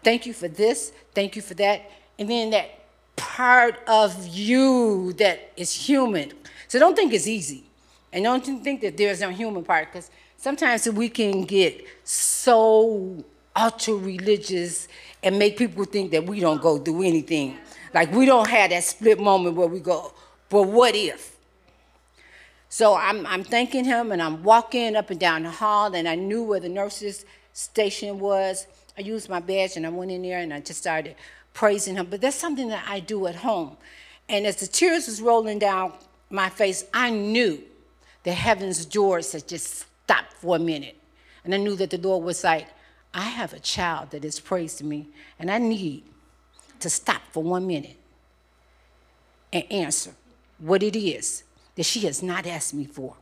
Thank 0.05 0.27
you 0.27 0.35
for 0.35 0.49
this. 0.49 0.93
Thank 1.14 1.35
you 1.35 1.43
for 1.43 1.55
that. 1.55 1.90
And 2.18 2.31
then 2.31 2.50
that 2.50 2.81
part 3.16 3.79
of 3.87 4.27
you 4.27 5.12
that 5.14 5.53
is 5.57 5.72
human. 5.72 6.33
So 6.68 6.79
don't 6.79 6.94
think 6.94 7.12
it's 7.12 7.27
easy. 7.27 7.64
And 8.12 8.24
don't 8.24 8.44
think 8.62 8.81
that 8.83 8.96
there's 8.96 9.20
no 9.20 9.31
human 9.31 9.64
part, 9.64 9.92
because 9.92 10.11
sometimes 10.37 10.88
we 10.88 11.09
can 11.09 11.42
get 11.42 11.85
so 12.05 13.24
ultra 13.57 13.94
religious 13.94 14.88
and 15.22 15.38
make 15.38 15.57
people 15.57 15.85
think 15.85 16.11
that 16.12 16.24
we 16.24 16.40
don't 16.40 16.61
go 16.61 16.79
do 16.79 17.03
anything. 17.03 17.57
Like 17.92 18.12
we 18.12 18.27
don't 18.27 18.48
have 18.48 18.70
that 18.70 18.85
split 18.85 19.18
moment 19.18 19.57
where 19.57 19.68
we 19.68 19.81
go, 19.81 20.12
but 20.48 20.64
what 20.64 20.94
if? 20.94 21.37
So 22.68 22.96
I'm, 22.96 23.24
I'm 23.27 23.44
thanking 23.44 23.85
him 23.85 24.11
and 24.11 24.20
I'm 24.20 24.42
walking 24.42 24.96
up 24.96 25.11
and 25.11 25.20
down 25.20 25.44
the 25.44 25.50
hall 25.50 25.94
and 25.94 26.09
I 26.09 26.16
knew 26.16 26.42
where 26.42 26.59
the 26.59 26.68
nurses 26.68 27.24
station 27.53 28.18
was. 28.18 28.66
I 28.98 29.03
used 29.03 29.29
my 29.29 29.38
badge 29.38 29.77
and 29.77 29.87
I 29.87 29.90
went 29.90 30.11
in 30.11 30.22
there 30.22 30.40
and 30.40 30.53
I 30.53 30.61
just 30.61 30.81
started 30.81 31.14
praising 31.55 31.97
him. 31.97 32.09
But 32.11 32.21
that's 32.21 32.37
something 32.37 32.69
that 32.69 32.85
I 32.87 33.01
do 33.01 33.27
at 33.27 33.37
home. 33.37 33.79
And 34.29 34.47
as 34.47 34.57
the 34.57 34.67
tears 34.67 35.07
was 35.07 35.23
rolling 35.23 35.59
down 35.59 35.95
my 36.29 36.51
face, 36.51 36.85
I 36.93 37.09
knew 37.11 37.62
the 38.25 38.33
heaven's 38.33 38.85
doors 38.85 39.33
had 39.33 39.49
just 39.49 39.87
stopped 40.05 40.35
for 40.35 40.57
a 40.57 40.59
minute. 40.59 40.97
And 41.45 41.55
I 41.55 41.59
knew 41.59 41.77
that 41.77 41.90
the 41.90 41.99
Lord 41.99 42.25
was 42.25 42.45
like, 42.45 42.67
I 43.12 43.23
have 43.23 43.53
a 43.53 43.61
child 43.61 44.11
that 44.11 44.25
has 44.25 44.40
praised 44.40 44.83
me, 44.83 45.07
and 45.38 45.51
I 45.51 45.59
need 45.59 46.03
to 46.81 46.90
stop 46.90 47.23
for 47.31 47.43
one 47.43 47.67
minute 47.67 47.97
and 49.53 49.64
answer 49.71 50.11
what 50.59 50.83
it 50.83 50.97
is 50.97 51.45
that 51.77 51.85
she 51.85 52.01
has 52.01 52.23
not 52.23 52.47
asked 52.47 52.75
me 52.75 52.87
for. 52.87 53.14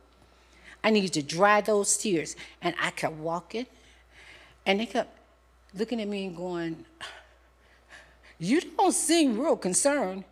I 0.83 0.89
need 0.89 1.13
to 1.13 1.21
dry 1.21 1.61
those 1.61 1.95
tears. 1.95 2.35
And 2.61 2.75
I 2.81 2.89
kept 2.89 3.15
walking, 3.15 3.67
and 4.65 4.79
they 4.79 4.85
kept 4.85 5.15
looking 5.75 6.01
at 6.01 6.07
me 6.07 6.25
and 6.27 6.35
going, 6.35 6.85
You 8.37 8.61
don't 8.61 8.93
seem 8.93 9.39
real 9.39 9.57
concerned. 9.57 10.23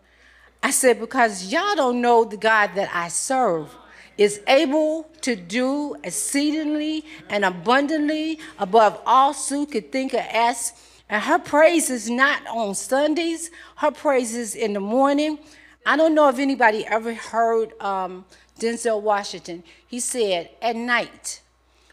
I 0.64 0.72
said, 0.72 1.00
Because 1.00 1.52
y'all 1.52 1.76
don't 1.76 2.02
know 2.02 2.24
the 2.24 2.38
God 2.38 2.72
that 2.76 2.90
I 2.94 3.08
serve 3.08 3.76
is 4.18 4.42
able 4.48 5.10
to 5.22 5.36
do 5.36 5.96
exceedingly 6.04 7.06
and 7.30 7.46
abundantly 7.46 8.40
above 8.60 9.02
all 9.06 9.34
Sue 9.34 9.66
could 9.66 9.92
think 9.92 10.14
or 10.14 10.26
ask. 10.32 10.76
And 11.10 11.24
her 11.24 11.40
praise 11.40 11.90
is 11.90 12.10
not 12.10 12.46
on 12.48 12.76
Sundays, 12.76 13.52
her 13.78 13.92
praise 13.92 14.36
is 14.36 14.56
in 14.56 14.74
the 14.74 14.80
morning. 14.80 15.40
I 15.86 15.98
don't 15.98 16.14
know 16.14 16.30
if 16.30 16.38
anybody 16.38 16.86
ever 16.86 17.14
heard 17.14 17.80
um, 17.82 18.26
Denzel 18.60 19.02
Washington. 19.02 19.64
He 19.88 20.00
said, 20.00 20.50
At 20.62 20.76
night, 20.76 21.42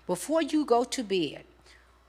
before 0.06 0.42
you 0.42 0.64
go 0.64 0.84
to 0.84 1.02
bed, 1.02 1.44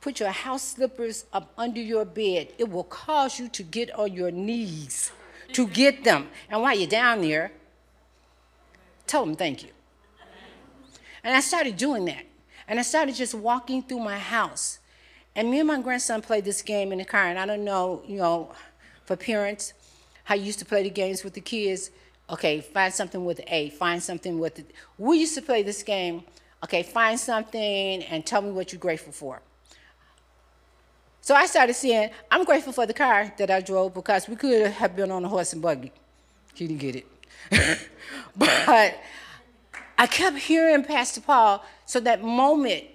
put 0.01 0.19
your 0.19 0.29
house 0.29 0.63
slippers 0.63 1.25
up 1.33 1.51
under 1.57 1.81
your 1.81 2.05
bed. 2.05 2.53
It 2.57 2.69
will 2.69 2.83
cause 2.83 3.39
you 3.39 3.49
to 3.49 3.63
get 3.63 3.93
on 3.95 4.13
your 4.13 4.31
knees 4.31 5.11
to 5.53 5.67
get 5.67 6.03
them. 6.03 6.27
And 6.49 6.61
while 6.61 6.77
you're 6.77 6.89
down 6.89 7.21
there, 7.21 7.51
tell 9.07 9.25
them 9.25 9.35
thank 9.35 9.63
you. 9.63 9.69
And 11.23 11.35
I 11.35 11.41
started 11.41 11.77
doing 11.77 12.05
that. 12.05 12.25
And 12.67 12.79
I 12.79 12.83
started 12.83 13.15
just 13.15 13.33
walking 13.33 13.83
through 13.83 13.99
my 13.99 14.19
house. 14.19 14.79
And 15.35 15.49
me 15.49 15.59
and 15.59 15.67
my 15.67 15.81
grandson 15.81 16.21
played 16.21 16.45
this 16.45 16.61
game 16.61 16.91
in 16.91 16.99
the 16.99 17.05
car. 17.05 17.25
And 17.25 17.39
I 17.39 17.45
don't 17.45 17.63
know, 17.63 18.03
you 18.05 18.17
know, 18.17 18.51
for 19.05 19.15
parents, 19.15 19.73
how 20.23 20.35
you 20.35 20.43
used 20.43 20.59
to 20.59 20.65
play 20.65 20.83
the 20.83 20.89
games 20.89 21.23
with 21.23 21.33
the 21.33 21.41
kids. 21.41 21.91
Okay, 22.29 22.61
find 22.61 22.93
something 22.93 23.25
with 23.25 23.41
A, 23.47 23.71
find 23.71 24.01
something 24.01 24.39
with 24.39 24.59
it. 24.59 24.71
We 24.97 25.19
used 25.19 25.33
to 25.35 25.41
play 25.41 25.63
this 25.63 25.81
game. 25.81 26.23
Okay, 26.63 26.83
find 26.83 27.19
something 27.19 28.03
and 28.03 28.25
tell 28.25 28.41
me 28.41 28.51
what 28.51 28.71
you're 28.71 28.79
grateful 28.79 29.13
for. 29.13 29.41
So 31.29 31.35
I 31.35 31.45
started 31.45 31.75
saying, 31.75 32.09
I'm 32.31 32.43
grateful 32.43 32.73
for 32.73 32.87
the 32.87 32.93
car 32.95 33.31
that 33.37 33.51
I 33.51 33.61
drove 33.61 33.93
because 33.93 34.27
we 34.27 34.35
could 34.35 34.71
have 34.71 34.95
been 34.95 35.11
on 35.11 35.23
a 35.23 35.27
horse 35.27 35.53
and 35.53 35.61
buggy. 35.61 35.91
He 36.55 36.65
didn't 36.65 36.79
get 36.79 36.95
it. 36.95 37.05
but 38.35 38.99
I 39.95 40.07
kept 40.07 40.39
hearing 40.39 40.83
Pastor 40.83 41.21
Paul, 41.21 41.63
so 41.85 41.99
that 41.99 42.23
moment 42.23 42.85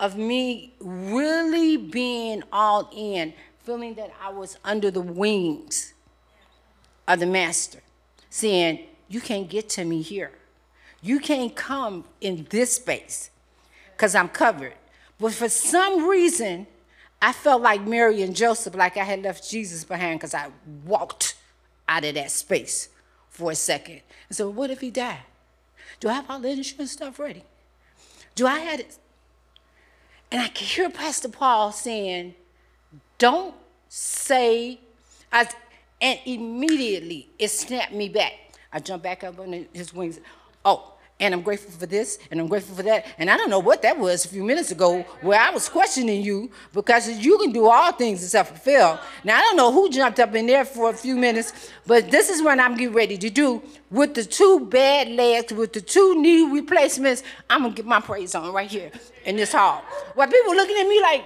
of 0.00 0.16
me 0.16 0.74
really 0.80 1.76
being 1.76 2.42
all 2.52 2.90
in, 2.92 3.32
feeling 3.62 3.94
that 3.94 4.10
I 4.20 4.30
was 4.30 4.58
under 4.64 4.90
the 4.90 5.00
wings 5.00 5.94
of 7.06 7.20
the 7.20 7.26
Master, 7.26 7.78
saying, 8.30 8.80
You 9.08 9.20
can't 9.20 9.48
get 9.48 9.68
to 9.68 9.84
me 9.84 10.02
here. 10.02 10.32
You 11.02 11.20
can't 11.20 11.54
come 11.54 12.02
in 12.20 12.48
this 12.50 12.74
space 12.74 13.30
because 13.92 14.16
I'm 14.16 14.28
covered. 14.28 14.74
But 15.20 15.34
for 15.34 15.48
some 15.48 16.08
reason, 16.08 16.66
I 17.20 17.32
felt 17.32 17.62
like 17.62 17.82
Mary 17.82 18.22
and 18.22 18.34
Joseph, 18.34 18.74
like 18.74 18.96
I 18.96 19.04
had 19.04 19.22
left 19.22 19.48
Jesus 19.50 19.84
behind 19.84 20.20
because 20.20 20.34
I 20.34 20.50
walked 20.84 21.36
out 21.88 22.04
of 22.04 22.14
that 22.14 22.30
space 22.30 22.88
for 23.28 23.50
a 23.50 23.54
second. 23.54 24.02
And 24.28 24.36
so, 24.36 24.48
what 24.48 24.70
if 24.70 24.80
he 24.80 24.90
died? 24.90 25.18
Do 26.00 26.08
I 26.08 26.14
have 26.14 26.30
all 26.30 26.38
the 26.38 26.50
insurance 26.50 26.92
stuff 26.92 27.18
ready? 27.18 27.44
Do 28.34 28.46
I 28.46 28.60
have 28.60 28.80
it? 28.80 28.98
And 30.30 30.40
I 30.40 30.48
could 30.48 30.66
hear 30.66 30.90
Pastor 30.90 31.28
Paul 31.28 31.72
saying, 31.72 32.34
Don't 33.16 33.54
say, 33.88 34.80
I, 35.32 35.48
and 36.00 36.20
immediately 36.24 37.30
it 37.38 37.48
snapped 37.48 37.92
me 37.92 38.08
back. 38.08 38.32
I 38.72 38.80
jumped 38.80 39.02
back 39.02 39.24
up 39.24 39.40
on 39.40 39.66
his 39.72 39.92
wings. 39.92 40.20
Oh, 40.64 40.92
and 41.20 41.34
I'm 41.34 41.42
grateful 41.42 41.72
for 41.72 41.86
this, 41.86 42.18
and 42.30 42.38
I'm 42.38 42.46
grateful 42.46 42.76
for 42.76 42.82
that. 42.84 43.06
And 43.18 43.28
I 43.28 43.36
don't 43.36 43.50
know 43.50 43.58
what 43.58 43.82
that 43.82 43.98
was 43.98 44.24
a 44.24 44.28
few 44.28 44.44
minutes 44.44 44.70
ago 44.70 45.02
where 45.20 45.40
I 45.40 45.50
was 45.50 45.68
questioning 45.68 46.22
you 46.22 46.50
because 46.72 47.08
you 47.18 47.38
can 47.38 47.50
do 47.50 47.68
all 47.68 47.92
things 47.92 48.22
except 48.22 48.58
fail. 48.58 49.00
Now, 49.24 49.38
I 49.38 49.40
don't 49.40 49.56
know 49.56 49.72
who 49.72 49.90
jumped 49.90 50.20
up 50.20 50.34
in 50.34 50.46
there 50.46 50.64
for 50.64 50.90
a 50.90 50.94
few 50.94 51.16
minutes, 51.16 51.72
but 51.86 52.10
this 52.10 52.30
is 52.30 52.42
what 52.42 52.60
I'm 52.60 52.76
getting 52.76 52.94
ready 52.94 53.18
to 53.18 53.30
do. 53.30 53.62
With 53.90 54.14
the 54.14 54.24
two 54.24 54.66
bad 54.66 55.08
legs, 55.08 55.52
with 55.52 55.72
the 55.72 55.80
two 55.80 56.20
knee 56.20 56.52
replacements, 56.52 57.22
I'm 57.50 57.62
going 57.62 57.74
to 57.74 57.76
get 57.76 57.86
my 57.86 58.00
praise 58.00 58.34
on 58.34 58.52
right 58.52 58.70
here 58.70 58.92
in 59.24 59.36
this 59.36 59.52
hall. 59.52 59.82
While 60.14 60.28
people 60.28 60.54
looking 60.54 60.76
at 60.76 60.86
me 60.86 61.02
like, 61.02 61.24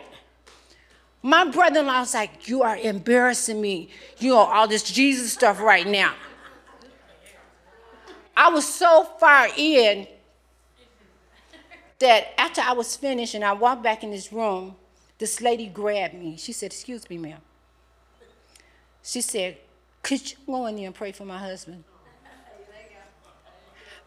my 1.25 1.49
brother-in-law 1.49 2.01
was 2.01 2.15
like, 2.15 2.49
you 2.49 2.63
are 2.63 2.77
embarrassing 2.77 3.61
me. 3.61 3.91
You 4.19 4.31
know, 4.31 4.39
all 4.39 4.67
this 4.67 4.83
Jesus 4.83 5.33
stuff 5.33 5.61
right 5.61 5.87
now. 5.87 6.15
I 8.37 8.49
was 8.49 8.67
so 8.67 9.05
far 9.19 9.49
in 9.57 10.07
that 11.99 12.35
after 12.39 12.61
I 12.61 12.73
was 12.73 12.97
finished 12.97 13.35
and 13.35 13.45
I 13.45 13.53
walked 13.53 13.83
back 13.83 14.03
in 14.03 14.11
this 14.11 14.33
room, 14.33 14.75
this 15.19 15.41
lady 15.41 15.69
grabbed 15.69 16.15
me. 16.15 16.37
She 16.37 16.53
said, 16.53 16.73
Excuse 16.73 17.09
me, 17.09 17.19
ma'am. 17.19 17.41
She 19.03 19.21
said, 19.21 19.59
Could 20.03 20.31
you 20.31 20.37
go 20.47 20.67
in 20.67 20.77
there 20.77 20.87
and 20.87 20.95
pray 20.95 21.13
for 21.13 21.25
my 21.25 21.39
husband? 21.39 21.85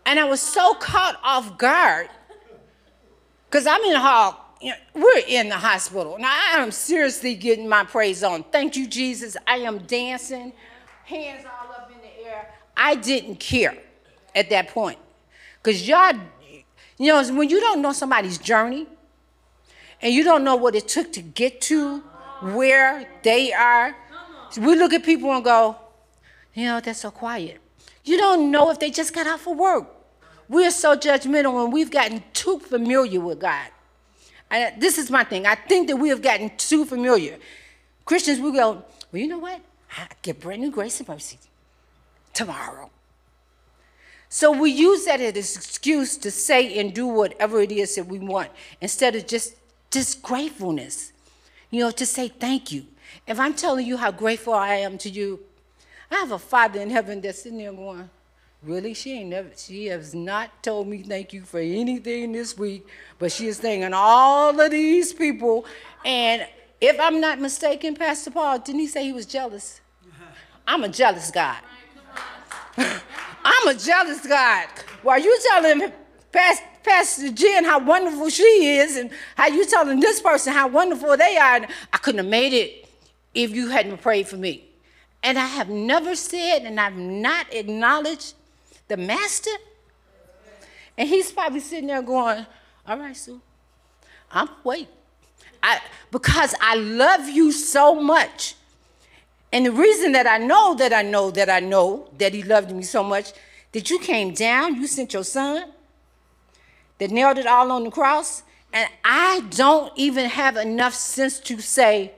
And 0.06 0.20
I 0.20 0.26
was 0.26 0.42
so 0.42 0.76
caught 0.76 1.20
off 1.24 1.58
guard 1.58 2.10
because 3.50 3.66
I'm 3.66 3.82
in 3.84 3.94
the 3.94 4.00
hall. 4.00 4.42
We're 4.94 5.24
in 5.28 5.50
the 5.50 5.58
hospital. 5.58 6.18
Now, 6.20 6.32
I 6.32 6.58
am 6.60 6.72
seriously 6.72 7.36
getting 7.36 7.68
my 7.68 7.84
praise 7.84 8.24
on. 8.24 8.44
Thank 8.44 8.76
you, 8.76 8.88
Jesus. 8.88 9.36
I 9.48 9.58
am 9.58 9.80
dancing, 9.80 10.54
hands 11.06 11.46
all 11.46 11.72
up 11.72 11.92
in 11.92 11.98
the 12.02 12.28
air. 12.28 12.54
I 12.76 12.96
didn't 12.96 13.40
care 13.40 13.78
at 14.36 14.50
that 14.50 14.68
point. 14.68 15.00
Because 15.64 15.88
y'all, 15.88 16.14
you 16.98 17.08
know, 17.08 17.34
when 17.34 17.50
you 17.50 17.60
don't 17.60 17.82
know 17.82 17.94
somebody's 17.94 18.38
journey 18.38 18.86
and 20.02 20.14
you 20.14 20.24
don't 20.24 20.44
know 20.44 20.56
what 20.56 20.76
it 20.76 20.88
took 20.88 21.12
to 21.14 21.22
get 21.22 21.62
to 21.62 22.00
where 22.42 23.10
they 23.24 23.54
are, 23.54 23.96
we 24.58 24.76
look 24.76 24.94
at 24.94 25.04
people 25.04 25.32
and 25.34 25.44
go, 25.44 25.78
you 26.54 26.66
know, 26.66 26.80
they're 26.80 26.94
so 26.94 27.12
quiet. 27.12 27.60
You 28.04 28.18
don't 28.18 28.52
know 28.52 28.70
if 28.70 28.80
they 28.80 28.92
just 28.92 29.14
got 29.14 29.26
off 29.26 29.48
of 29.48 29.58
work. 29.58 29.88
We're 30.48 30.72
so 30.72 30.96
judgmental 30.96 31.64
and 31.64 31.74
we've 31.74 31.90
gotten 31.90 32.24
too 32.34 32.60
familiar 32.60 33.20
with 33.20 33.40
God. 33.40 33.68
And 34.52 34.80
this 34.80 34.98
is 34.98 35.10
my 35.10 35.24
thing. 35.24 35.48
I 35.48 35.56
think 35.56 35.88
that 35.88 35.98
we 35.98 36.10
have 36.10 36.22
gotten 36.22 36.52
too 36.56 36.86
familiar. 36.86 37.38
Christians, 38.06 38.40
we 38.40 38.52
go, 38.52 38.84
well, 39.12 39.22
you 39.22 39.28
know 39.28 39.40
what? 39.40 39.60
I 39.98 40.08
get 40.22 40.40
brand 40.40 40.62
new 40.62 40.70
grace 40.70 41.00
and 41.00 41.10
mercy 41.10 41.40
tomorrow. 42.34 42.92
So 44.36 44.52
we 44.52 44.70
use 44.70 45.06
that 45.06 45.22
as 45.22 45.32
an 45.32 45.62
excuse 45.62 46.18
to 46.18 46.30
say 46.30 46.78
and 46.78 46.94
do 46.94 47.08
whatever 47.08 47.62
it 47.62 47.72
is 47.72 47.96
that 47.96 48.08
we 48.08 48.20
want 48.20 48.50
instead 48.82 49.16
of 49.16 49.26
just, 49.28 49.56
just 49.90 50.22
gratefulness. 50.22 51.14
You 51.72 51.80
know, 51.80 51.92
to 51.92 52.06
say 52.06 52.28
thank 52.28 52.70
you. 52.70 52.86
If 53.26 53.40
I'm 53.40 53.54
telling 53.54 53.86
you 53.86 53.96
how 53.96 54.12
grateful 54.12 54.54
I 54.54 54.74
am 54.76 54.98
to 54.98 55.10
you, 55.10 55.40
I 56.12 56.16
have 56.16 56.34
a 56.34 56.38
father 56.38 56.82
in 56.82 56.90
heaven 56.90 57.22
that's 57.22 57.44
sitting 57.44 57.60
there 57.60 57.72
going, 57.72 58.10
Really? 58.62 58.94
She 58.94 59.14
ain't 59.14 59.30
never, 59.30 59.52
she 59.56 59.86
has 59.86 60.14
not 60.14 60.62
told 60.62 60.90
me 60.90 61.02
thank 61.02 61.32
you 61.32 61.44
for 61.44 61.62
anything 61.62 62.34
this 62.34 62.58
week, 62.58 62.86
but 63.18 63.32
she 63.32 63.48
is 63.48 63.60
thanking 63.62 63.94
all 63.94 64.60
of 64.60 64.70
these 64.70 65.14
people. 65.14 65.66
And 66.04 66.46
if 66.82 67.00
I'm 67.00 67.22
not 67.22 67.40
mistaken, 67.40 67.96
Pastor 67.96 68.32
Paul, 68.32 68.60
didn't 68.60 68.82
he 68.82 68.88
say 68.88 69.06
he 69.06 69.14
was 69.14 69.26
jealous? 69.26 69.80
I'm 70.68 70.84
a 70.84 70.90
jealous 70.90 71.32
God. 71.32 71.60
I'm 73.46 73.68
a 73.68 73.76
jealous 73.76 74.26
God. 74.26 74.68
While 75.04 75.22
you 75.22 75.40
telling 75.52 75.94
Pastor 76.32 77.32
Jen 77.32 77.64
how 77.64 77.80
wonderful 77.80 78.30
she 78.30 78.44
is, 78.78 78.98
and 78.98 79.12
how 79.36 79.48
you 79.48 79.66
telling 79.66 80.00
this 80.00 80.20
person 80.20 80.52
how 80.52 80.68
wonderful 80.68 81.16
they 81.16 81.38
are, 81.38 81.68
I 81.94 81.98
couldn't 82.00 82.18
have 82.18 82.28
made 82.28 82.54
it 82.54 82.90
if 83.36 83.52
you 83.52 83.70
hadn't 83.70 84.02
prayed 84.02 84.28
for 84.28 84.38
me. 84.38 84.66
And 85.22 85.38
I 85.38 85.46
have 85.46 85.70
never 85.70 86.16
said, 86.16 86.64
and 86.64 86.80
I've 86.80 86.98
not 86.98 87.54
acknowledged 87.54 88.34
the 88.88 88.98
master. 88.98 89.52
And 90.98 91.08
he's 91.08 91.32
probably 91.32 91.60
sitting 91.60 91.88
there 91.88 92.02
going, 92.02 92.46
All 92.88 92.98
right, 92.98 93.16
Sue, 93.16 93.40
I'm 94.32 94.50
wait. 94.64 94.88
I, 95.62 95.82
because 96.12 96.56
I 96.62 96.76
love 96.76 97.28
you 97.28 97.52
so 97.52 97.96
much. 97.96 98.56
And 99.56 99.66
the 99.66 99.72
reason 99.72 100.12
that 100.12 100.28
I 100.28 100.38
know 100.38 100.76
that 100.76 100.92
I 100.92 101.02
know 101.02 101.32
that 101.32 101.50
I 101.50 101.62
know 101.62 102.10
that 102.18 102.34
he 102.34 102.44
loved 102.44 102.72
me 102.72 102.84
so 102.84 103.02
much, 103.02 103.32
that 103.72 103.90
you 103.90 104.00
came 104.00 104.34
down, 104.34 104.76
you 104.76 104.86
sent 104.86 105.14
your 105.14 105.24
son, 105.24 105.72
that 107.00 107.10
nailed 107.10 107.38
it 107.38 107.48
all 107.48 107.72
on 107.72 107.86
the 107.86 107.92
cross, 107.92 108.44
and 108.74 108.90
I 109.06 109.40
don't 109.52 109.94
even 109.96 110.26
have 110.26 110.58
enough 110.58 110.94
sense 110.94 111.40
to 111.40 111.62
say, 111.62 112.12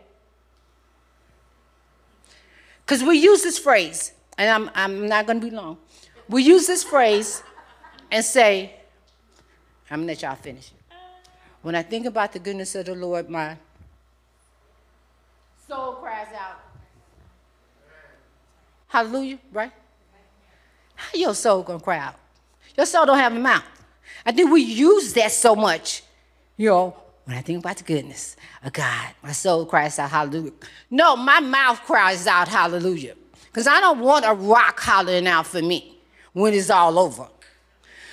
because 2.83 3.03
we 3.03 3.17
use 3.17 3.43
this 3.43 3.59
phrase, 3.59 4.13
and 4.37 4.49
I'm, 4.49 4.71
I'm 4.73 5.07
not 5.07 5.27
going 5.27 5.39
to 5.39 5.45
be 5.49 5.55
long 5.55 5.77
we 6.29 6.43
use 6.43 6.67
this 6.67 6.83
phrase 6.83 7.43
and 8.11 8.23
say, 8.23 8.73
I'm 9.89 10.01
gonna 10.01 10.07
let 10.07 10.21
y'all 10.21 10.35
finish. 10.35 10.71
When 11.61 11.75
I 11.75 11.83
think 11.83 12.05
about 12.05 12.33
the 12.33 12.39
goodness 12.39 12.75
of 12.75 12.85
the 12.85 12.95
Lord, 12.95 13.29
my 13.29 13.57
soul 15.67 15.93
cries 15.93 16.27
out. 16.37 16.66
Hallelujah, 18.87 19.39
right? 19.51 19.71
How 20.95 21.17
your 21.17 21.35
soul 21.35 21.63
gonna 21.63 21.79
cry 21.79 21.99
out? 21.99 22.15
Your 22.75 22.85
soul 22.85 23.05
don't 23.05 23.17
have 23.17 23.33
a 23.33 23.39
mouth. 23.39 23.63
I 24.25 24.31
think 24.31 24.51
we 24.51 24.61
use 24.61 25.13
that 25.13 25.31
so 25.31 25.55
much. 25.55 26.03
You 26.55 26.69
know, 26.69 26.95
when 27.25 27.37
I 27.37 27.41
think 27.41 27.59
about 27.59 27.77
the 27.77 27.83
goodness 27.83 28.35
of 28.63 28.73
God, 28.73 29.09
my 29.21 29.31
soul 29.31 29.65
cries 29.65 29.99
out 29.99 30.09
hallelujah. 30.09 30.53
No, 30.89 31.15
my 31.15 31.39
mouth 31.39 31.79
cries 31.81 32.25
out 32.25 32.47
hallelujah. 32.47 33.15
Because 33.45 33.67
I 33.67 33.79
don't 33.79 33.99
want 33.99 34.25
a 34.25 34.33
rock 34.33 34.79
hollering 34.79 35.27
out 35.27 35.47
for 35.47 35.61
me 35.61 35.97
when 36.33 36.53
it's 36.53 36.69
all 36.69 36.97
over. 36.99 37.27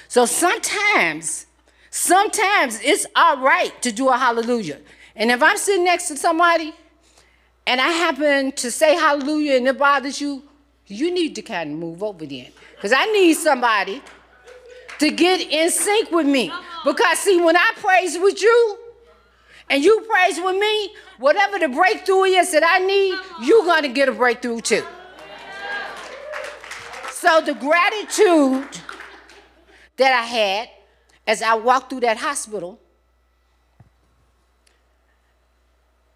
So 0.08 0.26
sometimes, 0.26 1.46
sometimes 1.90 2.80
it's 2.82 3.06
all 3.14 3.38
right 3.38 3.70
to 3.82 3.92
do 3.92 4.08
a 4.08 4.16
hallelujah. 4.16 4.80
And 5.14 5.30
if 5.30 5.42
I'm 5.42 5.56
sitting 5.56 5.84
next 5.84 6.08
to 6.08 6.16
somebody 6.16 6.74
and 7.66 7.80
I 7.80 7.88
happen 7.88 8.52
to 8.52 8.70
say 8.70 8.94
hallelujah 8.94 9.56
and 9.56 9.68
it 9.68 9.78
bothers 9.78 10.20
you, 10.20 10.42
you 10.86 11.12
need 11.12 11.34
to 11.36 11.42
kind 11.42 11.72
of 11.72 11.78
move 11.78 12.02
over 12.02 12.26
then. 12.26 12.48
Because 12.76 12.92
I 12.92 13.06
need 13.06 13.34
somebody 13.34 14.02
to 14.98 15.10
get 15.10 15.40
in 15.40 15.70
sync 15.70 16.10
with 16.10 16.26
me. 16.26 16.52
Because 16.84 17.18
see, 17.18 17.40
when 17.40 17.56
I 17.56 17.72
praise 17.76 18.18
with 18.18 18.40
you 18.42 18.78
and 19.70 19.82
you 19.82 20.06
praise 20.08 20.38
with 20.38 20.56
me, 20.56 20.94
whatever 21.18 21.58
the 21.58 21.68
breakthrough 21.68 22.24
is 22.24 22.52
that 22.52 22.62
I 22.64 22.84
need, 22.84 23.18
you're 23.42 23.64
going 23.64 23.82
to 23.82 23.88
get 23.88 24.08
a 24.08 24.12
breakthrough 24.12 24.60
too. 24.60 24.84
So 27.10 27.40
the 27.40 27.54
gratitude 27.54 28.68
that 29.96 30.12
I 30.12 30.26
had 30.26 30.68
as 31.26 31.40
I 31.40 31.54
walked 31.54 31.90
through 31.90 32.00
that 32.00 32.18
hospital, 32.18 32.78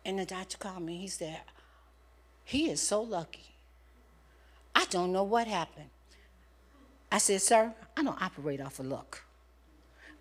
and 0.04 0.18
the 0.18 0.26
doctor 0.26 0.58
called 0.58 0.82
me, 0.82 0.98
he 0.98 1.08
said, 1.08 1.40
he 2.44 2.70
is 2.70 2.82
so 2.82 3.00
lucky. 3.00 3.44
I 4.78 4.84
don't 4.90 5.10
know 5.10 5.24
what 5.24 5.48
happened. 5.48 5.90
I 7.10 7.18
said, 7.18 7.42
Sir, 7.42 7.74
I 7.96 8.04
don't 8.04 8.22
operate 8.22 8.60
off 8.60 8.78
of 8.78 8.86
luck. 8.86 9.24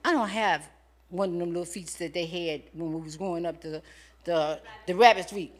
I 0.03 0.11
don't 0.11 0.29
have 0.29 0.67
one 1.09 1.33
of 1.33 1.39
them 1.39 1.49
little 1.49 1.63
feats 1.63 1.93
that 1.97 2.11
they 2.11 2.25
had 2.25 2.63
when 2.73 2.91
we 2.91 3.01
was 3.01 3.15
going 3.17 3.45
up 3.45 3.61
the, 3.61 3.83
the, 4.23 4.59
the 4.87 4.95
rabbit's 4.95 5.31
feet. 5.31 5.53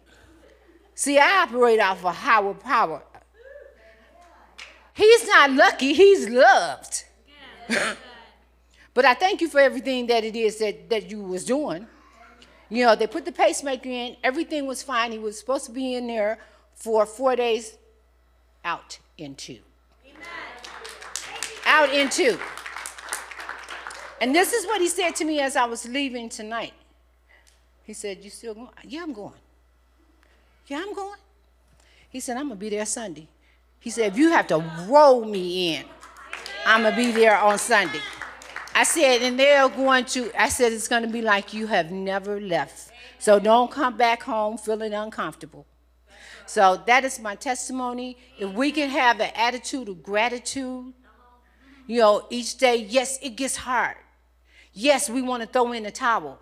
See, 0.95 1.19
I 1.19 1.43
operate 1.43 1.79
off 1.79 2.03
of 2.03 2.15
higher 2.15 2.55
power. 2.55 3.03
He's 4.95 5.27
not 5.27 5.51
lucky, 5.51 5.93
he's 5.93 6.27
loved. 6.27 7.03
but 8.95 9.05
I 9.05 9.13
thank 9.13 9.41
you 9.41 9.47
for 9.47 9.59
everything 9.59 10.07
that 10.07 10.23
it 10.23 10.35
is 10.35 10.57
that, 10.57 10.89
that 10.89 11.11
you 11.11 11.21
was 11.21 11.45
doing. 11.45 11.85
You 12.67 12.83
know, 12.87 12.95
they 12.95 13.05
put 13.05 13.25
the 13.25 13.31
pacemaker 13.31 13.89
in, 13.89 14.17
everything 14.23 14.65
was 14.65 14.81
fine. 14.81 15.11
He 15.11 15.19
was 15.19 15.37
supposed 15.37 15.67
to 15.67 15.71
be 15.71 15.93
in 15.93 16.07
there 16.07 16.39
for 16.73 17.05
four 17.05 17.35
days, 17.35 17.77
out 18.67 18.99
in 19.17 19.33
two. 19.35 19.59
Out 21.65 21.93
into. 21.93 22.37
And 24.19 24.35
this 24.35 24.51
is 24.51 24.65
what 24.65 24.81
he 24.81 24.89
said 24.89 25.15
to 25.15 25.25
me 25.25 25.39
as 25.39 25.55
I 25.55 25.65
was 25.65 25.87
leaving 25.87 26.27
tonight. 26.27 26.73
He 27.83 27.93
said, 27.93 28.23
You 28.23 28.29
still 28.29 28.53
going? 28.53 28.69
Yeah, 28.83 29.03
I'm 29.03 29.13
going. 29.13 29.39
Yeah, 30.67 30.83
I'm 30.85 30.93
going. 30.93 31.19
He 32.09 32.19
said, 32.19 32.35
I'm 32.35 32.47
going 32.47 32.59
to 32.59 32.65
be 32.65 32.69
there 32.69 32.85
Sunday. 32.85 33.27
He 33.79 33.89
said, 33.89 34.11
If 34.11 34.17
you 34.17 34.31
have 34.31 34.47
to 34.47 34.59
roll 34.87 35.23
me 35.23 35.75
in, 35.75 35.85
I'm 36.65 36.81
going 36.81 36.93
to 36.93 36.97
be 36.97 37.11
there 37.11 37.37
on 37.37 37.57
Sunday. 37.57 38.01
I 38.75 38.83
said, 38.83 39.21
and 39.23 39.39
they're 39.39 39.69
going 39.69 40.05
to, 40.05 40.29
I 40.39 40.49
said, 40.49 40.71
it's 40.71 40.87
going 40.87 41.01
to 41.01 41.09
be 41.09 41.21
like 41.21 41.51
you 41.51 41.65
have 41.65 41.89
never 41.89 42.39
left. 42.39 42.91
So 43.17 43.39
don't 43.39 43.71
come 43.71 43.97
back 43.97 44.21
home 44.21 44.57
feeling 44.57 44.93
uncomfortable. 44.93 45.65
So 46.47 46.81
that 46.87 47.03
is 47.03 47.19
my 47.19 47.35
testimony. 47.35 48.17
If 48.39 48.51
we 48.53 48.71
can 48.71 48.89
have 48.89 49.19
an 49.19 49.31
attitude 49.35 49.89
of 49.89 50.01
gratitude, 50.01 50.93
you 51.85 51.99
know, 51.99 52.25
each 52.29 52.57
day, 52.57 52.77
yes, 52.77 53.19
it 53.21 53.35
gets 53.35 53.57
hard. 53.57 53.97
Yes, 54.73 55.09
we 55.09 55.21
want 55.21 55.43
to 55.43 55.47
throw 55.47 55.71
in 55.73 55.83
the 55.83 55.91
towel. 55.91 56.39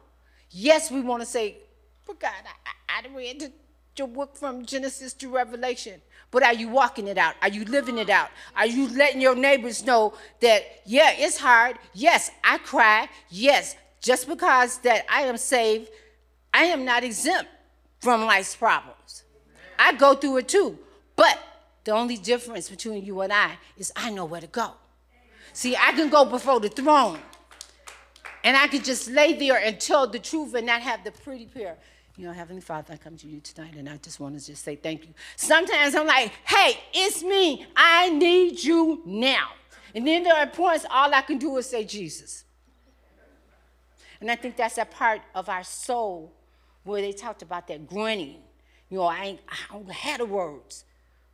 Yes, 0.51 0.91
we 0.91 1.01
want 1.01 1.21
to 1.21 1.25
say, 1.25 1.57
but 2.05 2.19
God, 2.19 2.31
I, 2.89 3.07
I, 3.07 3.15
read 3.15 3.51
your 3.97 4.07
book 4.07 4.37
from 4.37 4.65
Genesis 4.65 5.13
to 5.13 5.29
Revelation. 5.29 6.01
But 6.29 6.43
are 6.43 6.53
you 6.53 6.69
walking 6.69 7.07
it 7.07 7.17
out? 7.17 7.35
Are 7.41 7.49
you 7.49 7.65
living 7.65 7.97
it 7.97 8.09
out? 8.09 8.29
Are 8.55 8.67
you 8.67 8.87
letting 8.89 9.21
your 9.21 9.35
neighbors 9.35 9.85
know 9.85 10.13
that, 10.41 10.63
yeah, 10.85 11.13
it's 11.17 11.37
hard. 11.37 11.77
Yes, 11.93 12.29
I 12.43 12.57
cry. 12.59 13.07
Yes, 13.29 13.75
just 14.01 14.27
because 14.27 14.77
that 14.79 15.05
I 15.09 15.21
am 15.21 15.37
saved, 15.37 15.89
I 16.53 16.65
am 16.65 16.85
not 16.85 17.03
exempt 17.03 17.49
from 17.99 18.25
life's 18.25 18.55
problems. 18.55 18.94
I 19.77 19.93
go 19.93 20.13
through 20.15 20.37
it 20.37 20.47
too. 20.47 20.77
But 21.15 21.39
the 21.83 21.91
only 21.91 22.17
difference 22.17 22.69
between 22.69 23.03
you 23.05 23.21
and 23.21 23.31
I 23.31 23.57
is 23.77 23.91
I 23.95 24.09
know 24.09 24.25
where 24.25 24.41
to 24.41 24.47
go. 24.47 24.71
See, 25.53 25.75
I 25.75 25.91
can 25.93 26.09
go 26.09 26.25
before 26.25 26.59
the 26.59 26.69
throne 26.69 27.19
and 28.43 28.57
I 28.57 28.67
can 28.67 28.83
just 28.83 29.09
lay 29.09 29.33
there 29.33 29.57
and 29.57 29.79
tell 29.79 30.07
the 30.07 30.19
truth 30.19 30.53
and 30.53 30.67
not 30.67 30.81
have 30.81 31.03
the 31.03 31.11
pretty 31.11 31.45
pair. 31.45 31.77
You 32.17 32.27
know, 32.27 32.33
Heavenly 32.33 32.61
Father, 32.61 32.93
I 32.93 32.97
come 32.97 33.17
to 33.17 33.27
you 33.27 33.39
tonight 33.41 33.75
and 33.75 33.89
I 33.89 33.97
just 33.97 34.19
want 34.19 34.39
to 34.39 34.45
just 34.45 34.63
say 34.63 34.75
thank 34.75 35.05
you. 35.05 35.13
Sometimes 35.35 35.95
I'm 35.95 36.07
like, 36.07 36.31
hey, 36.45 36.79
it's 36.93 37.23
me. 37.23 37.65
I 37.75 38.09
need 38.09 38.63
you 38.63 39.01
now. 39.05 39.49
And 39.93 40.05
then 40.05 40.23
there 40.23 40.35
are 40.35 40.47
points 40.47 40.85
all 40.89 41.13
I 41.13 41.21
can 41.21 41.37
do 41.37 41.57
is 41.57 41.69
say 41.69 41.83
Jesus. 41.83 42.43
And 44.21 44.31
I 44.31 44.35
think 44.35 44.55
that's 44.55 44.77
a 44.77 44.85
part 44.85 45.21
of 45.33 45.49
our 45.49 45.63
soul 45.63 46.33
where 46.83 47.01
they 47.01 47.11
talked 47.11 47.41
about 47.41 47.67
that 47.67 47.87
grunting. 47.87 48.41
You 48.89 48.97
know, 48.97 49.05
I, 49.05 49.23
ain't, 49.23 49.39
I 49.47 49.73
don't 49.73 49.91
have 49.91 50.19
the 50.19 50.25
words. 50.25 50.85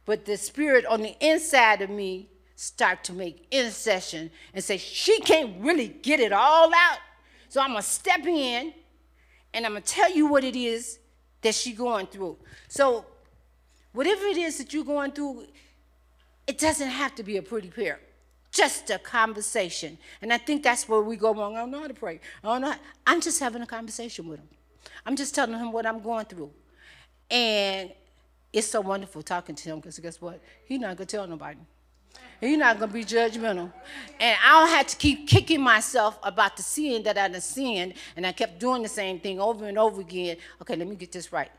But 0.06 0.26
the 0.26 0.38
spirit 0.38 0.86
on 0.86 1.02
the 1.02 1.16
inside 1.20 1.82
of 1.82 1.89
me 1.89 2.30
start 2.56 3.04
to 3.06 3.14
make 3.14 3.47
intercession 3.52 4.32
and 4.54 4.64
say, 4.64 4.78
she 4.78 5.20
can't 5.22 5.62
really 5.62 5.88
get 5.88 6.20
it 6.20 6.32
all 6.32 6.72
out. 6.74 6.99
So 7.49 7.62
I'm 7.62 7.72
going 7.72 7.82
to 7.82 7.88
step 7.88 8.26
in 8.26 8.74
and 9.54 9.66
I'm 9.66 9.74
gonna 9.74 9.82
tell 9.82 10.12
you 10.12 10.28
what 10.28 10.43
it 10.43 10.56
is 10.56 10.99
that 11.41 11.56
she's 11.56 11.78
going 11.78 12.08
through. 12.08 12.38
So, 12.68 13.06
whatever 13.93 14.26
it 14.26 14.38
is 14.38 14.58
that 14.60 14.74
you're 14.74 14.86
going 14.86 15.12
through, 15.12 15.47
it 16.47 16.58
doesn't 16.58 16.89
have 16.89 17.16
to 17.16 17.24
be 17.24 17.38
a 17.38 17.41
pretty 17.41 17.70
pair. 17.70 17.99
Just 18.52 18.89
a 18.89 18.99
conversation. 18.99 19.97
And 20.22 20.32
I 20.32 20.38
think 20.38 20.64
that's 20.64 20.88
where 20.88 21.02
we 21.02 21.16
go 21.16 21.34
wrong. 21.34 21.56
I 21.56 21.60
don't 21.60 21.72
know 21.72 21.82
how 21.82 21.88
to 21.88 21.93
pray. 21.93 22.20
I 22.43 22.47
don't 22.47 22.62
know. 22.62 22.74
I'm 23.08 23.22
just 23.22 23.39
having 23.39 23.62
a 23.62 23.66
conversation 23.68 24.28
with 24.28 24.39
him. 24.39 24.49
I'm 25.06 25.16
just 25.16 25.34
telling 25.34 25.58
him 25.58 25.72
what 25.72 25.86
I'm 25.86 26.02
going 26.02 26.26
through. 26.26 26.52
And 27.32 27.92
it's 28.52 28.68
so 28.68 28.82
wonderful 28.82 29.24
talking 29.24 29.56
to 29.56 29.70
him 29.70 29.80
because 29.80 29.98
guess 30.00 30.20
what? 30.20 30.42
He's 30.66 30.80
not 30.80 30.98
going 30.98 31.08
to 31.08 31.18
tell 31.18 31.26
nobody. 31.26 31.60
You're 32.42 32.58
not 32.58 32.80
going 32.80 32.90
to 32.90 32.94
be 32.94 33.06
judgmental. 33.06 33.72
And 34.20 34.38
I 34.44 34.60
don't 34.60 34.70
have 34.70 34.88
to 34.88 34.98
keep 34.98 35.28
kicking 35.28 35.62
myself 35.62 36.20
about 36.24 36.58
the 36.58 36.64
sin 36.64 37.04
that 37.04 37.18
I 37.18 37.28
done 37.28 37.40
sinned, 37.40 37.94
and 38.18 38.26
I 38.26 38.32
kept 38.32 38.60
doing 38.60 38.82
the 38.82 38.90
same 38.90 39.20
thing 39.20 39.40
over 39.40 39.66
and 39.68 39.78
over 39.78 40.02
again. 40.02 40.38
Okay, 40.62 40.76
let 40.76 40.88
me 40.88 40.96
get 40.96 41.12
this 41.12 41.32
right. 41.32 41.52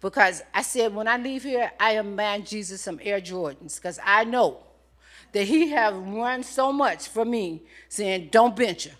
Because 0.00 0.42
I 0.54 0.62
said, 0.62 0.94
when 0.94 1.08
I 1.08 1.18
leave 1.18 1.42
here, 1.42 1.70
I 1.78 1.92
am 1.92 2.14
man 2.14 2.44
Jesus 2.44 2.80
some 2.80 3.00
Air 3.02 3.20
Jordans, 3.20 3.76
because 3.76 3.98
I 4.02 4.24
know 4.24 4.62
that 5.32 5.44
he 5.44 5.68
have 5.70 5.94
run 5.96 6.42
so 6.42 6.72
much 6.72 7.08
for 7.08 7.24
me, 7.24 7.62
saying, 7.88 8.28
don't 8.30 8.56
venture. 8.56 8.94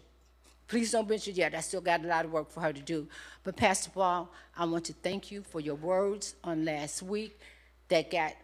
Please 0.70 0.92
don't 0.92 1.08
venture 1.08 1.32
yet. 1.32 1.52
I 1.52 1.60
still 1.62 1.80
got 1.80 2.04
a 2.04 2.06
lot 2.06 2.24
of 2.24 2.30
work 2.30 2.48
for 2.48 2.60
her 2.60 2.72
to 2.72 2.80
do. 2.80 3.08
But 3.42 3.56
Pastor 3.56 3.90
Paul, 3.90 4.32
I 4.56 4.64
want 4.66 4.84
to 4.84 4.92
thank 4.92 5.32
you 5.32 5.42
for 5.42 5.58
your 5.58 5.74
words 5.74 6.36
on 6.44 6.64
last 6.64 7.02
week 7.02 7.40
that 7.88 8.08
got 8.08 8.34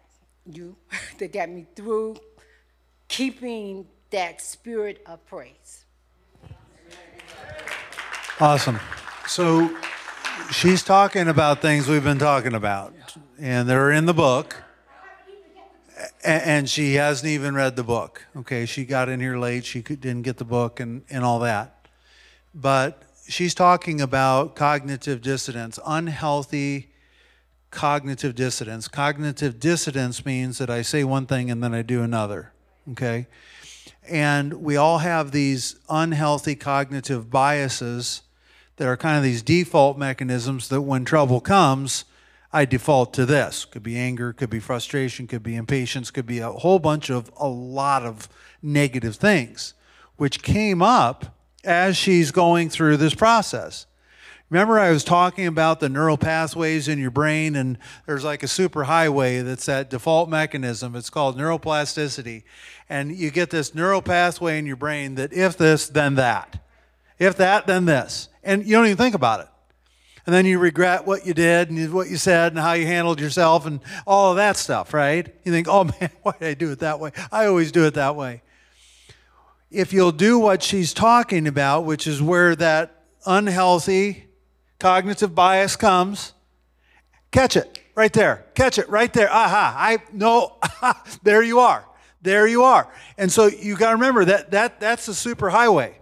you, 0.44 0.74
that 1.18 1.32
got 1.32 1.48
me 1.48 1.66
through 1.76 2.16
keeping 3.06 3.86
that 4.10 4.40
spirit 4.40 5.02
of 5.06 5.24
praise. 5.24 5.84
Awesome. 8.40 8.80
So 9.28 9.72
she's 10.50 10.82
talking 10.82 11.28
about 11.28 11.62
things 11.62 11.86
we've 11.86 12.02
been 12.02 12.18
talking 12.18 12.54
about, 12.54 12.92
and 13.38 13.68
they're 13.68 13.92
in 13.92 14.06
the 14.06 14.14
book. 14.14 14.64
And 16.24 16.68
she 16.68 16.94
hasn't 16.94 17.30
even 17.30 17.54
read 17.54 17.76
the 17.76 17.84
book. 17.84 18.26
Okay, 18.36 18.66
she 18.66 18.84
got 18.84 19.08
in 19.08 19.20
here 19.20 19.38
late. 19.38 19.64
She 19.64 19.80
didn't 19.80 20.22
get 20.22 20.38
the 20.38 20.44
book 20.44 20.80
and, 20.80 21.04
and 21.08 21.24
all 21.24 21.38
that. 21.38 21.75
But 22.56 23.02
she's 23.28 23.54
talking 23.54 24.00
about 24.00 24.56
cognitive 24.56 25.20
dissonance, 25.20 25.78
unhealthy 25.86 26.90
cognitive 27.70 28.34
dissonance. 28.34 28.88
Cognitive 28.88 29.60
dissonance 29.60 30.26
means 30.26 30.58
that 30.58 30.70
I 30.70 30.82
say 30.82 31.04
one 31.04 31.26
thing 31.26 31.50
and 31.50 31.62
then 31.62 31.74
I 31.74 31.82
do 31.82 32.02
another 32.02 32.52
okay? 32.92 33.26
And 34.08 34.54
we 34.54 34.76
all 34.76 34.98
have 34.98 35.32
these 35.32 35.76
unhealthy 35.88 36.54
cognitive 36.54 37.30
biases 37.30 38.22
that 38.76 38.86
are 38.86 38.96
kind 38.96 39.16
of 39.16 39.22
these 39.22 39.42
default 39.42 39.98
mechanisms 39.98 40.68
that 40.68 40.82
when 40.82 41.04
trouble 41.04 41.40
comes, 41.40 42.04
I 42.52 42.64
default 42.64 43.12
to 43.14 43.26
this. 43.26 43.64
Could 43.64 43.82
be 43.82 43.96
anger, 43.96 44.32
could 44.32 44.50
be 44.50 44.60
frustration, 44.60 45.26
could 45.26 45.42
be 45.42 45.56
impatience, 45.56 46.10
could 46.10 46.26
be 46.26 46.38
a 46.38 46.52
whole 46.52 46.78
bunch 46.78 47.10
of 47.10 47.30
a 47.36 47.48
lot 47.48 48.04
of 48.04 48.28
negative 48.62 49.16
things, 49.16 49.74
which 50.16 50.42
came 50.42 50.82
up 50.82 51.35
as 51.66 51.96
she's 51.96 52.30
going 52.30 52.70
through 52.70 52.96
this 52.96 53.14
process. 53.14 53.86
Remember, 54.48 54.78
I 54.78 54.90
was 54.90 55.02
talking 55.02 55.46
about 55.46 55.80
the 55.80 55.88
neural 55.88 56.16
pathways 56.16 56.86
in 56.86 57.00
your 57.00 57.10
brain, 57.10 57.56
and 57.56 57.78
there's 58.06 58.22
like 58.22 58.44
a 58.44 58.48
super 58.48 58.84
highway 58.84 59.40
that's 59.40 59.66
that 59.66 59.90
default 59.90 60.28
mechanism. 60.28 60.94
It's 60.94 61.10
called 61.10 61.36
neuroplasticity. 61.36 62.44
And 62.88 63.16
you 63.16 63.32
get 63.32 63.50
this 63.50 63.74
neural 63.74 64.02
pathway 64.02 64.58
in 64.58 64.66
your 64.66 64.76
brain 64.76 65.16
that 65.16 65.32
if 65.32 65.58
this, 65.58 65.88
then 65.88 66.14
that. 66.14 66.62
If 67.18 67.36
that, 67.38 67.66
then 67.66 67.86
this. 67.86 68.28
And 68.44 68.64
you 68.64 68.76
don't 68.76 68.86
even 68.86 68.96
think 68.96 69.16
about 69.16 69.40
it. 69.40 69.48
And 70.26 70.34
then 70.34 70.46
you 70.46 70.60
regret 70.60 71.06
what 71.06 71.26
you 71.26 71.34
did 71.34 71.70
and 71.70 71.92
what 71.92 72.08
you 72.08 72.16
said 72.16 72.52
and 72.52 72.60
how 72.60 72.74
you 72.74 72.86
handled 72.86 73.20
yourself 73.20 73.66
and 73.66 73.80
all 74.06 74.30
of 74.30 74.36
that 74.36 74.56
stuff, 74.56 74.94
right? 74.94 75.26
You 75.44 75.50
think, 75.50 75.66
oh 75.68 75.84
man, 76.00 76.10
why 76.22 76.34
did 76.38 76.48
I 76.48 76.54
do 76.54 76.70
it 76.70 76.80
that 76.80 77.00
way? 77.00 77.10
I 77.32 77.46
always 77.46 77.72
do 77.72 77.84
it 77.86 77.94
that 77.94 78.14
way. 78.14 78.42
If 79.76 79.92
you'll 79.92 80.10
do 80.10 80.38
what 80.38 80.62
she's 80.62 80.94
talking 80.94 81.46
about, 81.46 81.84
which 81.84 82.06
is 82.06 82.22
where 82.22 82.56
that 82.56 83.04
unhealthy, 83.26 84.26
cognitive 84.78 85.34
bias 85.34 85.76
comes, 85.76 86.32
catch 87.30 87.58
it 87.58 87.82
right 87.94 88.10
there. 88.10 88.46
Catch 88.54 88.78
it 88.78 88.88
right 88.88 89.12
there. 89.12 89.30
Aha, 89.30 89.76
I 89.78 89.98
know. 90.14 90.56
there 91.24 91.42
you 91.42 91.60
are. 91.60 91.84
There 92.22 92.46
you 92.46 92.62
are. 92.62 92.90
And 93.18 93.30
so 93.30 93.48
you 93.48 93.76
got 93.76 93.90
to 93.90 93.96
remember 93.96 94.24
that, 94.24 94.52
that 94.52 94.80
that's 94.80 95.04
the 95.04 95.14
super 95.14 95.50
highway. 95.50 95.98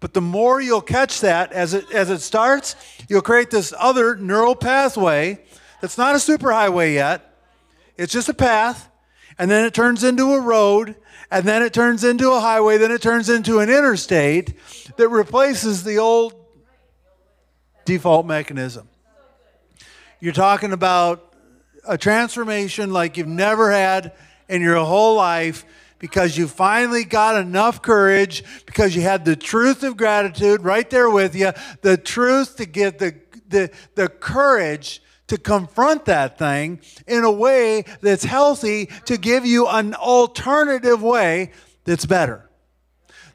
But 0.00 0.12
the 0.12 0.20
more 0.20 0.60
you'll 0.60 0.82
catch 0.82 1.22
that 1.22 1.50
as 1.50 1.72
it 1.72 1.90
as 1.92 2.10
it 2.10 2.20
starts, 2.20 2.76
you'll 3.08 3.22
create 3.22 3.50
this 3.50 3.72
other 3.78 4.16
neural 4.16 4.54
pathway 4.54 5.42
that's 5.80 5.96
not 5.96 6.14
a 6.14 6.18
superhighway 6.18 6.92
yet. 6.92 7.38
It's 7.96 8.12
just 8.12 8.28
a 8.28 8.34
path, 8.34 8.90
and 9.38 9.50
then 9.50 9.64
it 9.64 9.72
turns 9.72 10.04
into 10.04 10.34
a 10.34 10.40
road, 10.42 10.96
and 11.30 11.46
then 11.46 11.62
it 11.62 11.72
turns 11.72 12.04
into 12.04 12.30
a 12.30 12.40
highway, 12.40 12.78
then 12.78 12.90
it 12.90 13.02
turns 13.02 13.28
into 13.28 13.58
an 13.58 13.68
interstate 13.68 14.54
that 14.96 15.08
replaces 15.08 15.84
the 15.84 15.98
old 15.98 16.34
default 17.84 18.26
mechanism. 18.26 18.88
You're 20.20 20.32
talking 20.32 20.72
about 20.72 21.34
a 21.86 21.98
transformation 21.98 22.92
like 22.92 23.16
you've 23.16 23.26
never 23.26 23.70
had 23.70 24.12
in 24.48 24.62
your 24.62 24.76
whole 24.84 25.16
life 25.16 25.64
because 25.98 26.36
you 26.36 26.48
finally 26.48 27.04
got 27.04 27.36
enough 27.36 27.82
courage 27.82 28.44
because 28.66 28.94
you 28.94 29.02
had 29.02 29.24
the 29.24 29.36
truth 29.36 29.82
of 29.82 29.96
gratitude 29.96 30.62
right 30.62 30.88
there 30.90 31.10
with 31.10 31.34
you, 31.34 31.52
the 31.82 31.96
truth 31.96 32.56
to 32.56 32.66
get 32.66 32.98
the, 32.98 33.14
the, 33.48 33.70
the 33.94 34.08
courage 34.08 35.02
to 35.26 35.38
confront 35.38 36.04
that 36.06 36.38
thing 36.38 36.80
in 37.06 37.24
a 37.24 37.30
way 37.30 37.84
that's 38.00 38.24
healthy 38.24 38.86
to 39.06 39.16
give 39.16 39.46
you 39.46 39.66
an 39.66 39.94
alternative 39.94 41.02
way 41.02 41.52
that's 41.84 42.06
better. 42.06 42.48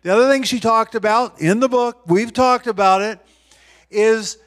The 0.02 0.14
other 0.14 0.30
thing 0.30 0.44
she 0.44 0.60
talked 0.60 0.96
about 0.96 1.42
in 1.42 1.60
the 1.60 1.70
book, 1.70 2.02
we've 2.06 2.32
talked 2.32 2.68
about 2.68 3.02
it, 3.02 3.20
is 3.90 4.38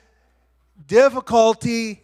difficulty 0.86 2.01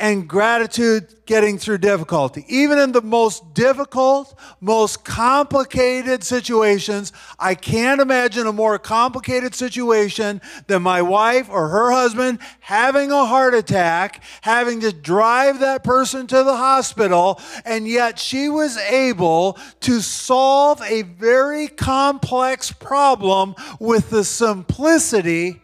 and 0.00 0.26
gratitude 0.26 1.14
getting 1.26 1.58
through 1.58 1.76
difficulty. 1.78 2.44
Even 2.48 2.78
in 2.78 2.90
the 2.90 3.02
most 3.02 3.52
difficult, 3.52 4.36
most 4.60 5.04
complicated 5.04 6.24
situations, 6.24 7.12
I 7.38 7.54
can't 7.54 8.00
imagine 8.00 8.46
a 8.46 8.52
more 8.52 8.78
complicated 8.78 9.54
situation 9.54 10.40
than 10.66 10.82
my 10.82 11.02
wife 11.02 11.48
or 11.50 11.68
her 11.68 11.92
husband 11.92 12.38
having 12.60 13.12
a 13.12 13.26
heart 13.26 13.54
attack, 13.54 14.24
having 14.40 14.80
to 14.80 14.90
drive 14.90 15.60
that 15.60 15.84
person 15.84 16.26
to 16.28 16.42
the 16.44 16.56
hospital, 16.56 17.38
and 17.66 17.86
yet 17.86 18.18
she 18.18 18.48
was 18.48 18.78
able 18.78 19.58
to 19.80 20.00
solve 20.00 20.80
a 20.82 21.02
very 21.02 21.68
complex 21.68 22.72
problem 22.72 23.54
with 23.78 24.08
the 24.08 24.24
simplicity 24.24 25.60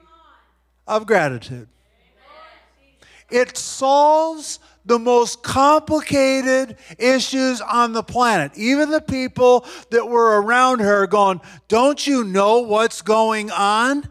of 0.86 1.06
gratitude. 1.06 1.68
It 3.36 3.58
solves 3.58 4.60
the 4.86 4.98
most 4.98 5.42
complicated 5.42 6.78
issues 6.98 7.60
on 7.60 7.92
the 7.92 8.02
planet. 8.02 8.52
Even 8.56 8.90
the 8.90 9.02
people 9.02 9.66
that 9.90 10.08
were 10.08 10.40
around 10.40 10.78
her 10.78 11.06
going, 11.06 11.42
Don't 11.68 12.06
you 12.06 12.24
know 12.24 12.60
what's 12.60 13.02
going 13.02 13.50
on? 13.50 14.08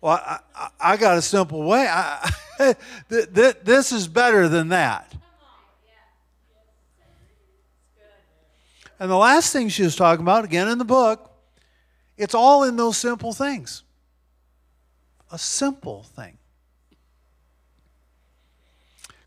Well, 0.00 0.22
I, 0.24 0.68
I, 0.78 0.96
got 0.96 1.18
a 1.18 1.22
simple 1.22 1.64
way. 1.64 1.88
I, 1.88 2.30
th- 3.10 3.34
th- 3.34 3.56
this 3.64 3.90
is 3.90 4.06
better 4.06 4.48
than 4.48 4.68
that. 4.68 5.12
And 9.00 9.10
the 9.10 9.16
last 9.16 9.52
thing 9.52 9.68
she 9.68 9.82
was 9.82 9.96
talking 9.96 10.22
about, 10.22 10.44
again 10.44 10.68
in 10.68 10.78
the 10.78 10.84
book, 10.84 11.32
it's 12.16 12.36
all 12.36 12.62
in 12.62 12.76
those 12.76 12.98
simple 12.98 13.32
things. 13.32 13.82
A 15.32 15.38
simple 15.38 16.04
thing. 16.04 16.38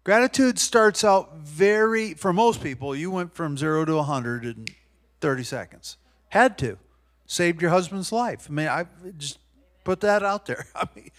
Gratitude 0.07 0.57
starts 0.57 1.03
out 1.03 1.39
very, 1.39 2.13
for 2.13 2.31
most 2.31 2.63
people, 2.63 2.95
you 2.95 3.11
went 3.11 3.35
from 3.35 3.57
zero 3.57 3.83
to 3.83 3.95
100 3.97 4.45
in 4.45 4.65
30 5.19 5.43
seconds. 5.43 5.97
Had 6.29 6.57
to. 6.59 6.77
Saved 7.25 7.61
your 7.61 7.71
husband's 7.71 8.13
life. 8.13 8.47
I 8.49 8.53
mean, 8.53 8.67
I 8.69 8.85
just 9.17 9.37
put 9.83 9.99
that 9.99 10.23
out 10.23 10.45
there. 10.45 10.65
I 10.75 10.87
mean, 10.95 11.11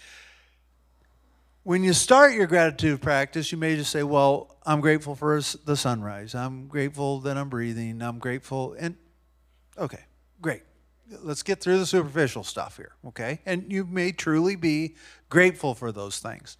when 1.61 1.83
you 1.83 1.93
start 1.93 2.33
your 2.33 2.47
gratitude 2.47 2.99
practice, 2.99 3.51
you 3.51 3.59
may 3.59 3.75
just 3.75 3.91
say, 3.91 4.01
Well, 4.01 4.57
I'm 4.65 4.81
grateful 4.81 5.13
for 5.13 5.39
the 5.65 5.77
sunrise. 5.77 6.33
I'm 6.33 6.67
grateful 6.67 7.19
that 7.19 7.37
I'm 7.37 7.47
breathing. 7.47 8.01
I'm 8.01 8.17
grateful. 8.17 8.75
And 8.79 8.95
okay, 9.77 10.05
great. 10.41 10.63
Let's 11.21 11.43
get 11.43 11.61
through 11.61 11.77
the 11.77 11.85
superficial 11.85 12.43
stuff 12.43 12.77
here, 12.77 12.95
okay? 13.09 13.41
And 13.45 13.71
you 13.71 13.85
may 13.85 14.13
truly 14.13 14.55
be 14.55 14.95
grateful 15.29 15.75
for 15.75 15.91
those 15.91 16.17
things. 16.17 16.57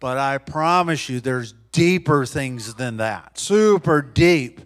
But 0.00 0.16
I 0.16 0.38
promise 0.38 1.08
you, 1.08 1.20
there's 1.20 1.52
deeper 1.72 2.26
things 2.26 2.74
than 2.74 2.96
that, 2.96 3.38
super 3.38 4.02
deep. 4.02 4.62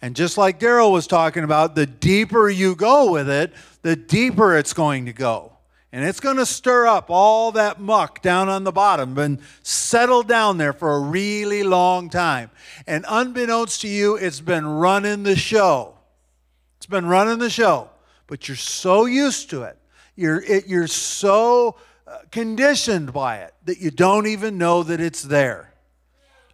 And 0.00 0.14
just 0.14 0.38
like 0.38 0.60
Daryl 0.60 0.92
was 0.92 1.08
talking 1.08 1.42
about, 1.42 1.74
the 1.74 1.86
deeper 1.86 2.48
you 2.48 2.76
go 2.76 3.10
with 3.10 3.28
it, 3.28 3.52
the 3.82 3.96
deeper 3.96 4.56
it's 4.56 4.72
going 4.72 5.06
to 5.06 5.12
go. 5.12 5.54
And 5.90 6.04
it's 6.04 6.20
going 6.20 6.36
to 6.36 6.46
stir 6.46 6.86
up 6.86 7.06
all 7.08 7.50
that 7.52 7.80
muck 7.80 8.20
down 8.20 8.50
on 8.50 8.64
the 8.64 8.70
bottom 8.70 9.16
and 9.18 9.40
settle 9.62 10.22
down 10.22 10.58
there 10.58 10.74
for 10.74 10.94
a 10.94 11.00
really 11.00 11.62
long 11.62 12.10
time. 12.10 12.50
And 12.86 13.06
unbeknownst 13.08 13.80
to 13.80 13.88
you, 13.88 14.16
it's 14.16 14.40
been 14.40 14.66
running 14.66 15.22
the 15.22 15.34
show. 15.34 15.94
It's 16.76 16.86
been 16.86 17.06
running 17.06 17.38
the 17.38 17.50
show. 17.50 17.88
But 18.26 18.46
you're 18.46 18.56
so 18.56 19.06
used 19.06 19.48
to 19.50 19.62
it. 19.62 19.78
You're, 20.14 20.42
it, 20.42 20.66
you're 20.66 20.88
so 20.88 21.76
conditioned 22.30 23.12
by 23.12 23.38
it 23.38 23.54
that 23.64 23.78
you 23.78 23.90
don't 23.90 24.26
even 24.26 24.58
know 24.58 24.82
that 24.82 25.00
it's 25.00 25.22
there. 25.22 25.72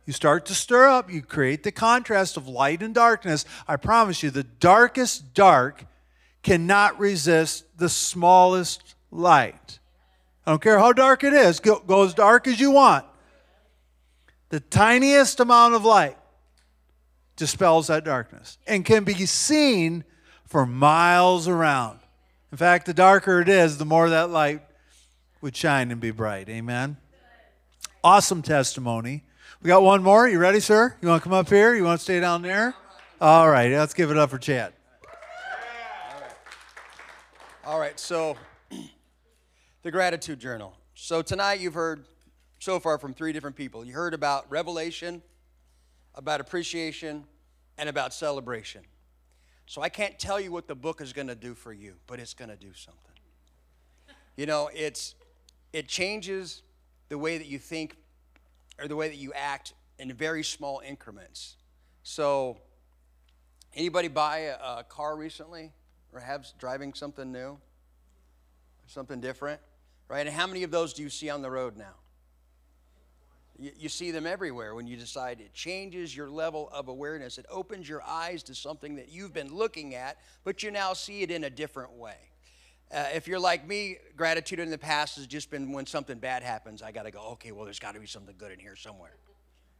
You 0.07 0.13
start 0.13 0.45
to 0.47 0.55
stir 0.55 0.87
up, 0.89 1.11
you 1.11 1.23
create 1.23 1.63
the 1.63 1.73
contrast 1.73 2.37
of 2.37 2.47
light 2.47 2.83
and 2.83 2.95
darkness. 2.95 3.45
I 3.67 3.77
promise 3.77 4.23
you, 4.23 4.31
the 4.31 4.45
darkest 4.45 5.33
dark 5.33 5.87
cannot 6.43 6.99
resist 6.99 7.65
the 7.79 7.89
smallest 7.89 8.95
light. 9.11 9.79
I 10.47 10.53
don't 10.53 10.63
care 10.63 10.79
how 10.79 10.93
dark 10.93 11.25
it 11.25 11.33
is, 11.33 11.59
go, 11.59 11.79
go 11.79 12.05
as 12.05 12.13
dark 12.13 12.47
as 12.47 12.61
you 12.61 12.71
want. 12.71 13.07
The 14.51 14.61
tiniest 14.61 15.41
amount 15.41 15.75
of 15.75 15.85
light 15.85 16.19
dispels 17.37 17.87
that 17.87 18.05
darkness 18.05 18.59
and 18.67 18.85
can 18.85 19.05
be 19.05 19.15
seen 19.27 20.05
for 20.47 20.67
miles 20.67 21.49
around. 21.49 21.99
In 22.53 22.59
fact, 22.59 22.87
the 22.87 22.95
darker 22.95 23.41
it 23.41 23.49
is, 23.49 23.79
the 23.79 23.85
more 23.87 24.11
that 24.11 24.31
light 24.31 24.63
would 25.45 25.55
shine 25.55 25.91
and 25.91 26.01
be 26.01 26.11
bright. 26.11 26.49
Amen. 26.49 26.97
Awesome 28.03 28.41
testimony. 28.41 29.25
We 29.61 29.69
got 29.69 29.83
one 29.83 30.03
more. 30.03 30.27
You 30.27 30.39
ready, 30.39 30.59
sir? 30.59 30.97
You 31.03 31.09
want 31.09 31.23
to 31.23 31.29
come 31.29 31.35
up 31.35 31.51
here? 31.51 31.75
You 31.75 31.85
want 31.85 32.01
to 32.01 32.03
stay 32.03 32.19
down 32.19 32.41
there? 32.41 32.75
All 33.21 33.51
right, 33.51 33.71
let's 33.71 33.93
give 33.93 34.11
it 34.11 34.17
up 34.17 34.31
for 34.31 34.39
Chad. 34.39 34.73
All 37.67 37.79
right, 37.79 38.01
so 38.01 38.39
the 39.83 39.91
gratitude 39.91 40.41
journal. 40.41 40.79
So 40.95 41.21
tonight 41.21 41.61
you've 41.61 41.75
heard 41.75 42.07
so 42.59 42.81
far 42.81 42.97
from 42.97 43.13
three 43.13 43.35
different 43.35 43.55
people. 43.55 43.85
You 43.85 43.93
heard 43.93 44.15
about 44.15 44.51
revelation, 44.51 45.21
about 46.15 46.41
appreciation, 46.41 47.25
and 47.77 47.91
about 47.91 48.15
celebration. 48.15 48.81
So 49.67 49.83
I 49.83 49.91
can't 49.91 50.19
tell 50.19 50.41
you 50.41 50.51
what 50.51 50.69
the 50.69 50.75
book 50.75 51.03
is 51.03 51.13
going 51.13 51.29
to 51.29 51.35
do 51.35 51.55
for 51.55 51.75
you, 51.75 51.97
but 52.07 52.19
it's 52.19 52.33
going 52.33 52.49
to 52.49 52.57
do 52.57 52.73
something. 52.73 53.13
You 54.37 54.47
know, 54.47 54.71
it's 54.75 55.15
it 55.75 55.89
changes 55.89 56.63
the 57.09 57.19
way 57.19 57.37
that 57.37 57.49
you 57.49 57.59
think 57.59 57.97
or 58.81 58.87
the 58.87 58.95
way 58.95 59.09
that 59.09 59.17
you 59.17 59.33
act 59.35 59.75
in 59.99 60.13
very 60.13 60.45
small 60.45 60.81
increments. 60.87 61.57
So, 62.05 62.59
anybody 63.75 64.07
buy 64.07 64.39
a, 64.39 64.55
a 64.55 64.87
car 64.89 65.17
recently 65.17 65.73
or 66.13 66.21
have 66.21 66.47
driving 66.59 66.95
something 66.95 67.33
new, 67.33 67.59
something 68.87 69.21
different, 69.21 69.61
right? 70.09 70.25
And 70.25 70.35
how 70.35 70.47
many 70.47 70.63
of 70.63 70.71
those 70.71 70.95
do 70.95 71.03
you 71.03 71.11
see 71.11 71.29
on 71.29 71.43
the 71.43 71.51
road 71.51 71.77
now? 71.77 71.95
You, 73.59 73.73
you 73.77 73.89
see 73.89 74.13
them 74.13 74.29
everywhere 74.29 74.77
when 74.77 74.87
you 74.87 74.97
decide 74.97 75.41
it 75.41 75.53
changes 75.55 76.17
your 76.17 76.31
level 76.31 76.69
of 76.73 76.87
awareness. 76.87 77.37
It 77.37 77.47
opens 77.51 77.89
your 77.89 78.03
eyes 78.03 78.45
to 78.45 78.55
something 78.55 78.95
that 78.95 79.09
you've 79.09 79.33
been 79.33 79.53
looking 79.53 79.97
at, 79.97 80.19
but 80.45 80.63
you 80.63 80.71
now 80.71 80.93
see 80.93 81.23
it 81.23 81.33
in 81.33 81.43
a 81.43 81.51
different 81.51 81.95
way. 81.95 82.31
Uh, 82.93 83.07
if 83.15 83.27
you're 83.27 83.41
like 83.41 83.67
me, 83.67 83.99
gratitude 84.17 84.59
in 84.59 84.71
the 84.71 84.79
past 84.79 85.17
has 85.17 85.27
just 85.27 85.51
been 85.51 85.73
when 85.73 85.87
something 85.87 86.19
bad 86.19 86.43
happens, 86.43 86.83
I 86.83 86.93
got 86.93 87.05
to 87.05 87.11
go, 87.11 87.21
okay, 87.33 87.53
well, 87.53 87.65
there's 87.65 87.79
got 87.79 87.95
to 87.95 88.01
be 88.01 88.07
something 88.07 88.35
good 88.39 88.53
in 88.53 88.59
here 88.59 88.77
somewhere. 88.77 89.17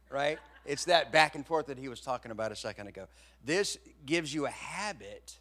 Right? 0.09 0.37
It's 0.65 0.85
that 0.85 1.11
back 1.11 1.35
and 1.35 1.45
forth 1.45 1.67
that 1.67 1.77
he 1.77 1.87
was 1.87 2.01
talking 2.01 2.31
about 2.31 2.51
a 2.51 2.55
second 2.55 2.87
ago. 2.87 3.07
This 3.43 3.77
gives 4.05 4.33
you 4.33 4.45
a 4.45 4.51
habit 4.51 5.37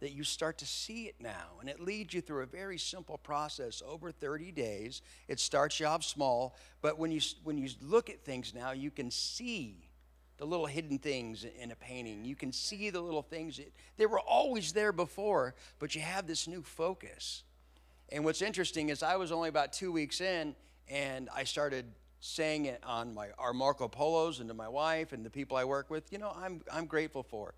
that 0.00 0.12
you 0.12 0.22
start 0.22 0.58
to 0.58 0.66
see 0.66 1.06
it 1.06 1.16
now. 1.20 1.58
And 1.60 1.68
it 1.68 1.80
leads 1.80 2.14
you 2.14 2.20
through 2.20 2.42
a 2.42 2.46
very 2.46 2.78
simple 2.78 3.18
process 3.18 3.82
over 3.86 4.12
30 4.12 4.52
days. 4.52 5.02
It 5.26 5.40
starts 5.40 5.80
you 5.80 5.86
off 5.86 6.04
small, 6.04 6.56
but 6.80 6.98
when 6.98 7.10
you, 7.10 7.20
when 7.42 7.58
you 7.58 7.68
look 7.82 8.08
at 8.08 8.24
things 8.24 8.54
now, 8.54 8.72
you 8.72 8.90
can 8.90 9.10
see 9.10 9.87
the 10.38 10.46
little 10.46 10.66
hidden 10.66 10.98
things 10.98 11.44
in 11.60 11.70
a 11.72 11.76
painting. 11.76 12.24
You 12.24 12.36
can 12.36 12.52
see 12.52 12.90
the 12.90 13.00
little 13.00 13.22
things. 13.22 13.58
That, 13.58 13.72
they 13.96 14.06
were 14.06 14.20
always 14.20 14.72
there 14.72 14.92
before, 14.92 15.54
but 15.78 15.94
you 15.94 16.00
have 16.00 16.26
this 16.26 16.48
new 16.48 16.62
focus. 16.62 17.42
And 18.10 18.24
what's 18.24 18.40
interesting 18.40 18.88
is 18.88 19.02
I 19.02 19.16
was 19.16 19.32
only 19.32 19.48
about 19.48 19.72
two 19.72 19.92
weeks 19.92 20.20
in, 20.20 20.54
and 20.88 21.28
I 21.34 21.44
started 21.44 21.84
saying 22.20 22.66
it 22.66 22.82
on 22.84 23.14
my 23.14 23.28
our 23.38 23.52
Marco 23.52 23.86
Polos 23.86 24.40
and 24.40 24.48
to 24.48 24.54
my 24.54 24.68
wife 24.68 25.12
and 25.12 25.24
the 25.24 25.30
people 25.30 25.56
I 25.56 25.64
work 25.64 25.90
with. 25.90 26.10
You 26.12 26.18
know, 26.18 26.32
I'm 26.36 26.62
I'm 26.72 26.86
grateful 26.86 27.22
for, 27.22 27.54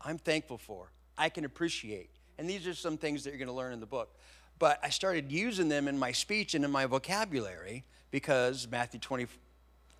I'm 0.00 0.18
thankful 0.18 0.58
for, 0.58 0.90
I 1.16 1.28
can 1.28 1.44
appreciate. 1.44 2.10
And 2.38 2.48
these 2.48 2.66
are 2.66 2.74
some 2.74 2.98
things 2.98 3.24
that 3.24 3.30
you're 3.30 3.38
going 3.38 3.48
to 3.48 3.54
learn 3.54 3.72
in 3.72 3.80
the 3.80 3.86
book. 3.86 4.14
but 4.58 4.78
I 4.82 4.88
started 4.88 5.30
using 5.30 5.68
them 5.68 5.86
in 5.86 5.98
my 5.98 6.12
speech 6.12 6.54
and 6.54 6.64
in 6.64 6.70
my 6.70 6.86
vocabulary 6.86 7.84
because 8.10 8.66
Matthew 8.70 9.00
20, 9.00 9.26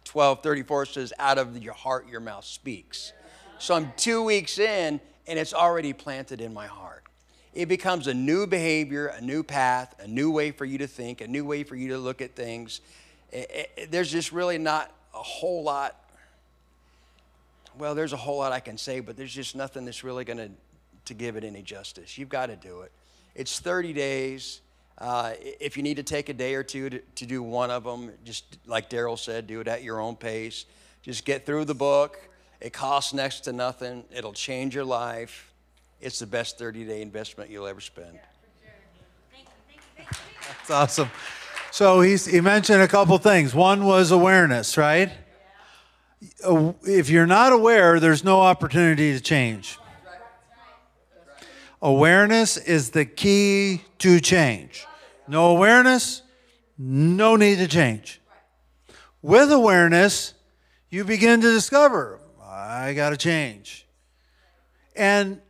12, 0.06 0.42
34 0.42 0.86
says, 0.86 1.12
out 1.18 1.36
of 1.36 1.62
your 1.62 1.74
heart, 1.74 2.08
your 2.08 2.20
mouth 2.20 2.44
speaks. 2.44 3.12
So 3.58 3.74
I'm 3.74 3.92
two 3.96 4.22
weeks 4.22 4.58
in, 4.58 5.00
and 5.26 5.38
it's 5.38 5.52
already 5.52 5.92
planted 5.92 6.40
in 6.40 6.54
my 6.54 6.66
heart. 6.66 7.04
It 7.52 7.66
becomes 7.66 8.06
a 8.06 8.14
new 8.14 8.46
behavior, 8.46 9.08
a 9.08 9.20
new 9.20 9.42
path, 9.42 9.94
a 9.98 10.06
new 10.06 10.30
way 10.30 10.50
for 10.50 10.64
you 10.64 10.78
to 10.78 10.86
think, 10.86 11.20
a 11.20 11.26
new 11.26 11.44
way 11.44 11.64
for 11.64 11.74
you 11.74 11.88
to 11.88 11.98
look 11.98 12.22
at 12.22 12.34
things. 12.36 12.80
It- 13.32 13.70
it- 13.76 13.90
there's 13.90 14.10
just 14.10 14.30
really 14.32 14.58
not 14.58 14.92
a 15.14 15.22
whole 15.22 15.62
lot. 15.62 16.02
Well, 17.78 17.94
there's 17.94 18.12
a 18.12 18.16
whole 18.18 18.38
lot 18.38 18.52
I 18.52 18.60
can 18.60 18.78
say, 18.78 19.00
but 19.00 19.16
there's 19.16 19.32
just 19.32 19.56
nothing 19.56 19.84
that's 19.84 20.04
really 20.04 20.24
going 20.24 20.38
to 20.38 20.50
to 21.06 21.14
give 21.14 21.36
it 21.36 21.44
any 21.44 21.62
justice. 21.62 22.18
You've 22.18 22.28
got 22.28 22.46
to 22.46 22.56
do 22.56 22.80
it. 22.80 22.92
It's 23.34 23.60
30 23.60 23.92
days. 23.92 24.60
Uh, 24.98 25.32
if 25.60 25.76
you 25.76 25.82
need 25.82 25.96
to 25.96 26.02
take 26.02 26.28
a 26.28 26.32
day 26.32 26.54
or 26.54 26.62
two 26.62 26.88
to, 26.88 26.98
to 27.16 27.26
do 27.26 27.42
one 27.42 27.70
of 27.70 27.84
them, 27.84 28.10
just 28.24 28.58
like 28.66 28.88
Daryl 28.88 29.18
said, 29.18 29.46
do 29.46 29.60
it 29.60 29.68
at 29.68 29.82
your 29.82 30.00
own 30.00 30.16
pace. 30.16 30.64
Just 31.02 31.24
get 31.24 31.44
through 31.44 31.66
the 31.66 31.74
book. 31.74 32.18
It 32.60 32.72
costs 32.72 33.12
next 33.12 33.40
to 33.40 33.52
nothing. 33.52 34.04
It'll 34.10 34.32
change 34.32 34.74
your 34.74 34.84
life. 34.84 35.52
It's 36.00 36.18
the 36.18 36.26
best 36.26 36.58
30 36.58 36.84
day 36.84 37.02
investment 37.02 37.50
you'll 37.50 37.66
ever 37.66 37.80
spend. 37.80 38.18
That's 40.48 40.70
awesome. 40.70 41.10
So 41.70 42.00
he's, 42.00 42.24
he 42.24 42.40
mentioned 42.40 42.80
a 42.80 42.88
couple 42.88 43.18
things. 43.18 43.54
One 43.54 43.84
was 43.84 44.10
awareness, 44.10 44.78
right? 44.78 45.12
Uh, 46.42 46.72
If 46.84 47.10
you're 47.10 47.26
not 47.26 47.52
aware, 47.52 48.00
there's 48.00 48.24
no 48.24 48.40
opportunity 48.40 49.12
to 49.12 49.20
change. 49.20 49.78
Awareness 51.86 52.56
is 52.56 52.90
the 52.90 53.04
key 53.04 53.80
to 53.98 54.18
change. 54.18 54.84
No 55.28 55.52
awareness, 55.52 56.22
no 56.76 57.36
need 57.36 57.58
to 57.58 57.68
change. 57.68 58.20
With 59.22 59.52
awareness, 59.52 60.34
you 60.90 61.04
begin 61.04 61.40
to 61.42 61.52
discover, 61.52 62.18
I 62.42 62.92
got 62.92 63.10
to 63.10 63.16
change. 63.16 63.86
And 64.96 65.40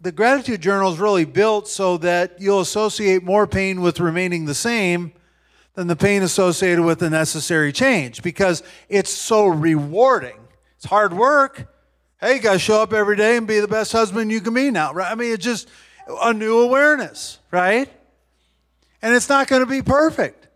the 0.00 0.10
gratitude 0.10 0.62
journal 0.62 0.90
is 0.90 0.98
really 0.98 1.26
built 1.26 1.68
so 1.68 1.98
that 1.98 2.40
you'll 2.40 2.60
associate 2.60 3.22
more 3.22 3.46
pain 3.46 3.82
with 3.82 4.00
remaining 4.00 4.46
the 4.46 4.54
same 4.54 5.12
than 5.74 5.86
the 5.86 5.96
pain 5.96 6.22
associated 6.22 6.82
with 6.82 7.00
the 7.00 7.10
necessary 7.10 7.74
change 7.74 8.22
because 8.22 8.62
it's 8.88 9.10
so 9.10 9.46
rewarding. 9.46 10.38
It's 10.76 10.86
hard 10.86 11.12
work. 11.12 11.70
Hey, 12.20 12.40
to 12.40 12.58
show 12.58 12.82
up 12.82 12.92
every 12.92 13.14
day 13.14 13.36
and 13.36 13.46
be 13.46 13.60
the 13.60 13.68
best 13.68 13.92
husband 13.92 14.32
you 14.32 14.40
can 14.40 14.52
be 14.52 14.72
now, 14.72 14.92
right? 14.92 15.10
I 15.10 15.14
mean, 15.14 15.32
it's 15.32 15.44
just 15.44 15.68
a 16.08 16.34
new 16.34 16.58
awareness, 16.58 17.38
right? 17.52 17.88
And 19.00 19.14
it's 19.14 19.28
not 19.28 19.46
going 19.46 19.62
to 19.62 19.66
be 19.66 19.82
perfect. 19.82 20.48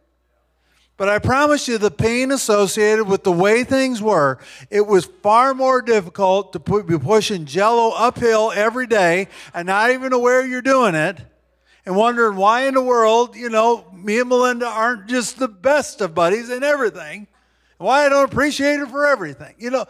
But 0.96 1.08
I 1.08 1.20
promise 1.20 1.68
you, 1.68 1.78
the 1.78 1.90
pain 1.90 2.32
associated 2.32 3.04
with 3.04 3.22
the 3.22 3.30
way 3.30 3.62
things 3.62 4.02
were, 4.02 4.38
it 4.70 4.86
was 4.86 5.04
far 5.04 5.54
more 5.54 5.82
difficult 5.82 6.52
to 6.54 6.60
put, 6.60 6.86
be 6.86 6.98
pushing 6.98 7.44
jello 7.44 7.90
uphill 7.90 8.50
every 8.52 8.88
day 8.88 9.28
and 9.54 9.66
not 9.66 9.90
even 9.90 10.12
aware 10.12 10.44
you're 10.44 10.62
doing 10.62 10.96
it 10.96 11.18
and 11.86 11.94
wondering 11.94 12.36
why 12.36 12.66
in 12.66 12.74
the 12.74 12.82
world, 12.82 13.36
you 13.36 13.48
know, 13.48 13.84
me 13.92 14.18
and 14.18 14.28
Melinda 14.28 14.66
aren't 14.66 15.06
just 15.06 15.38
the 15.38 15.48
best 15.48 16.00
of 16.00 16.12
buddies 16.12 16.50
in 16.50 16.64
everything, 16.64 17.28
why 17.78 18.04
I 18.04 18.08
don't 18.08 18.30
appreciate 18.30 18.78
her 18.78 18.86
for 18.86 19.06
everything. 19.06 19.54
You 19.58 19.70
know, 19.70 19.86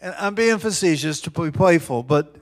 and 0.00 0.14
I'm 0.18 0.34
being 0.34 0.58
facetious 0.58 1.20
to 1.22 1.30
be 1.30 1.50
playful, 1.50 2.02
but 2.02 2.36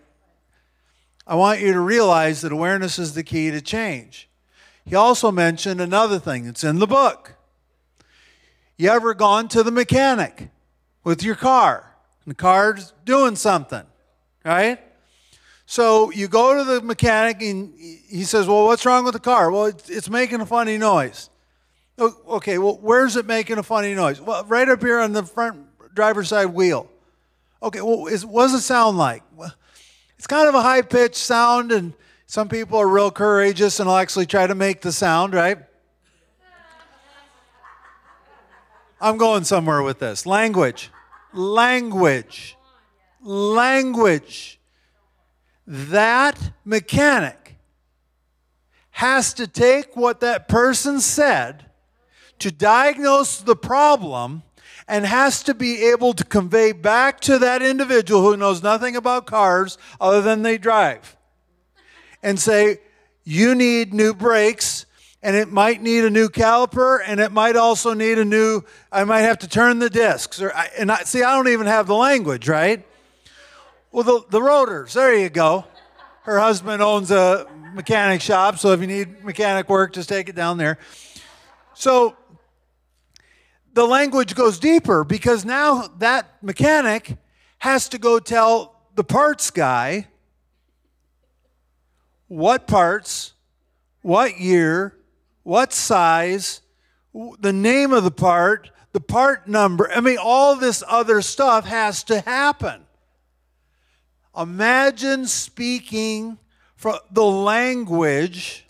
I 1.26 1.34
want 1.34 1.60
you 1.60 1.72
to 1.72 1.80
realize 1.80 2.40
that 2.42 2.52
awareness 2.52 2.98
is 2.98 3.14
the 3.14 3.22
key 3.22 3.50
to 3.50 3.60
change. 3.60 4.28
He 4.84 4.94
also 4.94 5.30
mentioned 5.30 5.80
another 5.80 6.18
thing 6.18 6.44
that's 6.44 6.64
in 6.64 6.78
the 6.78 6.86
book. 6.86 7.34
You 8.76 8.90
ever 8.90 9.12
gone 9.12 9.48
to 9.48 9.62
the 9.62 9.70
mechanic 9.70 10.50
with 11.04 11.22
your 11.22 11.34
car? 11.34 11.94
And 12.24 12.30
the 12.30 12.36
car's 12.36 12.92
doing 13.04 13.36
something, 13.36 13.82
right? 14.44 14.80
So 15.66 16.10
you 16.12 16.28
go 16.28 16.56
to 16.56 16.64
the 16.64 16.80
mechanic 16.80 17.42
and 17.42 17.74
he 17.78 18.24
says, 18.24 18.46
Well, 18.46 18.64
what's 18.64 18.86
wrong 18.86 19.04
with 19.04 19.12
the 19.14 19.20
car? 19.20 19.50
Well, 19.50 19.66
it's, 19.66 19.90
it's 19.90 20.08
making 20.08 20.40
a 20.40 20.46
funny 20.46 20.78
noise. 20.78 21.28
Okay, 21.98 22.56
well, 22.58 22.78
where's 22.80 23.16
it 23.16 23.26
making 23.26 23.58
a 23.58 23.62
funny 23.62 23.94
noise? 23.94 24.20
Well, 24.20 24.44
right 24.44 24.68
up 24.68 24.80
here 24.80 25.00
on 25.00 25.12
the 25.12 25.24
front 25.24 25.66
driver's 25.94 26.28
side 26.28 26.46
wheel. 26.46 26.88
Okay, 27.62 27.80
well, 27.80 28.06
is, 28.06 28.24
what 28.24 28.42
does 28.44 28.54
it 28.54 28.60
sound 28.60 28.98
like? 28.98 29.22
Well, 29.34 29.52
it's 30.16 30.26
kind 30.26 30.48
of 30.48 30.54
a 30.54 30.62
high 30.62 30.82
pitched 30.82 31.16
sound, 31.16 31.72
and 31.72 31.92
some 32.26 32.48
people 32.48 32.78
are 32.78 32.88
real 32.88 33.10
courageous 33.10 33.80
and 33.80 33.88
will 33.88 33.96
actually 33.96 34.26
try 34.26 34.46
to 34.46 34.54
make 34.54 34.80
the 34.80 34.92
sound, 34.92 35.34
right? 35.34 35.58
I'm 39.00 39.16
going 39.16 39.44
somewhere 39.44 39.82
with 39.82 39.98
this. 39.98 40.26
Language. 40.26 40.90
Language. 41.32 42.56
Language. 43.22 44.60
That 45.66 46.52
mechanic 46.64 47.56
has 48.90 49.32
to 49.34 49.46
take 49.46 49.96
what 49.96 50.20
that 50.20 50.48
person 50.48 51.00
said 51.00 51.66
to 52.40 52.50
diagnose 52.50 53.40
the 53.40 53.54
problem 53.54 54.42
and 54.88 55.04
has 55.04 55.42
to 55.44 55.54
be 55.54 55.84
able 55.84 56.14
to 56.14 56.24
convey 56.24 56.72
back 56.72 57.20
to 57.20 57.38
that 57.38 57.62
individual 57.62 58.22
who 58.22 58.36
knows 58.36 58.62
nothing 58.62 58.96
about 58.96 59.26
cars 59.26 59.76
other 60.00 60.22
than 60.22 60.42
they 60.42 60.58
drive 60.58 61.16
and 62.22 62.40
say, 62.40 62.80
you 63.22 63.54
need 63.54 63.92
new 63.92 64.14
brakes 64.14 64.86
and 65.22 65.36
it 65.36 65.52
might 65.52 65.82
need 65.82 66.04
a 66.04 66.10
new 66.10 66.28
caliper 66.28 67.00
and 67.04 67.20
it 67.20 67.30
might 67.30 67.56
also 67.56 67.92
need 67.92 68.18
a 68.18 68.24
new 68.24 68.62
i 68.90 69.04
might 69.04 69.20
have 69.20 69.38
to 69.38 69.48
turn 69.48 69.78
the 69.80 69.90
discs 69.90 70.40
or 70.40 70.52
and 70.78 70.90
I, 70.90 71.02
see 71.02 71.22
i 71.22 71.34
don't 71.34 71.48
even 71.48 71.66
have 71.66 71.86
the 71.86 71.94
language 71.94 72.48
right? 72.48 72.86
Well 73.92 74.04
the, 74.04 74.22
the 74.30 74.42
rotors 74.42 74.94
there 74.94 75.14
you 75.14 75.28
go. 75.28 75.64
Her 76.22 76.38
husband 76.38 76.82
owns 76.82 77.10
a 77.10 77.46
mechanic 77.74 78.22
shop 78.22 78.58
so 78.58 78.72
if 78.72 78.80
you 78.80 78.86
need 78.86 79.24
mechanic 79.24 79.68
work 79.68 79.92
just 79.92 80.08
take 80.08 80.28
it 80.28 80.34
down 80.34 80.56
there. 80.56 80.78
So 81.74 82.16
the 83.78 83.86
language 83.86 84.34
goes 84.34 84.58
deeper 84.58 85.04
because 85.04 85.44
now 85.44 85.86
that 85.98 86.42
mechanic 86.42 87.16
has 87.58 87.88
to 87.88 87.96
go 87.96 88.18
tell 88.18 88.74
the 88.96 89.04
parts 89.04 89.52
guy 89.52 90.08
what 92.26 92.66
parts, 92.66 93.34
what 94.02 94.40
year, 94.40 94.96
what 95.44 95.72
size, 95.72 96.60
the 97.38 97.52
name 97.52 97.92
of 97.92 98.02
the 98.02 98.10
part, 98.10 98.68
the 98.94 99.00
part 99.00 99.46
number. 99.46 99.88
I 99.92 100.00
mean, 100.00 100.18
all 100.20 100.56
this 100.56 100.82
other 100.88 101.22
stuff 101.22 101.64
has 101.64 102.02
to 102.04 102.18
happen. 102.22 102.82
Imagine 104.36 105.24
speaking 105.24 106.36
from 106.74 106.98
the 107.12 107.24
language 107.24 108.66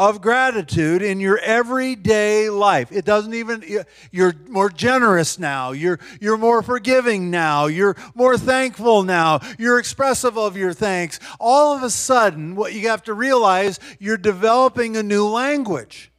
of 0.00 0.22
gratitude 0.22 1.02
in 1.02 1.20
your 1.20 1.36
everyday 1.40 2.48
life. 2.48 2.90
It 2.90 3.04
doesn't 3.04 3.34
even 3.34 3.62
you're 4.10 4.32
more 4.48 4.70
generous 4.70 5.38
now. 5.38 5.72
You're 5.72 6.00
you're 6.22 6.38
more 6.38 6.62
forgiving 6.62 7.30
now. 7.30 7.66
You're 7.66 7.94
more 8.14 8.38
thankful 8.38 9.02
now. 9.02 9.40
You're 9.58 9.78
expressive 9.78 10.38
of 10.38 10.56
your 10.56 10.72
thanks. 10.72 11.20
All 11.38 11.76
of 11.76 11.82
a 11.82 11.90
sudden, 11.90 12.56
what 12.56 12.72
you 12.72 12.88
have 12.88 13.02
to 13.04 13.14
realize, 13.14 13.78
you're 13.98 14.16
developing 14.16 14.96
a 14.96 15.02
new 15.02 15.26
language. 15.26 16.10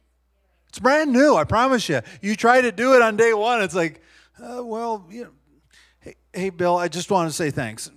It's 0.68 0.78
brand 0.78 1.12
new, 1.12 1.34
I 1.34 1.42
promise 1.42 1.88
you. 1.88 2.02
You 2.20 2.36
try 2.36 2.60
to 2.60 2.70
do 2.70 2.94
it 2.94 3.02
on 3.02 3.16
day 3.16 3.34
1, 3.34 3.62
it's 3.62 3.74
like, 3.74 4.00
uh, 4.40 4.62
well, 4.64 5.04
you 5.10 5.24
know, 5.24 5.30
hey, 5.98 6.14
hey 6.32 6.50
Bill, 6.50 6.76
I 6.76 6.86
just 6.86 7.10
want 7.10 7.28
to 7.28 7.34
say 7.34 7.50
thanks. 7.50 7.90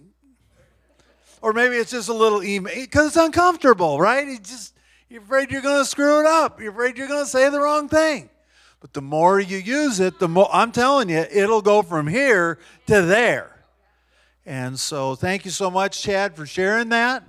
Or 1.43 1.53
maybe 1.53 1.75
it's 1.75 1.91
just 1.91 2.09
a 2.09 2.13
little 2.13 2.41
email 2.41 2.73
because 2.73 3.09
it's 3.09 3.17
uncomfortable, 3.17 3.99
right? 3.99 4.27
It 4.27 4.43
just 4.43 4.74
you're 5.09 5.21
afraid 5.21 5.51
you're 5.51 5.61
going 5.61 5.81
to 5.81 5.89
screw 5.89 6.19
it 6.19 6.25
up. 6.25 6.59
You're 6.59 6.71
afraid 6.71 6.97
you're 6.97 7.07
going 7.07 7.23
to 7.23 7.29
say 7.29 7.49
the 7.49 7.59
wrong 7.59 7.87
thing. 7.87 8.29
But 8.79 8.93
the 8.93 9.01
more 9.01 9.39
you 9.39 9.57
use 9.57 9.99
it, 9.99 10.19
the 10.19 10.27
more 10.27 10.49
I'm 10.51 10.71
telling 10.71 11.09
you, 11.09 11.25
it'll 11.31 11.61
go 11.61 11.81
from 11.81 12.07
here 12.07 12.59
to 12.87 13.01
there. 13.01 13.51
And 14.45 14.79
so, 14.79 15.15
thank 15.15 15.45
you 15.45 15.51
so 15.51 15.71
much, 15.71 16.03
Chad, 16.03 16.35
for 16.35 16.45
sharing 16.45 16.89
that. 16.89 17.23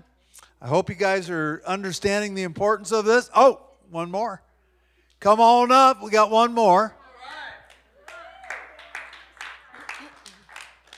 I 0.61 0.68
hope 0.68 0.89
you 0.89 0.95
guys 0.95 1.31
are 1.31 1.62
understanding 1.66 2.35
the 2.35 2.43
importance 2.43 2.93
of 2.93 3.05
this. 3.05 3.31
Oh, 3.35 3.61
one 3.91 4.11
more. 4.11 4.43
Come 5.20 5.41
on 5.41 5.70
up. 5.70 6.03
We 6.03 6.11
got 6.11 6.31
one 6.31 6.53
more. 6.53 6.95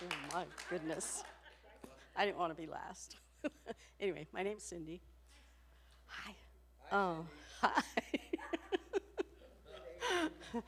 Oh 0.01 0.35
my 0.35 0.45
goodness. 0.71 1.25
I 2.17 2.25
didn't 2.25 2.39
want 2.39 2.57
to 2.57 2.61
be 2.61 2.69
last. 2.69 3.17
anyway, 4.01 4.29
my 4.33 4.45
name's 4.45 4.63
Cindy. 4.63 5.01
Oh, 6.91 7.19
hi. 7.61 7.83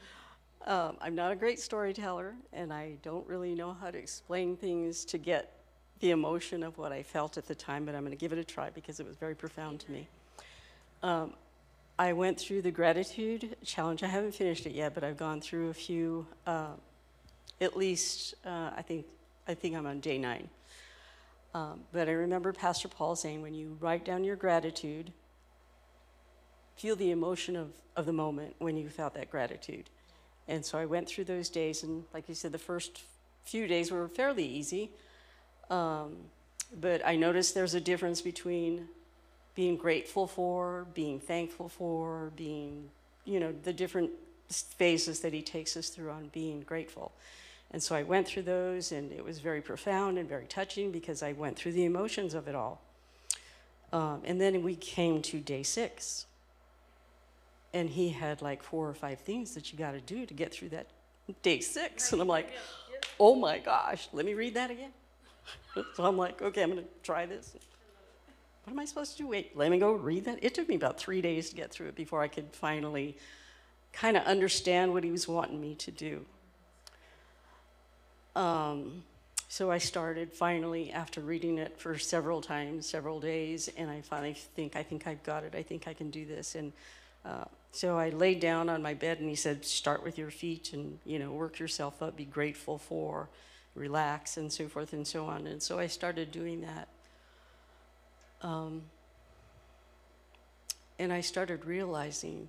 um, 0.66 0.96
I'm 1.00 1.14
not 1.14 1.32
a 1.32 1.36
great 1.36 1.58
storyteller, 1.58 2.34
and 2.52 2.72
I 2.72 2.96
don't 3.02 3.26
really 3.26 3.54
know 3.54 3.72
how 3.72 3.90
to 3.90 3.96
explain 3.96 4.54
things 4.56 5.06
to 5.06 5.18
get 5.18 5.56
the 6.00 6.10
emotion 6.10 6.62
of 6.62 6.76
what 6.76 6.92
I 6.92 7.02
felt 7.02 7.38
at 7.38 7.46
the 7.46 7.54
time, 7.54 7.86
but 7.86 7.94
I'm 7.94 8.02
going 8.02 8.12
to 8.12 8.18
give 8.18 8.32
it 8.32 8.38
a 8.38 8.44
try 8.44 8.68
because 8.68 9.00
it 9.00 9.06
was 9.06 9.16
very 9.16 9.34
profound 9.34 9.80
to 9.80 9.92
me. 9.92 10.08
Um, 11.02 11.32
I 11.98 12.12
went 12.12 12.38
through 12.38 12.62
the 12.62 12.70
gratitude 12.70 13.56
challenge. 13.64 14.02
I 14.02 14.08
haven't 14.08 14.34
finished 14.34 14.66
it 14.66 14.72
yet, 14.72 14.94
but 14.94 15.04
I've 15.04 15.16
gone 15.16 15.40
through 15.40 15.70
a 15.70 15.74
few. 15.74 16.26
Uh, 16.46 16.72
at 17.62 17.76
least 17.76 18.34
uh, 18.44 18.70
I 18.76 18.82
think 18.82 19.06
I 19.46 19.54
think 19.54 19.76
I'm 19.76 19.86
on 19.86 20.00
day 20.00 20.18
nine. 20.18 20.48
Um, 21.54 21.80
but 21.92 22.08
I 22.08 22.12
remember 22.12 22.52
Pastor 22.52 22.88
Paul 22.88 23.16
saying, 23.16 23.42
when 23.42 23.54
you 23.54 23.76
write 23.80 24.04
down 24.04 24.22
your 24.22 24.36
gratitude, 24.36 25.12
feel 26.80 26.96
the 26.96 27.10
emotion 27.10 27.56
of, 27.56 27.68
of 27.94 28.06
the 28.06 28.12
moment 28.12 28.54
when 28.58 28.74
you 28.74 28.88
felt 28.88 29.12
that 29.12 29.30
gratitude. 29.30 29.90
And 30.48 30.64
so 30.64 30.78
I 30.78 30.86
went 30.86 31.06
through 31.06 31.24
those 31.24 31.50
days, 31.50 31.82
and 31.82 32.04
like 32.14 32.26
you 32.26 32.34
said, 32.34 32.52
the 32.52 32.58
first 32.58 33.02
few 33.44 33.66
days 33.66 33.92
were 33.92 34.08
fairly 34.08 34.46
easy. 34.46 34.90
Um, 35.68 36.16
but 36.80 37.06
I 37.06 37.16
noticed 37.16 37.54
there's 37.54 37.74
a 37.74 37.80
difference 37.80 38.22
between 38.22 38.88
being 39.54 39.76
grateful 39.76 40.26
for, 40.26 40.86
being 40.94 41.20
thankful 41.20 41.68
for, 41.68 42.32
being, 42.34 42.88
you 43.26 43.40
know, 43.40 43.52
the 43.62 43.74
different 43.74 44.10
phases 44.48 45.20
that 45.20 45.34
he 45.34 45.42
takes 45.42 45.76
us 45.76 45.90
through 45.90 46.10
on 46.10 46.30
being 46.32 46.62
grateful. 46.62 47.12
And 47.72 47.82
so 47.82 47.94
I 47.94 48.04
went 48.04 48.26
through 48.26 48.44
those, 48.44 48.90
and 48.90 49.12
it 49.12 49.22
was 49.22 49.38
very 49.38 49.60
profound 49.60 50.16
and 50.16 50.26
very 50.26 50.46
touching 50.46 50.90
because 50.90 51.22
I 51.22 51.32
went 51.32 51.58
through 51.58 51.72
the 51.72 51.84
emotions 51.84 52.32
of 52.32 52.48
it 52.48 52.54
all. 52.54 52.80
Um, 53.92 54.22
and 54.24 54.40
then 54.40 54.62
we 54.62 54.76
came 54.76 55.20
to 55.22 55.40
day 55.40 55.62
six. 55.62 56.26
And 57.72 57.88
he 57.88 58.10
had 58.10 58.42
like 58.42 58.62
four 58.62 58.88
or 58.88 58.94
five 58.94 59.20
things 59.20 59.54
that 59.54 59.72
you 59.72 59.78
got 59.78 59.92
to 59.92 60.00
do 60.00 60.26
to 60.26 60.34
get 60.34 60.52
through 60.52 60.70
that 60.70 60.86
day 61.42 61.60
six. 61.60 62.12
And 62.12 62.20
I'm 62.20 62.28
like, 62.28 62.50
oh 63.18 63.34
my 63.34 63.58
gosh, 63.58 64.08
let 64.12 64.26
me 64.26 64.34
read 64.34 64.54
that 64.54 64.70
again. 64.70 64.92
so 65.94 66.04
I'm 66.04 66.16
like, 66.16 66.42
okay, 66.42 66.62
I'm 66.62 66.70
going 66.70 66.82
to 66.82 66.88
try 67.02 67.26
this. 67.26 67.54
What 68.64 68.72
am 68.72 68.78
I 68.78 68.84
supposed 68.84 69.12
to 69.16 69.18
do? 69.22 69.28
Wait, 69.28 69.56
let 69.56 69.70
me 69.70 69.78
go 69.78 69.92
read 69.92 70.24
that. 70.26 70.38
It 70.42 70.54
took 70.54 70.68
me 70.68 70.74
about 70.74 70.98
three 70.98 71.20
days 71.20 71.50
to 71.50 71.56
get 71.56 71.70
through 71.70 71.88
it 71.88 71.96
before 71.96 72.22
I 72.22 72.28
could 72.28 72.46
finally 72.52 73.16
kind 73.92 74.16
of 74.16 74.24
understand 74.24 74.92
what 74.92 75.02
he 75.02 75.10
was 75.10 75.26
wanting 75.26 75.60
me 75.60 75.74
to 75.76 75.90
do. 75.90 76.24
Um, 78.36 79.02
so 79.48 79.70
I 79.70 79.78
started 79.78 80.32
finally 80.32 80.92
after 80.92 81.20
reading 81.20 81.58
it 81.58 81.76
for 81.76 81.98
several 81.98 82.40
times, 82.40 82.86
several 82.86 83.18
days, 83.18 83.68
and 83.76 83.90
I 83.90 84.00
finally 84.00 84.34
think, 84.34 84.76
I 84.76 84.84
think 84.84 85.08
I've 85.08 85.22
got 85.24 85.42
it. 85.42 85.54
I 85.56 85.62
think 85.62 85.88
I 85.88 85.94
can 85.94 86.10
do 86.10 86.24
this. 86.24 86.54
And 86.54 86.72
uh, 87.24 87.46
so 87.72 87.98
I 87.98 88.10
laid 88.10 88.40
down 88.40 88.68
on 88.68 88.82
my 88.82 88.94
bed, 88.94 89.20
and 89.20 89.28
he 89.28 89.36
said, 89.36 89.64
start 89.64 90.02
with 90.02 90.18
your 90.18 90.30
feet 90.30 90.72
and, 90.72 90.98
you 91.04 91.18
know, 91.18 91.30
work 91.30 91.58
yourself 91.58 92.02
up, 92.02 92.16
be 92.16 92.24
grateful 92.24 92.78
for, 92.78 93.28
relax, 93.74 94.36
and 94.36 94.52
so 94.52 94.66
forth 94.68 94.92
and 94.92 95.06
so 95.06 95.26
on. 95.26 95.46
And 95.46 95.62
so 95.62 95.78
I 95.78 95.86
started 95.86 96.32
doing 96.32 96.62
that. 96.62 96.88
Um, 98.42 98.82
and 100.98 101.12
I 101.12 101.20
started 101.20 101.64
realizing 101.64 102.48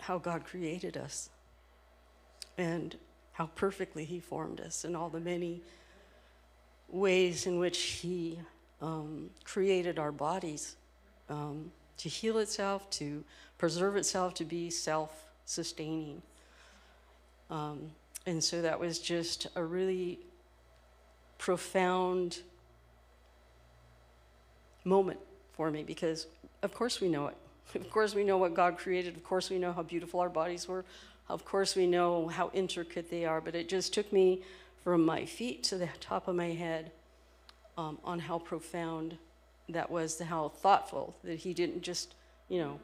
how 0.00 0.18
God 0.18 0.44
created 0.44 0.96
us. 0.96 1.28
And 2.56 2.96
how 3.34 3.46
perfectly 3.56 4.04
He 4.04 4.20
formed 4.20 4.60
us 4.60 4.84
and 4.84 4.96
all 4.96 5.10
the 5.10 5.20
many 5.20 5.60
ways 6.88 7.46
in 7.46 7.58
which 7.58 7.78
He 7.78 8.38
um, 8.80 9.30
created 9.44 9.98
our 9.98 10.12
bodies 10.12 10.76
um, 11.28 11.70
to 11.98 12.08
heal 12.08 12.38
itself, 12.38 12.88
to 12.90 13.24
preserve 13.58 13.96
itself, 13.96 14.34
to 14.34 14.44
be 14.44 14.70
self 14.70 15.26
sustaining. 15.44 16.22
Um, 17.50 17.90
and 18.26 18.42
so 18.42 18.62
that 18.62 18.80
was 18.80 18.98
just 18.98 19.46
a 19.54 19.62
really 19.62 20.18
profound 21.38 22.38
moment 24.84 25.20
for 25.52 25.70
me 25.70 25.82
because, 25.82 26.26
of 26.62 26.74
course, 26.74 27.00
we 27.00 27.08
know 27.08 27.28
it. 27.28 27.36
Of 27.74 27.90
course, 27.90 28.14
we 28.14 28.24
know 28.24 28.38
what 28.38 28.54
God 28.54 28.78
created. 28.78 29.16
Of 29.16 29.24
course, 29.24 29.50
we 29.50 29.58
know 29.58 29.72
how 29.72 29.82
beautiful 29.82 30.20
our 30.20 30.28
bodies 30.28 30.68
were. 30.68 30.84
Of 31.28 31.44
course, 31.44 31.74
we 31.74 31.86
know 31.86 32.28
how 32.28 32.50
intricate 32.52 33.10
they 33.10 33.24
are, 33.24 33.40
but 33.40 33.54
it 33.54 33.68
just 33.68 33.94
took 33.94 34.12
me 34.12 34.42
from 34.84 35.04
my 35.04 35.24
feet 35.24 35.64
to 35.64 35.78
the 35.78 35.88
top 35.98 36.28
of 36.28 36.36
my 36.36 36.50
head 36.50 36.92
um, 37.78 37.98
on 38.04 38.18
how 38.18 38.38
profound 38.38 39.16
that 39.68 39.90
was, 39.90 40.18
how 40.20 40.48
thoughtful 40.48 41.16
that 41.24 41.38
he 41.38 41.54
didn't 41.54 41.82
just, 41.82 42.14
you 42.48 42.58
know, 42.58 42.80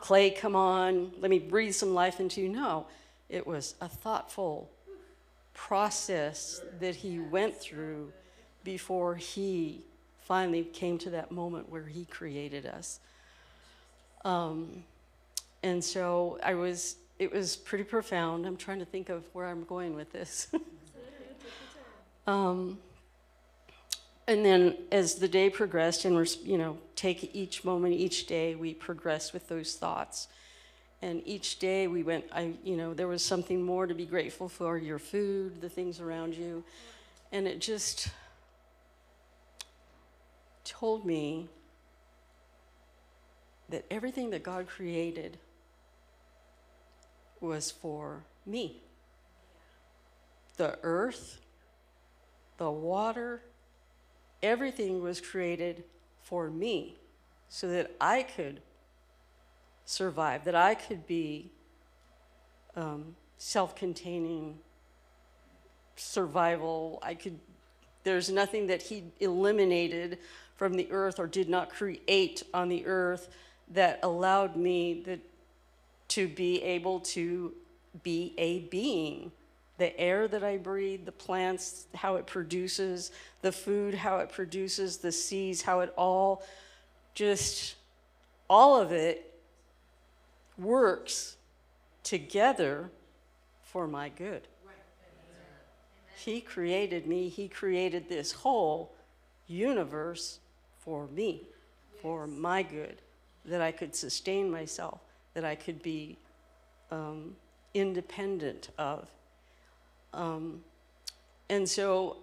Clay, 0.00 0.30
come 0.30 0.54
on, 0.54 1.12
let 1.20 1.30
me 1.30 1.38
breathe 1.38 1.74
some 1.74 1.94
life 1.94 2.20
into 2.20 2.40
you. 2.40 2.48
No, 2.48 2.86
it 3.28 3.46
was 3.46 3.74
a 3.80 3.88
thoughtful 3.88 4.70
process 5.54 6.60
that 6.80 6.94
he 6.96 7.18
went 7.18 7.56
through 7.56 8.12
before 8.62 9.14
he 9.16 9.80
finally 10.24 10.64
came 10.64 10.98
to 10.98 11.10
that 11.10 11.30
moment 11.30 11.68
where 11.70 11.86
he 11.86 12.04
created 12.04 12.66
us. 12.66 13.00
Um, 14.24 14.84
and 15.62 15.82
so 15.82 16.38
I 16.42 16.54
was 16.54 16.96
it 17.18 17.32
was 17.32 17.56
pretty 17.56 17.84
profound. 17.84 18.44
I'm 18.44 18.56
trying 18.56 18.78
to 18.80 18.84
think 18.84 19.08
of 19.08 19.24
where 19.32 19.46
I'm 19.46 19.64
going 19.64 19.94
with 19.94 20.12
this. 20.12 20.48
um, 22.26 22.78
and 24.28 24.44
then 24.44 24.76
as 24.90 25.16
the 25.16 25.28
day 25.28 25.50
progressed, 25.50 26.04
and 26.04 26.16
we're, 26.16 26.26
you 26.42 26.58
know, 26.58 26.78
take 26.96 27.34
each 27.34 27.64
moment, 27.64 27.94
each 27.94 28.26
day, 28.26 28.54
we 28.54 28.74
progressed 28.74 29.32
with 29.32 29.48
those 29.48 29.76
thoughts. 29.76 30.28
And 31.00 31.22
each 31.24 31.58
day 31.58 31.86
we 31.86 32.02
went, 32.02 32.24
I, 32.32 32.54
you 32.64 32.76
know, 32.76 32.94
there 32.94 33.06
was 33.06 33.22
something 33.24 33.62
more 33.62 33.86
to 33.86 33.94
be 33.94 34.06
grateful 34.06 34.48
for 34.48 34.78
your 34.78 34.98
food, 34.98 35.60
the 35.60 35.68
things 35.68 36.00
around 36.00 36.34
you. 36.34 36.64
And 37.30 37.46
it 37.46 37.60
just 37.60 38.08
told 40.64 41.04
me 41.04 41.48
that 43.68 43.84
everything 43.90 44.30
that 44.30 44.42
God 44.42 44.66
created 44.66 45.38
was 47.40 47.70
for 47.70 48.24
me. 48.44 48.80
The 50.56 50.78
earth, 50.82 51.38
the 52.56 52.70
water, 52.70 53.42
everything 54.42 55.02
was 55.02 55.20
created 55.20 55.84
for 56.22 56.50
me 56.50 56.96
so 57.48 57.68
that 57.68 57.92
I 58.00 58.22
could 58.22 58.60
survive, 59.84 60.44
that 60.44 60.54
I 60.54 60.74
could 60.74 61.06
be 61.06 61.50
um, 62.74 63.16
self 63.38 63.74
containing 63.74 64.58
survival. 65.96 66.98
I 67.02 67.14
could, 67.14 67.38
there's 68.04 68.30
nothing 68.30 68.66
that 68.66 68.82
he 68.82 69.04
eliminated 69.20 70.18
from 70.56 70.74
the 70.74 70.88
earth 70.90 71.18
or 71.18 71.26
did 71.26 71.48
not 71.48 71.70
create 71.70 72.42
on 72.52 72.68
the 72.68 72.86
earth 72.86 73.28
that 73.72 74.00
allowed 74.02 74.56
me 74.56 75.20
to 76.08 76.28
be 76.28 76.62
able 76.62 77.00
to 77.00 77.52
be 78.02 78.34
a 78.38 78.60
being. 78.60 79.32
The 79.78 79.98
air 79.98 80.26
that 80.28 80.42
I 80.42 80.56
breathe, 80.56 81.04
the 81.04 81.12
plants, 81.12 81.86
how 81.94 82.16
it 82.16 82.26
produces, 82.26 83.12
the 83.42 83.52
food, 83.52 83.94
how 83.94 84.18
it 84.18 84.30
produces, 84.30 84.98
the 84.98 85.12
seas, 85.12 85.62
how 85.62 85.80
it 85.80 85.92
all 85.96 86.42
just, 87.14 87.76
all 88.48 88.80
of 88.80 88.92
it 88.92 89.34
works 90.58 91.36
together 92.02 92.90
for 93.62 93.86
my 93.86 94.08
good. 94.08 94.48
He 96.16 96.40
created 96.40 97.06
me, 97.06 97.28
He 97.28 97.48
created 97.48 98.08
this 98.08 98.32
whole 98.32 98.94
universe 99.46 100.40
for 100.78 101.06
me, 101.08 101.42
for 102.00 102.26
my 102.26 102.62
good, 102.62 103.02
that 103.44 103.60
I 103.60 103.72
could 103.72 103.94
sustain 103.94 104.50
myself 104.50 105.00
that 105.36 105.44
I 105.44 105.54
could 105.54 105.82
be 105.82 106.16
um, 106.90 107.36
independent 107.74 108.70
of. 108.78 109.06
Um, 110.16 110.64
and 111.50 111.68
so 111.68 112.16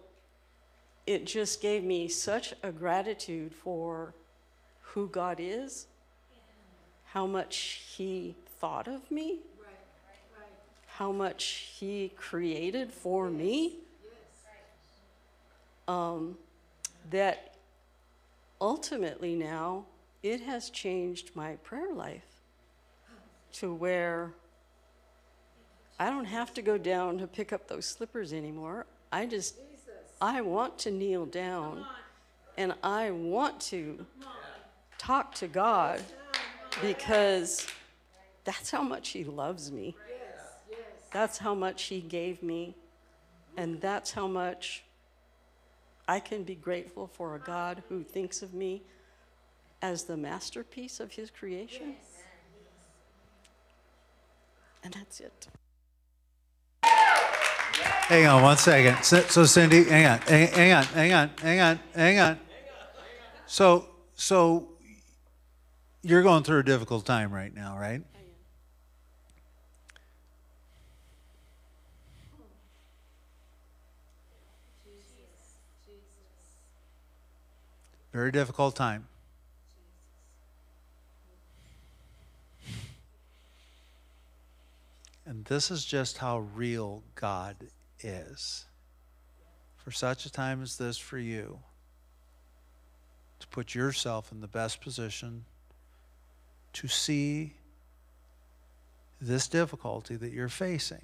it 1.06 1.26
just 1.26 1.62
gave 1.62 1.84
me 1.84 2.08
such 2.08 2.54
a 2.64 2.72
gratitude 2.72 3.54
for 3.54 4.14
who 4.82 5.08
God 5.08 5.38
is, 5.40 5.86
how 7.06 7.28
much 7.28 7.84
He 7.96 8.36
thought 8.60 8.88
of 8.88 9.10
me, 9.12 9.40
how 10.88 11.12
much 11.12 11.76
He 11.78 12.12
created 12.18 12.92
for 12.92 13.30
me. 13.30 13.78
Um, 15.88 16.38
that 17.12 17.56
ultimately 18.60 19.36
now 19.36 19.86
it 20.24 20.40
has 20.42 20.70
changed 20.70 21.36
my 21.36 21.58
prayer 21.58 21.94
life 21.94 22.42
to 23.52 23.74
where 23.74 24.34
I 26.04 26.10
don't 26.10 26.26
have 26.26 26.54
to 26.56 26.62
go 26.62 26.78
down 26.78 27.20
to 27.20 27.28
pick 27.28 27.54
up 27.54 27.70
those 27.70 27.86
slippers 27.86 28.34
anymore. 28.34 28.86
I 29.14 29.26
just, 29.26 29.56
I 30.20 30.42
want 30.42 30.78
to 30.80 30.92
kneel 30.92 31.26
down 31.26 31.86
and 32.58 32.74
I 32.84 33.12
want 33.12 33.62
to 33.72 34.06
talk 34.98 35.34
to 35.36 35.48
God 35.48 36.02
because 36.82 37.66
that's 38.44 38.70
how 38.70 38.84
much 38.84 39.12
He 39.12 39.24
loves 39.24 39.72
me. 39.72 39.96
That's 41.14 41.38
how 41.38 41.56
much 41.56 41.84
He 41.84 42.02
gave 42.02 42.44
me. 42.44 42.76
And 43.56 43.80
that's 43.80 44.12
how 44.12 44.28
much 44.28 44.84
I 46.06 46.20
can 46.20 46.44
be 46.44 46.56
grateful 46.56 47.08
for 47.08 47.36
a 47.36 47.40
God 47.40 47.82
who 47.88 48.04
thinks 48.04 48.42
of 48.42 48.54
me 48.54 48.82
as 49.82 50.04
the 50.04 50.18
masterpiece 50.18 51.00
of 51.00 51.14
his 51.14 51.32
creation. 51.32 51.96
And 54.84 54.94
that's 54.94 55.22
it. 55.22 55.48
Hang 58.08 58.28
on 58.28 58.44
one 58.44 58.58
second. 58.58 59.02
So, 59.02 59.22
so 59.22 59.46
Cindy, 59.46 59.86
hang 59.86 60.06
on, 60.06 60.20
hang, 60.20 60.48
hang 60.50 60.74
on, 60.74 60.84
hang 60.84 61.14
on, 61.14 61.32
hang 61.42 61.60
on, 61.62 61.80
hang 61.96 62.20
on. 62.20 62.40
So, 63.48 63.88
so 64.14 64.68
you're 66.02 66.22
going 66.22 66.44
through 66.44 66.60
a 66.60 66.64
difficult 66.64 67.06
time 67.06 67.32
right 67.32 67.54
now, 67.56 67.78
right? 67.78 68.02
Very 78.12 78.32
difficult 78.32 78.76
time. 78.76 79.08
And 85.26 85.46
this 85.46 85.72
is 85.72 85.86
just 85.86 86.18
how 86.18 86.40
real 86.40 87.02
God 87.16 87.56
is. 88.04 88.66
For 89.78 89.92
such 89.92 90.26
a 90.26 90.32
time 90.32 90.62
as 90.62 90.78
this 90.78 90.98
for 90.98 91.18
you, 91.18 91.60
to 93.40 93.48
put 93.48 93.76
yourself 93.76 94.32
in 94.32 94.40
the 94.40 94.48
best 94.48 94.80
position 94.80 95.44
to 96.74 96.88
see 96.88 97.54
this 99.20 99.48
difficulty 99.48 100.16
that 100.16 100.32
you're 100.32 100.50
facing 100.50 101.04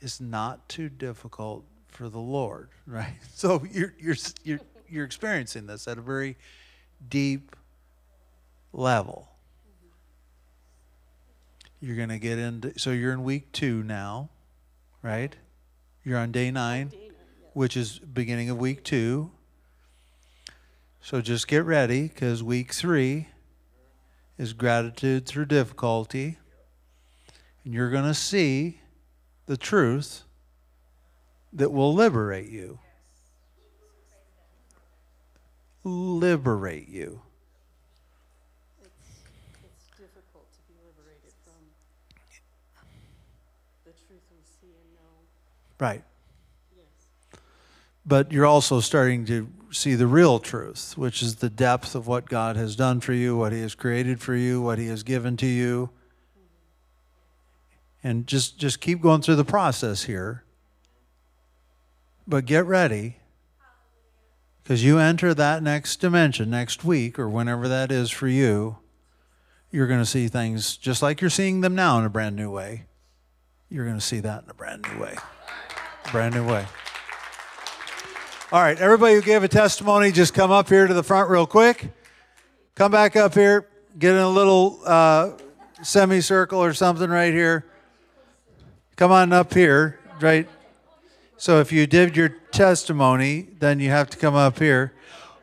is 0.00 0.20
not 0.20 0.68
too 0.68 0.88
difficult 0.88 1.64
for 1.88 2.08
the 2.08 2.18
Lord, 2.18 2.68
right? 2.86 3.14
So 3.34 3.64
you're, 3.70 3.94
you're, 3.98 4.16
you're, 4.44 4.60
you're 4.88 5.04
experiencing 5.04 5.66
this 5.66 5.86
at 5.88 5.98
a 5.98 6.02
very 6.02 6.36
deep 7.08 7.56
level. 8.72 9.28
You're 11.80 11.96
going 11.96 12.10
to 12.10 12.18
get 12.18 12.38
into, 12.38 12.78
so 12.78 12.90
you're 12.90 13.12
in 13.12 13.24
week 13.24 13.50
two 13.52 13.82
now, 13.82 14.30
right? 15.02 15.34
You're 16.04 16.18
on 16.18 16.32
day 16.32 16.50
nine, 16.50 16.90
which 17.52 17.76
is 17.76 18.00
beginning 18.00 18.50
of 18.50 18.58
week 18.58 18.82
two. 18.82 19.30
So 21.00 21.20
just 21.20 21.46
get 21.46 21.64
ready 21.64 22.08
because 22.08 22.42
week 22.42 22.72
three 22.72 23.28
is 24.36 24.52
gratitude 24.52 25.26
through 25.26 25.44
difficulty. 25.46 26.38
And 27.64 27.72
you're 27.72 27.90
going 27.90 28.04
to 28.04 28.14
see 28.14 28.80
the 29.46 29.56
truth 29.56 30.22
that 31.52 31.70
will 31.70 31.94
liberate 31.94 32.48
you. 32.48 32.80
Liberate 35.84 36.88
you. 36.88 37.22
It's 38.82 38.92
difficult 39.98 40.50
to 40.52 40.58
be 40.66 40.74
liberated 40.84 41.34
from 41.44 41.62
the 43.84 43.92
truth 43.92 44.22
we 44.30 44.42
see 44.42 44.74
and 44.74 44.92
Right. 45.82 46.04
But 48.06 48.30
you're 48.30 48.46
also 48.46 48.78
starting 48.78 49.24
to 49.26 49.48
see 49.72 49.96
the 49.96 50.06
real 50.06 50.38
truth, 50.38 50.96
which 50.96 51.24
is 51.24 51.36
the 51.36 51.50
depth 51.50 51.96
of 51.96 52.06
what 52.06 52.28
God 52.28 52.54
has 52.54 52.76
done 52.76 53.00
for 53.00 53.12
you, 53.12 53.36
what 53.36 53.52
He 53.52 53.62
has 53.62 53.74
created 53.74 54.20
for 54.20 54.36
you, 54.36 54.62
what 54.62 54.78
He 54.78 54.86
has 54.86 55.02
given 55.02 55.36
to 55.38 55.46
you. 55.46 55.90
And 58.04 58.28
just, 58.28 58.58
just 58.58 58.80
keep 58.80 59.00
going 59.00 59.22
through 59.22 59.34
the 59.34 59.44
process 59.44 60.04
here. 60.04 60.44
But 62.28 62.46
get 62.46 62.64
ready 62.64 63.16
because 64.62 64.84
you 64.84 65.00
enter 65.00 65.34
that 65.34 65.64
next 65.64 65.96
dimension 65.96 66.48
next 66.48 66.84
week 66.84 67.18
or 67.18 67.28
whenever 67.28 67.66
that 67.66 67.90
is 67.90 68.08
for 68.08 68.28
you. 68.28 68.76
You're 69.72 69.88
going 69.88 69.98
to 69.98 70.06
see 70.06 70.28
things 70.28 70.76
just 70.76 71.02
like 71.02 71.20
you're 71.20 71.28
seeing 71.28 71.60
them 71.60 71.74
now 71.74 71.98
in 71.98 72.04
a 72.04 72.08
brand 72.08 72.36
new 72.36 72.52
way. 72.52 72.84
You're 73.68 73.84
going 73.84 73.98
to 73.98 74.04
see 74.04 74.20
that 74.20 74.44
in 74.44 74.50
a 74.50 74.54
brand 74.54 74.86
new 74.88 75.02
way. 75.02 75.16
Brand 76.10 76.34
new 76.34 76.46
way. 76.46 76.66
All 78.50 78.60
right, 78.60 78.78
everybody 78.78 79.14
who 79.14 79.22
gave 79.22 79.42
a 79.42 79.48
testimony, 79.48 80.12
just 80.12 80.34
come 80.34 80.50
up 80.50 80.68
here 80.68 80.86
to 80.86 80.92
the 80.92 81.02
front 81.02 81.30
real 81.30 81.46
quick. 81.46 81.90
Come 82.74 82.92
back 82.92 83.16
up 83.16 83.34
here, 83.34 83.68
get 83.98 84.12
in 84.12 84.20
a 84.20 84.28
little 84.28 84.80
uh, 84.84 85.32
semicircle 85.82 86.62
or 86.62 86.74
something 86.74 87.08
right 87.08 87.32
here. 87.32 87.64
Come 88.96 89.10
on 89.10 89.32
up 89.32 89.54
here, 89.54 89.98
right? 90.20 90.46
So 91.38 91.60
if 91.60 91.72
you 91.72 91.86
did 91.86 92.16
your 92.16 92.28
testimony, 92.28 93.48
then 93.58 93.80
you 93.80 93.90
have 93.90 94.10
to 94.10 94.18
come 94.18 94.34
up 94.34 94.58
here. 94.58 94.92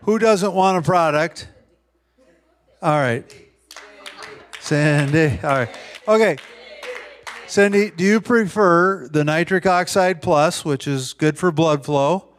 Who 0.03 0.19
doesn't 0.19 0.53
want 0.53 0.77
a 0.77 0.81
product? 0.81 1.47
All 2.81 2.97
right. 2.97 3.25
Sandy. 4.59 5.39
All 5.43 5.49
right. 5.49 5.75
Okay. 6.07 6.37
Cindy, 7.49 7.89
do 7.89 8.03
you 8.03 8.21
prefer 8.21 9.07
the 9.07 9.23
nitric 9.23 9.65
oxide 9.65 10.21
plus, 10.21 10.63
which 10.63 10.87
is 10.87 11.13
good 11.13 11.35
for 11.35 11.51
blood 11.51 11.83
flow? 11.83 12.29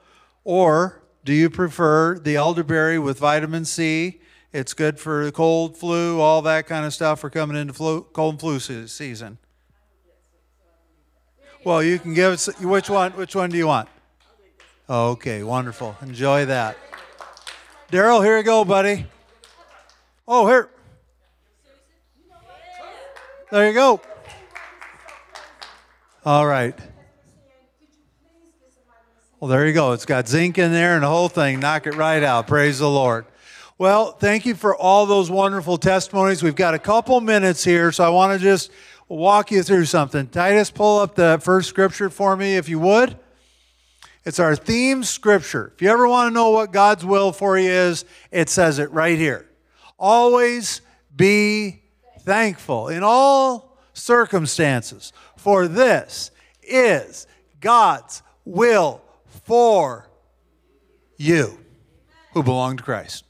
Or 0.44 1.02
do 1.24 1.32
you 1.32 1.50
prefer 1.50 2.16
the 2.16 2.36
elderberry 2.36 2.96
with 2.96 3.18
vitamin 3.18 3.64
C? 3.64 4.20
It's 4.52 4.72
good 4.72 5.00
for 5.00 5.24
the 5.24 5.32
cold, 5.32 5.76
flu, 5.76 6.20
all 6.20 6.42
that 6.42 6.68
kind 6.68 6.86
of 6.86 6.94
stuff 6.94 7.18
for 7.18 7.28
coming 7.28 7.56
into 7.56 7.72
flu, 7.72 8.02
cold 8.12 8.34
and 8.34 8.40
flu 8.40 8.86
season. 8.86 9.38
Well, 11.64 11.82
you 11.82 11.98
can 11.98 12.14
give 12.14 12.34
us 12.34 12.46
which 12.60 12.88
one. 12.88 13.10
Which 13.12 13.34
one 13.34 13.50
do 13.50 13.56
you 13.56 13.66
want? 13.66 13.88
Okay, 14.88 15.42
wonderful. 15.42 15.96
Enjoy 16.02 16.44
that. 16.44 16.78
Daryl, 17.90 18.24
here 18.24 18.38
you 18.38 18.44
go, 18.44 18.64
buddy. 18.64 19.06
Oh, 20.28 20.46
here. 20.46 20.70
There 23.50 23.66
you 23.66 23.74
go. 23.74 24.00
All 26.22 26.46
right. 26.46 26.78
Well, 29.38 29.48
there 29.48 29.66
you 29.66 29.72
go. 29.72 29.92
It's 29.92 30.04
got 30.04 30.28
zinc 30.28 30.58
in 30.58 30.70
there 30.70 30.92
and 30.92 31.02
the 31.02 31.08
whole 31.08 31.30
thing. 31.30 31.60
Knock 31.60 31.86
it 31.86 31.94
right 31.94 32.22
out. 32.22 32.46
Praise 32.46 32.78
the 32.80 32.90
Lord. 32.90 33.24
Well, 33.78 34.12
thank 34.12 34.44
you 34.44 34.54
for 34.54 34.76
all 34.76 35.06
those 35.06 35.30
wonderful 35.30 35.78
testimonies. 35.78 36.42
We've 36.42 36.54
got 36.54 36.74
a 36.74 36.78
couple 36.78 37.18
minutes 37.22 37.64
here, 37.64 37.90
so 37.90 38.04
I 38.04 38.10
want 38.10 38.38
to 38.38 38.38
just 38.38 38.70
walk 39.08 39.50
you 39.50 39.62
through 39.62 39.86
something. 39.86 40.28
Titus, 40.28 40.70
pull 40.70 40.98
up 40.98 41.14
the 41.14 41.40
first 41.42 41.70
scripture 41.70 42.10
for 42.10 42.36
me, 42.36 42.56
if 42.56 42.68
you 42.68 42.78
would. 42.80 43.16
It's 44.26 44.38
our 44.38 44.54
theme 44.54 45.02
scripture. 45.02 45.72
If 45.74 45.80
you 45.80 45.88
ever 45.88 46.06
want 46.06 46.28
to 46.28 46.34
know 46.34 46.50
what 46.50 46.70
God's 46.70 47.06
will 47.06 47.32
for 47.32 47.58
you 47.58 47.70
is, 47.70 48.04
it 48.30 48.50
says 48.50 48.78
it 48.78 48.90
right 48.92 49.16
here. 49.16 49.48
Always 49.98 50.82
be 51.16 51.80
thankful 52.20 52.88
in 52.88 53.02
all 53.02 53.70
circumstances, 53.94 55.12
for 55.40 55.66
this 55.68 56.30
is 56.62 57.26
God's 57.60 58.22
will 58.44 59.00
for 59.44 60.06
you 61.16 61.58
who 62.34 62.42
belong 62.42 62.76
to 62.76 62.82
Christ. 62.82 63.24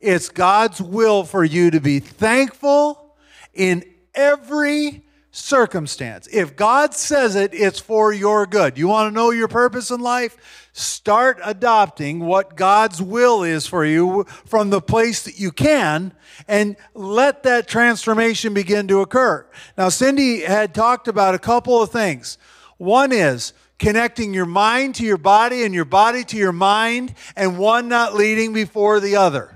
It's 0.00 0.28
God's 0.28 0.82
will 0.82 1.22
for 1.22 1.44
you 1.44 1.70
to 1.70 1.80
be 1.80 2.00
thankful 2.00 3.14
in 3.54 3.84
every 4.14 5.05
circumstance. 5.36 6.26
If 6.32 6.56
God 6.56 6.94
says 6.94 7.36
it, 7.36 7.52
it's 7.52 7.78
for 7.78 8.12
your 8.12 8.46
good. 8.46 8.78
You 8.78 8.88
want 8.88 9.10
to 9.10 9.14
know 9.14 9.30
your 9.30 9.48
purpose 9.48 9.90
in 9.90 10.00
life? 10.00 10.68
Start 10.72 11.38
adopting 11.44 12.20
what 12.20 12.56
God's 12.56 13.02
will 13.02 13.42
is 13.42 13.66
for 13.66 13.84
you 13.84 14.24
from 14.46 14.70
the 14.70 14.80
place 14.80 15.22
that 15.24 15.38
you 15.38 15.52
can 15.52 16.12
and 16.48 16.76
let 16.94 17.42
that 17.42 17.68
transformation 17.68 18.54
begin 18.54 18.88
to 18.88 19.00
occur. 19.00 19.46
Now, 19.76 19.90
Cindy 19.90 20.40
had 20.40 20.74
talked 20.74 21.06
about 21.06 21.34
a 21.34 21.38
couple 21.38 21.82
of 21.82 21.90
things. 21.90 22.38
One 22.78 23.12
is 23.12 23.52
connecting 23.78 24.32
your 24.32 24.46
mind 24.46 24.94
to 24.96 25.04
your 25.04 25.18
body 25.18 25.64
and 25.64 25.74
your 25.74 25.84
body 25.84 26.24
to 26.24 26.36
your 26.36 26.52
mind, 26.52 27.14
and 27.36 27.58
one 27.58 27.88
not 27.88 28.14
leading 28.14 28.54
before 28.54 29.00
the 29.00 29.16
other. 29.16 29.55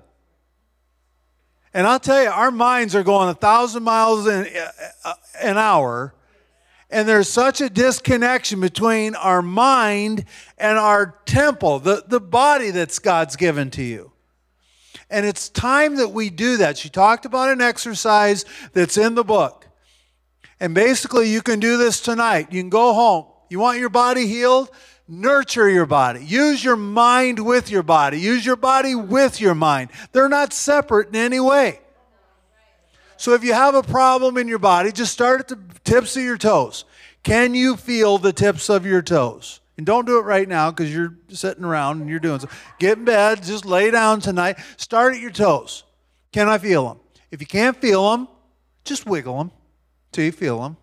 And 1.73 1.87
I'll 1.87 2.01
tell 2.01 2.23
you, 2.23 2.29
our 2.29 2.51
minds 2.51 2.95
are 2.95 3.05
going 3.05 3.29
a 3.29 3.35
thousand 3.35 3.85
miles 3.85 4.27
an, 4.27 4.47
uh, 5.05 5.15
an 5.41 5.57
hour, 5.57 6.15
and 6.91 7.09
there's 7.09 7.29
such 7.29 7.61
a 7.61 7.71
disconnection 7.71 8.61
between 8.61 9.15
our 9.15 9.43
mind 9.43 10.25
and 10.59 10.77
our 10.77 11.21
temple, 11.27 11.79
the, 11.79 12.03
the 12.07 12.21
body 12.21 12.71
that's 12.73 12.99
God's 12.99 13.37
given 13.37 13.71
to 13.71 13.83
you. 13.83 14.11
And 15.09 15.25
it's 15.25 15.49
time 15.49 15.97
that 15.97 16.09
we 16.09 16.31
do 16.31 16.57
that. 16.59 16.79
She 16.79 16.89
talked 16.89 17.25
about 17.25 17.51
an 17.51 17.61
exercise 17.61 18.45
that's 18.73 18.97
in 18.97 19.15
the 19.15 19.25
book. 19.25 19.67
And 20.59 20.75
basically, 20.75 21.31
you 21.31 21.43
can 21.43 21.59
do 21.59 21.77
this 21.77 22.01
tonight. 22.01 22.53
You 22.53 22.61
can 22.61 22.71
go 22.71 22.93
home. 22.93 23.27
You 23.49 23.59
want 23.59 23.79
your 23.79 23.89
body 23.89 24.27
healed? 24.27 24.71
Nurture 25.13 25.69
your 25.69 25.87
body. 25.87 26.25
Use 26.25 26.63
your 26.63 26.77
mind 26.77 27.45
with 27.45 27.69
your 27.69 27.83
body. 27.83 28.21
Use 28.21 28.47
your 28.47 28.55
body 28.55 28.95
with 28.95 29.41
your 29.41 29.57
mind. 29.57 29.91
They're 30.13 30.29
not 30.29 30.53
separate 30.53 31.09
in 31.09 31.17
any 31.17 31.41
way. 31.41 31.81
So 33.17 33.35
if 33.35 33.43
you 33.43 33.53
have 33.53 33.75
a 33.75 33.83
problem 33.83 34.37
in 34.37 34.47
your 34.47 34.61
body, 34.61 34.93
just 34.93 35.13
start 35.13 35.41
at 35.41 35.49
the 35.49 35.59
tips 35.83 36.17
of 36.17 36.23
your 36.23 36.39
toes. 36.39 36.85
Can 37.25 37.55
you 37.55 37.77
feel 37.77 38.19
the 38.19 38.33
tips 38.33 38.71
of 38.71 38.87
your 38.87 39.03
toes? 39.03 39.61
And 39.77 39.85
don't 39.85 40.07
do 40.07 40.19
it 40.19 40.23
right 40.23 40.49
now 40.49 40.71
because 40.71 40.95
you're 40.95 41.17
sitting 41.29 41.65
around 41.65 42.01
and 42.01 42.09
you're 42.09 42.21
doing 42.21 42.39
so. 42.39 42.49
Get 42.79 42.99
in 42.99 43.05
bed, 43.05 43.43
just 43.43 43.67
lay 43.67 43.91
down 43.91 44.21
tonight. 44.21 44.59
Start 44.77 45.15
at 45.15 45.21
your 45.21 45.33
toes. 45.33 45.83
Can 46.33 46.49
I 46.49 46.59
feel 46.59 46.87
them? 46.87 47.01
If 47.33 47.41
you 47.41 47.49
can't 47.49 47.77
feel 47.77 48.13
them, 48.13 48.29
just 48.85 49.07
wiggle 49.07 49.39
them 49.39 49.51
till 50.13 50.25
you 50.25 50.33
feel 50.33 50.63
them. 50.63 50.77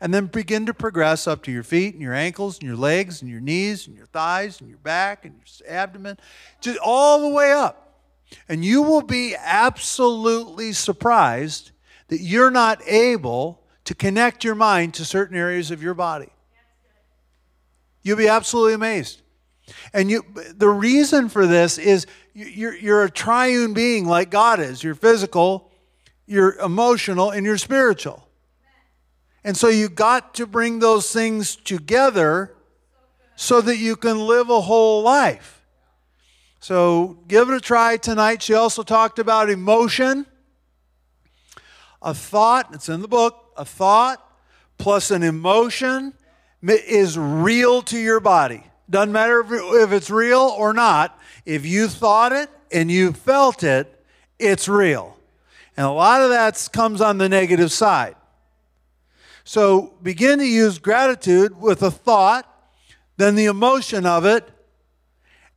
And 0.00 0.14
then 0.14 0.26
begin 0.26 0.66
to 0.66 0.74
progress 0.74 1.26
up 1.26 1.42
to 1.44 1.50
your 1.50 1.64
feet 1.64 1.94
and 1.94 2.02
your 2.02 2.14
ankles 2.14 2.58
and 2.58 2.68
your 2.68 2.76
legs 2.76 3.20
and 3.20 3.30
your 3.30 3.40
knees 3.40 3.88
and 3.88 3.96
your 3.96 4.06
thighs 4.06 4.60
and 4.60 4.68
your 4.68 4.78
back 4.78 5.24
and 5.24 5.34
your 5.34 5.68
abdomen, 5.68 6.18
just 6.60 6.78
all 6.78 7.22
the 7.22 7.34
way 7.34 7.50
up. 7.52 8.00
And 8.48 8.64
you 8.64 8.82
will 8.82 9.02
be 9.02 9.34
absolutely 9.36 10.72
surprised 10.72 11.72
that 12.08 12.20
you're 12.20 12.50
not 12.50 12.80
able 12.86 13.62
to 13.84 13.94
connect 13.94 14.44
your 14.44 14.54
mind 14.54 14.94
to 14.94 15.04
certain 15.04 15.36
areas 15.36 15.70
of 15.70 15.82
your 15.82 15.94
body. 15.94 16.28
You'll 18.02 18.18
be 18.18 18.28
absolutely 18.28 18.74
amazed. 18.74 19.22
And 19.92 20.10
you, 20.10 20.24
the 20.54 20.68
reason 20.68 21.28
for 21.28 21.46
this 21.46 21.78
is 21.78 22.06
you're, 22.34 22.74
you're 22.74 23.04
a 23.04 23.10
triune 23.10 23.74
being 23.74 24.06
like 24.06 24.30
God 24.30 24.60
is. 24.60 24.82
You're 24.82 24.94
physical, 24.94 25.70
you're 26.26 26.54
emotional, 26.58 27.30
and 27.30 27.44
you're 27.44 27.58
spiritual. 27.58 28.27
And 29.44 29.56
so 29.56 29.68
you 29.68 29.88
got 29.88 30.34
to 30.34 30.46
bring 30.46 30.80
those 30.80 31.12
things 31.12 31.56
together 31.56 32.54
so 33.36 33.60
that 33.60 33.76
you 33.76 33.96
can 33.96 34.18
live 34.18 34.50
a 34.50 34.60
whole 34.60 35.02
life. 35.02 35.64
So 36.60 37.18
give 37.28 37.48
it 37.48 37.54
a 37.54 37.60
try 37.60 37.96
tonight. 37.96 38.42
She 38.42 38.54
also 38.54 38.82
talked 38.82 39.18
about 39.18 39.48
emotion. 39.48 40.26
A 42.02 42.12
thought, 42.14 42.74
it's 42.74 42.88
in 42.88 43.00
the 43.00 43.08
book, 43.08 43.52
a 43.56 43.64
thought 43.64 44.24
plus 44.76 45.10
an 45.10 45.22
emotion 45.22 46.14
is 46.62 47.18
real 47.18 47.82
to 47.82 47.98
your 47.98 48.20
body. 48.20 48.64
Doesn't 48.90 49.12
matter 49.12 49.44
if 49.82 49.92
it's 49.92 50.10
real 50.10 50.40
or 50.40 50.72
not. 50.72 51.18
If 51.44 51.66
you 51.66 51.88
thought 51.88 52.32
it 52.32 52.48
and 52.72 52.90
you 52.90 53.12
felt 53.12 53.62
it, 53.62 54.02
it's 54.38 54.68
real. 54.68 55.16
And 55.76 55.86
a 55.86 55.90
lot 55.90 56.22
of 56.22 56.30
that 56.30 56.68
comes 56.72 57.00
on 57.00 57.18
the 57.18 57.28
negative 57.28 57.70
side. 57.70 58.16
So 59.48 59.94
begin 60.02 60.40
to 60.40 60.44
use 60.44 60.78
gratitude 60.78 61.58
with 61.58 61.82
a 61.82 61.90
thought, 61.90 62.46
then 63.16 63.34
the 63.34 63.46
emotion 63.46 64.04
of 64.04 64.26
it, 64.26 64.46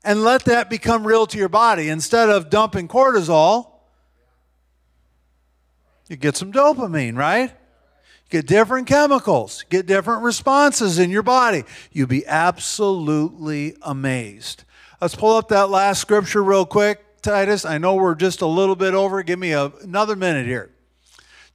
and 0.01 0.23
let 0.23 0.45
that 0.45 0.69
become 0.69 1.05
real 1.05 1.27
to 1.27 1.37
your 1.37 1.49
body. 1.49 1.89
Instead 1.89 2.29
of 2.29 2.49
dumping 2.49 2.87
cortisol, 2.87 3.69
you 6.07 6.15
get 6.15 6.37
some 6.37 6.53
dopamine, 6.53 7.17
right? 7.17 7.49
You 7.49 8.29
get 8.29 8.47
different 8.47 8.87
chemicals, 8.87 9.65
get 9.69 9.87
different 9.87 10.23
responses 10.23 10.97
in 10.97 11.09
your 11.09 11.21
body. 11.21 11.65
You'll 11.91 12.07
be 12.07 12.25
absolutely 12.25 13.75
amazed. 13.81 14.63
Let's 15.01 15.15
pull 15.15 15.35
up 15.35 15.49
that 15.49 15.69
last 15.69 15.99
scripture 15.99 16.41
real 16.41 16.65
quick, 16.65 17.21
Titus. 17.21 17.65
I 17.65 17.77
know 17.77 17.95
we're 17.95 18.15
just 18.15 18.39
a 18.39 18.47
little 18.47 18.77
bit 18.77 18.93
over. 18.93 19.21
Give 19.21 19.37
me 19.37 19.51
a, 19.51 19.65
another 19.83 20.15
minute 20.15 20.45
here. 20.45 20.71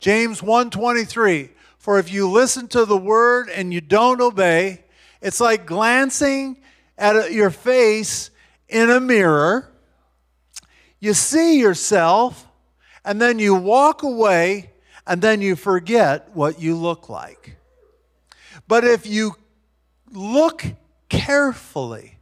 James 0.01 0.43
123 0.43 1.56
for 1.87 2.01
if 2.01 2.13
you 2.13 2.29
listen 2.29 2.67
to 2.67 2.85
the 2.85 2.97
word 2.97 3.49
and 3.49 3.73
you 3.73 3.81
don't 3.81 4.21
obey, 4.21 4.83
it's 5.23 5.39
like 5.39 5.67
glancing 5.67 6.57
at 6.99 7.31
your 7.31 7.49
face 7.49 8.33
in 8.69 8.91
a 8.91 8.99
mirror. 8.99 9.71
You 10.99 11.15
see 11.15 11.61
yourself, 11.61 12.49
and 13.05 13.23
then 13.23 13.39
you 13.39 13.55
walk 13.55 14.03
away, 14.03 14.73
and 15.07 15.23
then 15.23 15.41
you 15.41 15.55
forget 15.55 16.29
what 16.35 16.61
you 16.61 16.75
look 16.75 17.09
like. 17.09 17.57
But 18.67 18.83
if 18.83 19.07
you 19.07 19.37
look 20.11 20.65
carefully, 21.09 22.19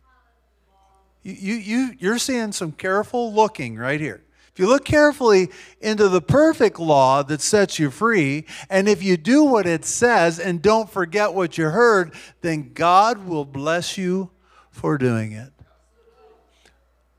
you, 1.23 1.33
you, 1.33 1.55
you, 1.55 1.95
you're 1.99 2.19
seeing 2.19 2.53
some 2.53 2.73
careful 2.73 3.33
looking 3.33 3.77
right 3.79 3.99
here. 3.99 4.24
If 4.55 4.61
you 4.61 4.69
look 4.69 4.85
carefully 4.85 5.51
into 5.81 6.09
the 6.09 6.21
perfect 6.23 6.79
law 6.79 7.25
that 7.25 7.41
sets 7.41 7.81
you 7.81 7.91
free, 7.91 8.47
and 8.71 8.89
if 8.89 9.03
you 9.03 9.17
do 9.17 9.43
what 9.43 9.67
it 9.67 9.85
says 9.85 10.39
and 10.39 10.63
don't 10.63 10.89
forget 10.89 11.35
what 11.35 11.59
you 11.59 11.71
heard, 11.71 12.15
then 12.41 12.73
God 12.73 13.27
will 13.27 13.45
bless 13.45 13.99
you 13.99 14.31
for 14.71 14.97
doing 14.97 15.33
it. 15.33 15.53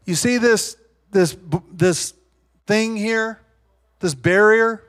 You 0.06 0.16
see 0.16 0.38
this, 0.38 0.78
this, 1.12 1.36
this 1.74 2.14
thing 2.68 2.96
here, 2.96 3.42
this 4.00 4.16
barrier? 4.16 4.82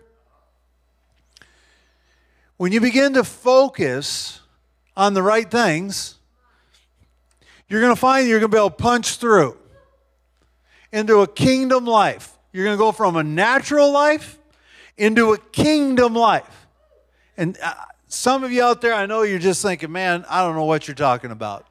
When 2.59 2.70
you 2.70 2.80
begin 2.80 3.14
to 3.14 3.24
focus 3.24 4.38
on 4.97 5.14
the 5.14 5.22
right 5.22 5.51
things, 5.51 6.14
you're 7.68 7.80
going 7.80 7.92
to 7.92 8.01
find 8.01 8.28
you're 8.28 8.38
going 8.38 8.53
to 8.53 8.55
be 8.55 8.61
able 8.61 8.70
to 8.70 8.76
punch 8.76 9.16
through 9.16 9.59
into 10.92 11.22
a 11.22 11.26
kingdom 11.26 11.86
life. 11.86 12.34
You're 12.57 12.64
going 12.64 12.78
to 12.78 12.82
go 12.82 12.90
from 12.90 13.16
a 13.16 13.22
natural 13.22 13.92
life 13.92 14.38
into 14.96 15.34
a 15.34 15.38
kingdom 15.38 16.14
life. 16.14 16.66
And 17.36 17.59
uh, 17.62 17.74
some 18.09 18.44
of 18.44 18.50
you 18.50 18.62
out 18.62 18.80
there, 18.80 18.94
I 18.94 19.04
know 19.04 19.20
you're 19.20 19.38
just 19.38 19.61
thinking, 19.61 19.92
man, 19.92 20.24
I 20.26 20.40
don't 20.40 20.57
know 20.57 20.64
what 20.64 20.88
you're 20.88 20.94
talking 20.94 21.32
about. 21.32 21.66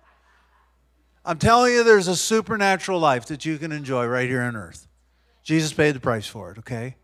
I'm 1.26 1.40
telling 1.40 1.74
you, 1.74 1.84
there's 1.84 2.08
a 2.08 2.16
supernatural 2.16 3.00
life 3.00 3.26
that 3.26 3.48
you 3.48 3.58
can 3.58 3.72
enjoy 3.72 4.06
right 4.06 4.30
here 4.30 4.44
on 4.44 4.56
earth. 4.56 4.86
Jesus 5.42 5.74
paid 5.74 5.96
the 5.96 6.00
price 6.00 6.28
for 6.28 6.52
it, 6.52 6.60
okay? 6.60 6.98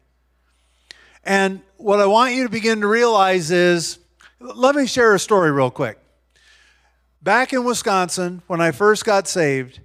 And 1.23 1.61
what 1.77 1.99
I 1.99 2.05
want 2.05 2.36
you 2.36 2.43
to 2.43 2.51
begin 2.51 2.82
to 2.82 2.88
realize 2.88 3.49
is 3.49 3.97
let 4.39 4.75
me 4.75 4.86
share 4.86 5.15
a 5.15 5.19
story 5.19 5.49
real 5.51 5.71
quick. 5.71 5.97
Back 7.23 7.51
in 7.51 7.63
Wisconsin, 7.63 8.43
when 8.45 8.61
I 8.61 8.69
first 8.69 9.05
got 9.05 9.27
saved, 9.27 9.79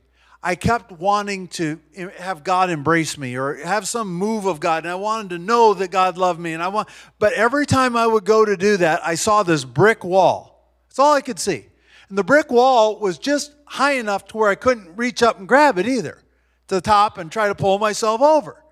I 0.46 0.54
kept 0.54 0.92
wanting 0.92 1.48
to 1.48 1.80
have 2.18 2.44
God 2.44 2.70
embrace 2.70 3.18
me 3.18 3.34
or 3.34 3.56
have 3.56 3.88
some 3.88 4.14
move 4.14 4.46
of 4.46 4.60
God. 4.60 4.84
And 4.84 4.92
I 4.92 4.94
wanted 4.94 5.30
to 5.30 5.38
know 5.40 5.74
that 5.74 5.90
God 5.90 6.16
loved 6.16 6.38
me. 6.38 6.52
And 6.52 6.62
I 6.62 6.68
want, 6.68 6.88
but 7.18 7.32
every 7.32 7.66
time 7.66 7.96
I 7.96 8.06
would 8.06 8.24
go 8.24 8.44
to 8.44 8.56
do 8.56 8.76
that, 8.76 9.04
I 9.04 9.16
saw 9.16 9.42
this 9.42 9.64
brick 9.64 10.04
wall. 10.04 10.70
That's 10.88 11.00
all 11.00 11.14
I 11.14 11.20
could 11.20 11.40
see. 11.40 11.66
And 12.08 12.16
the 12.16 12.22
brick 12.22 12.52
wall 12.52 13.00
was 13.00 13.18
just 13.18 13.54
high 13.64 13.94
enough 13.94 14.28
to 14.28 14.36
where 14.36 14.48
I 14.48 14.54
couldn't 14.54 14.94
reach 14.96 15.20
up 15.20 15.40
and 15.40 15.48
grab 15.48 15.78
it 15.80 15.88
either 15.88 16.22
to 16.68 16.76
the 16.76 16.80
top 16.80 17.18
and 17.18 17.32
try 17.32 17.48
to 17.48 17.54
pull 17.56 17.80
myself 17.80 18.20
over. 18.20 18.62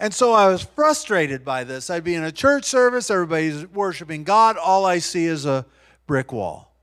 And 0.00 0.14
so 0.14 0.32
I 0.32 0.48
was 0.48 0.62
frustrated 0.62 1.44
by 1.44 1.64
this. 1.64 1.90
I'd 1.90 2.04
be 2.04 2.14
in 2.14 2.24
a 2.24 2.32
church 2.32 2.64
service, 2.64 3.10
everybody's 3.10 3.66
worshiping 3.66 4.24
God. 4.24 4.56
All 4.56 4.86
I 4.86 4.98
see 4.98 5.26
is 5.26 5.44
a 5.44 5.66
brick 6.06 6.32
wall. 6.32 6.74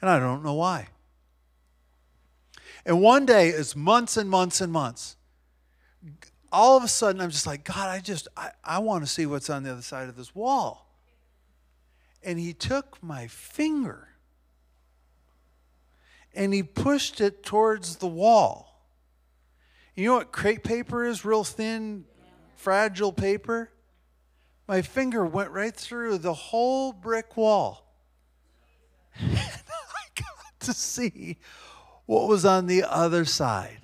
And 0.00 0.08
I 0.08 0.20
don't 0.20 0.44
know 0.44 0.54
why. 0.54 0.86
And 2.84 3.00
one 3.00 3.26
day, 3.26 3.48
it's 3.48 3.76
months 3.76 4.16
and 4.16 4.28
months 4.28 4.60
and 4.60 4.72
months. 4.72 5.16
All 6.50 6.76
of 6.76 6.84
a 6.84 6.88
sudden, 6.88 7.20
I'm 7.20 7.30
just 7.30 7.46
like, 7.46 7.64
God, 7.64 7.88
I 7.88 8.00
just, 8.00 8.28
I, 8.36 8.50
I 8.64 8.78
want 8.80 9.04
to 9.04 9.10
see 9.10 9.24
what's 9.24 9.48
on 9.48 9.62
the 9.62 9.72
other 9.72 9.82
side 9.82 10.08
of 10.08 10.16
this 10.16 10.34
wall. 10.34 10.88
And 12.22 12.38
he 12.38 12.52
took 12.52 13.02
my 13.02 13.26
finger 13.26 14.08
and 16.34 16.52
he 16.52 16.62
pushed 16.62 17.20
it 17.20 17.42
towards 17.42 17.96
the 17.96 18.06
wall. 18.06 18.68
You 19.94 20.06
know 20.06 20.14
what 20.14 20.32
crepe 20.32 20.62
paper 20.62 21.04
is? 21.04 21.24
Real 21.24 21.44
thin, 21.44 22.04
fragile 22.56 23.12
paper. 23.12 23.70
My 24.66 24.80
finger 24.80 25.26
went 25.26 25.50
right 25.50 25.74
through 25.74 26.18
the 26.18 26.32
whole 26.32 26.92
brick 26.92 27.36
wall. 27.36 27.88
And 29.20 29.36
I 29.36 30.20
got 30.20 30.60
to 30.60 30.72
see 30.72 31.38
what 32.06 32.28
was 32.28 32.44
on 32.44 32.66
the 32.66 32.84
other 32.84 33.24
side. 33.24 33.78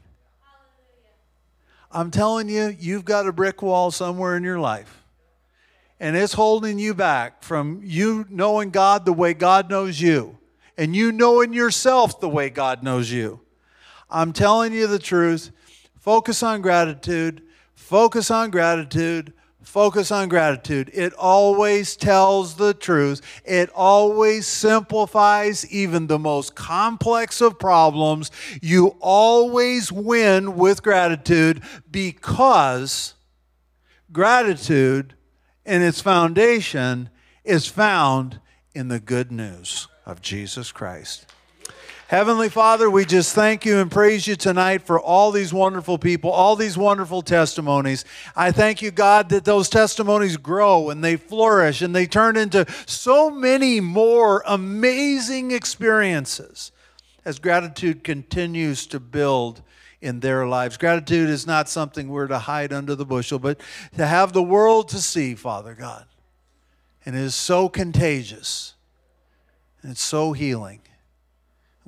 I'm 1.91 2.11
telling 2.11 2.49
you, 2.49 2.77
you've 2.79 3.05
got 3.05 3.27
a 3.27 3.33
brick 3.33 3.63
wall 3.63 3.91
somewhere 3.91 4.37
in 4.37 4.45
your 4.45 4.61
life. 4.61 5.03
And 6.01 6.17
it's 6.17 6.35
holding 6.35 6.79
you 6.79 6.95
back 6.95 7.43
from 7.43 7.81
you 7.83 8.27
knowing 8.29 8.71
God 8.71 9.05
the 9.05 9.13
way 9.13 9.35
God 9.35 9.69
knows 9.69 10.01
you, 10.01 10.39
and 10.77 10.95
you 10.95 11.11
knowing 11.11 11.53
yourself 11.53 12.21
the 12.21 12.29
way 12.29 12.51
God 12.51 12.83
knows 12.83 13.11
you. 13.11 13.41
I'm 14.11 14.33
telling 14.33 14.73
you 14.73 14.87
the 14.87 14.99
truth. 14.99 15.51
Focus 15.99 16.43
on 16.43 16.63
gratitude. 16.63 17.43
Focus 17.75 18.31
on 18.31 18.51
gratitude. 18.51 19.33
Focus 19.63 20.11
on 20.11 20.29
gratitude. 20.29 20.91
It 20.95 21.13
always 21.15 21.97
tells 21.97 22.55
the 22.55 22.73
truth. 22.73 23.21
It 23.45 23.69
always 23.75 24.47
simplifies 24.47 25.71
even 25.71 26.07
the 26.07 26.19
most 26.19 26.55
complex 26.55 27.41
of 27.41 27.59
problems. 27.59 28.31
You 28.63 28.97
always 29.01 29.93
win 29.93 30.57
with 30.57 30.83
gratitude 30.83 31.63
because 31.91 33.15
gratitude 34.11 35.15
and 35.67 35.83
its 35.83 36.01
foundation 36.01 37.11
is 37.45 37.67
found 37.67 38.41
in 38.75 38.89
the 38.89 39.01
good 39.01 39.31
news 39.31 39.89
of 40.07 40.23
Jesus 40.23 40.73
Christ. 40.73 41.28
Heavenly 42.09 42.49
Father, 42.49 42.89
we 42.89 43.05
just 43.05 43.35
thank 43.35 43.67
you 43.67 43.81
and 43.81 43.91
praise 43.91 44.27
you 44.27 44.35
tonight 44.35 44.81
for 44.81 44.99
all 44.99 45.31
these 45.31 45.53
wonderful 45.53 45.99
people, 45.99 46.31
all 46.31 46.57
these 46.57 46.79
wonderful 46.79 47.21
testimonies. 47.21 48.07
I 48.35 48.51
thank 48.51 48.81
you, 48.81 48.91
God, 48.91 49.29
that 49.29 49.45
those 49.45 49.69
testimonies 49.69 50.39
grow 50.39 50.89
and 50.89 51.05
they 51.05 51.17
flourish 51.17 51.83
and 51.83 51.95
they 51.95 52.07
turn 52.07 52.39
into 52.39 52.65
so 52.87 53.29
many 53.29 53.81
more 53.81 54.43
amazing 54.47 55.51
experiences 55.51 56.73
as 57.27 57.39
gratitude 57.39 58.03
continues 58.05 58.87
to 58.87 58.99
build 58.99 59.61
in 60.01 60.21
their 60.21 60.47
lives. 60.47 60.79
Gratitude 60.79 61.29
is 61.29 61.47
not 61.47 61.69
something 61.69 62.09
we're 62.09 62.27
to 62.27 62.39
hide 62.39 62.73
under 62.73 62.95
the 62.95 63.05
bushel, 63.05 63.39
but 63.39 63.61
to 63.99 64.07
have 64.07 64.33
the 64.33 64.43
world 64.43 64.89
to 64.89 64.99
see, 64.99 65.35
Father 65.35 65.75
God. 65.75 66.07
And 67.05 67.15
it 67.15 67.21
is 67.21 67.35
so 67.35 67.69
contagious 67.69 68.73
and 69.83 69.93
it's 69.93 70.01
so 70.01 70.33
healing. 70.33 70.81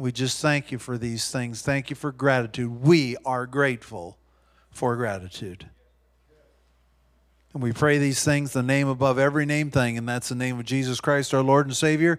We 0.01 0.13
just 0.13 0.41
thank 0.41 0.73
you 0.73 0.79
for 0.79 0.97
these 0.97 1.31
things. 1.31 1.61
Thank 1.61 1.91
you 1.91 1.95
for 1.95 2.11
gratitude. 2.11 2.83
We 2.83 3.19
are 3.27 3.45
grateful 3.45 4.17
for 4.71 4.97
gratitude. 4.97 5.69
And 7.53 7.63
we 7.63 7.73
pray 7.73 7.99
these 7.99 8.25
things, 8.25 8.55
the 8.55 8.63
name 8.63 8.89
above 8.89 9.19
every 9.19 9.45
name 9.45 9.71
thing, 9.71 9.99
and 9.99 10.09
that's 10.09 10.31
the 10.31 10.35
name 10.35 10.59
of 10.59 10.65
Jesus 10.65 11.03
Christ, 11.03 11.35
our 11.35 11.43
Lord 11.43 11.67
and 11.67 11.77
Savior. 11.77 12.19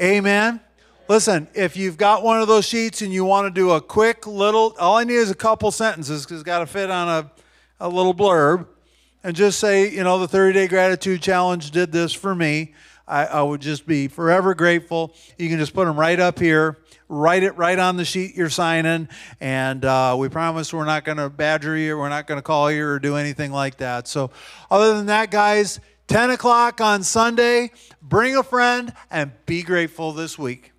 Amen. 0.00 0.58
Listen, 1.06 1.48
if 1.52 1.76
you've 1.76 1.98
got 1.98 2.22
one 2.22 2.40
of 2.40 2.48
those 2.48 2.64
sheets 2.64 3.02
and 3.02 3.12
you 3.12 3.26
want 3.26 3.44
to 3.44 3.50
do 3.50 3.72
a 3.72 3.80
quick 3.82 4.26
little, 4.26 4.74
all 4.80 4.96
I 4.96 5.04
need 5.04 5.16
is 5.16 5.30
a 5.30 5.34
couple 5.34 5.70
sentences 5.70 6.24
because 6.24 6.40
it's 6.40 6.46
got 6.46 6.60
to 6.60 6.66
fit 6.66 6.90
on 6.90 7.08
a, 7.10 7.30
a 7.78 7.90
little 7.90 8.14
blurb. 8.14 8.66
And 9.22 9.36
just 9.36 9.58
say, 9.58 9.90
you 9.90 10.02
know, 10.02 10.18
the 10.18 10.28
30 10.28 10.54
day 10.54 10.66
gratitude 10.66 11.20
challenge 11.20 11.72
did 11.72 11.92
this 11.92 12.14
for 12.14 12.34
me. 12.34 12.72
I, 13.06 13.26
I 13.26 13.42
would 13.42 13.60
just 13.60 13.86
be 13.86 14.08
forever 14.08 14.54
grateful. 14.54 15.14
You 15.36 15.50
can 15.50 15.58
just 15.58 15.74
put 15.74 15.84
them 15.84 16.00
right 16.00 16.18
up 16.18 16.38
here 16.38 16.78
write 17.08 17.42
it 17.42 17.56
right 17.56 17.78
on 17.78 17.96
the 17.96 18.04
sheet 18.04 18.34
you're 18.34 18.50
signing. 18.50 19.08
And 19.40 19.84
uh, 19.84 20.16
we 20.18 20.28
promise 20.28 20.72
we're 20.72 20.84
not 20.84 21.04
going 21.04 21.18
to 21.18 21.30
badger 21.30 21.76
you, 21.76 21.96
we're 21.96 22.08
not 22.08 22.26
going 22.26 22.38
to 22.38 22.42
call 22.42 22.70
you 22.70 22.86
or 22.86 22.98
do 22.98 23.16
anything 23.16 23.52
like 23.52 23.78
that. 23.78 24.08
So, 24.08 24.30
other 24.70 24.94
than 24.96 25.06
that, 25.06 25.30
guys, 25.30 25.80
10 26.08 26.30
o'clock 26.30 26.80
on 26.80 27.02
Sunday, 27.02 27.70
bring 28.00 28.36
a 28.36 28.42
friend 28.42 28.92
and 29.10 29.32
be 29.46 29.62
grateful 29.62 30.12
this 30.12 30.38
week. 30.38 30.72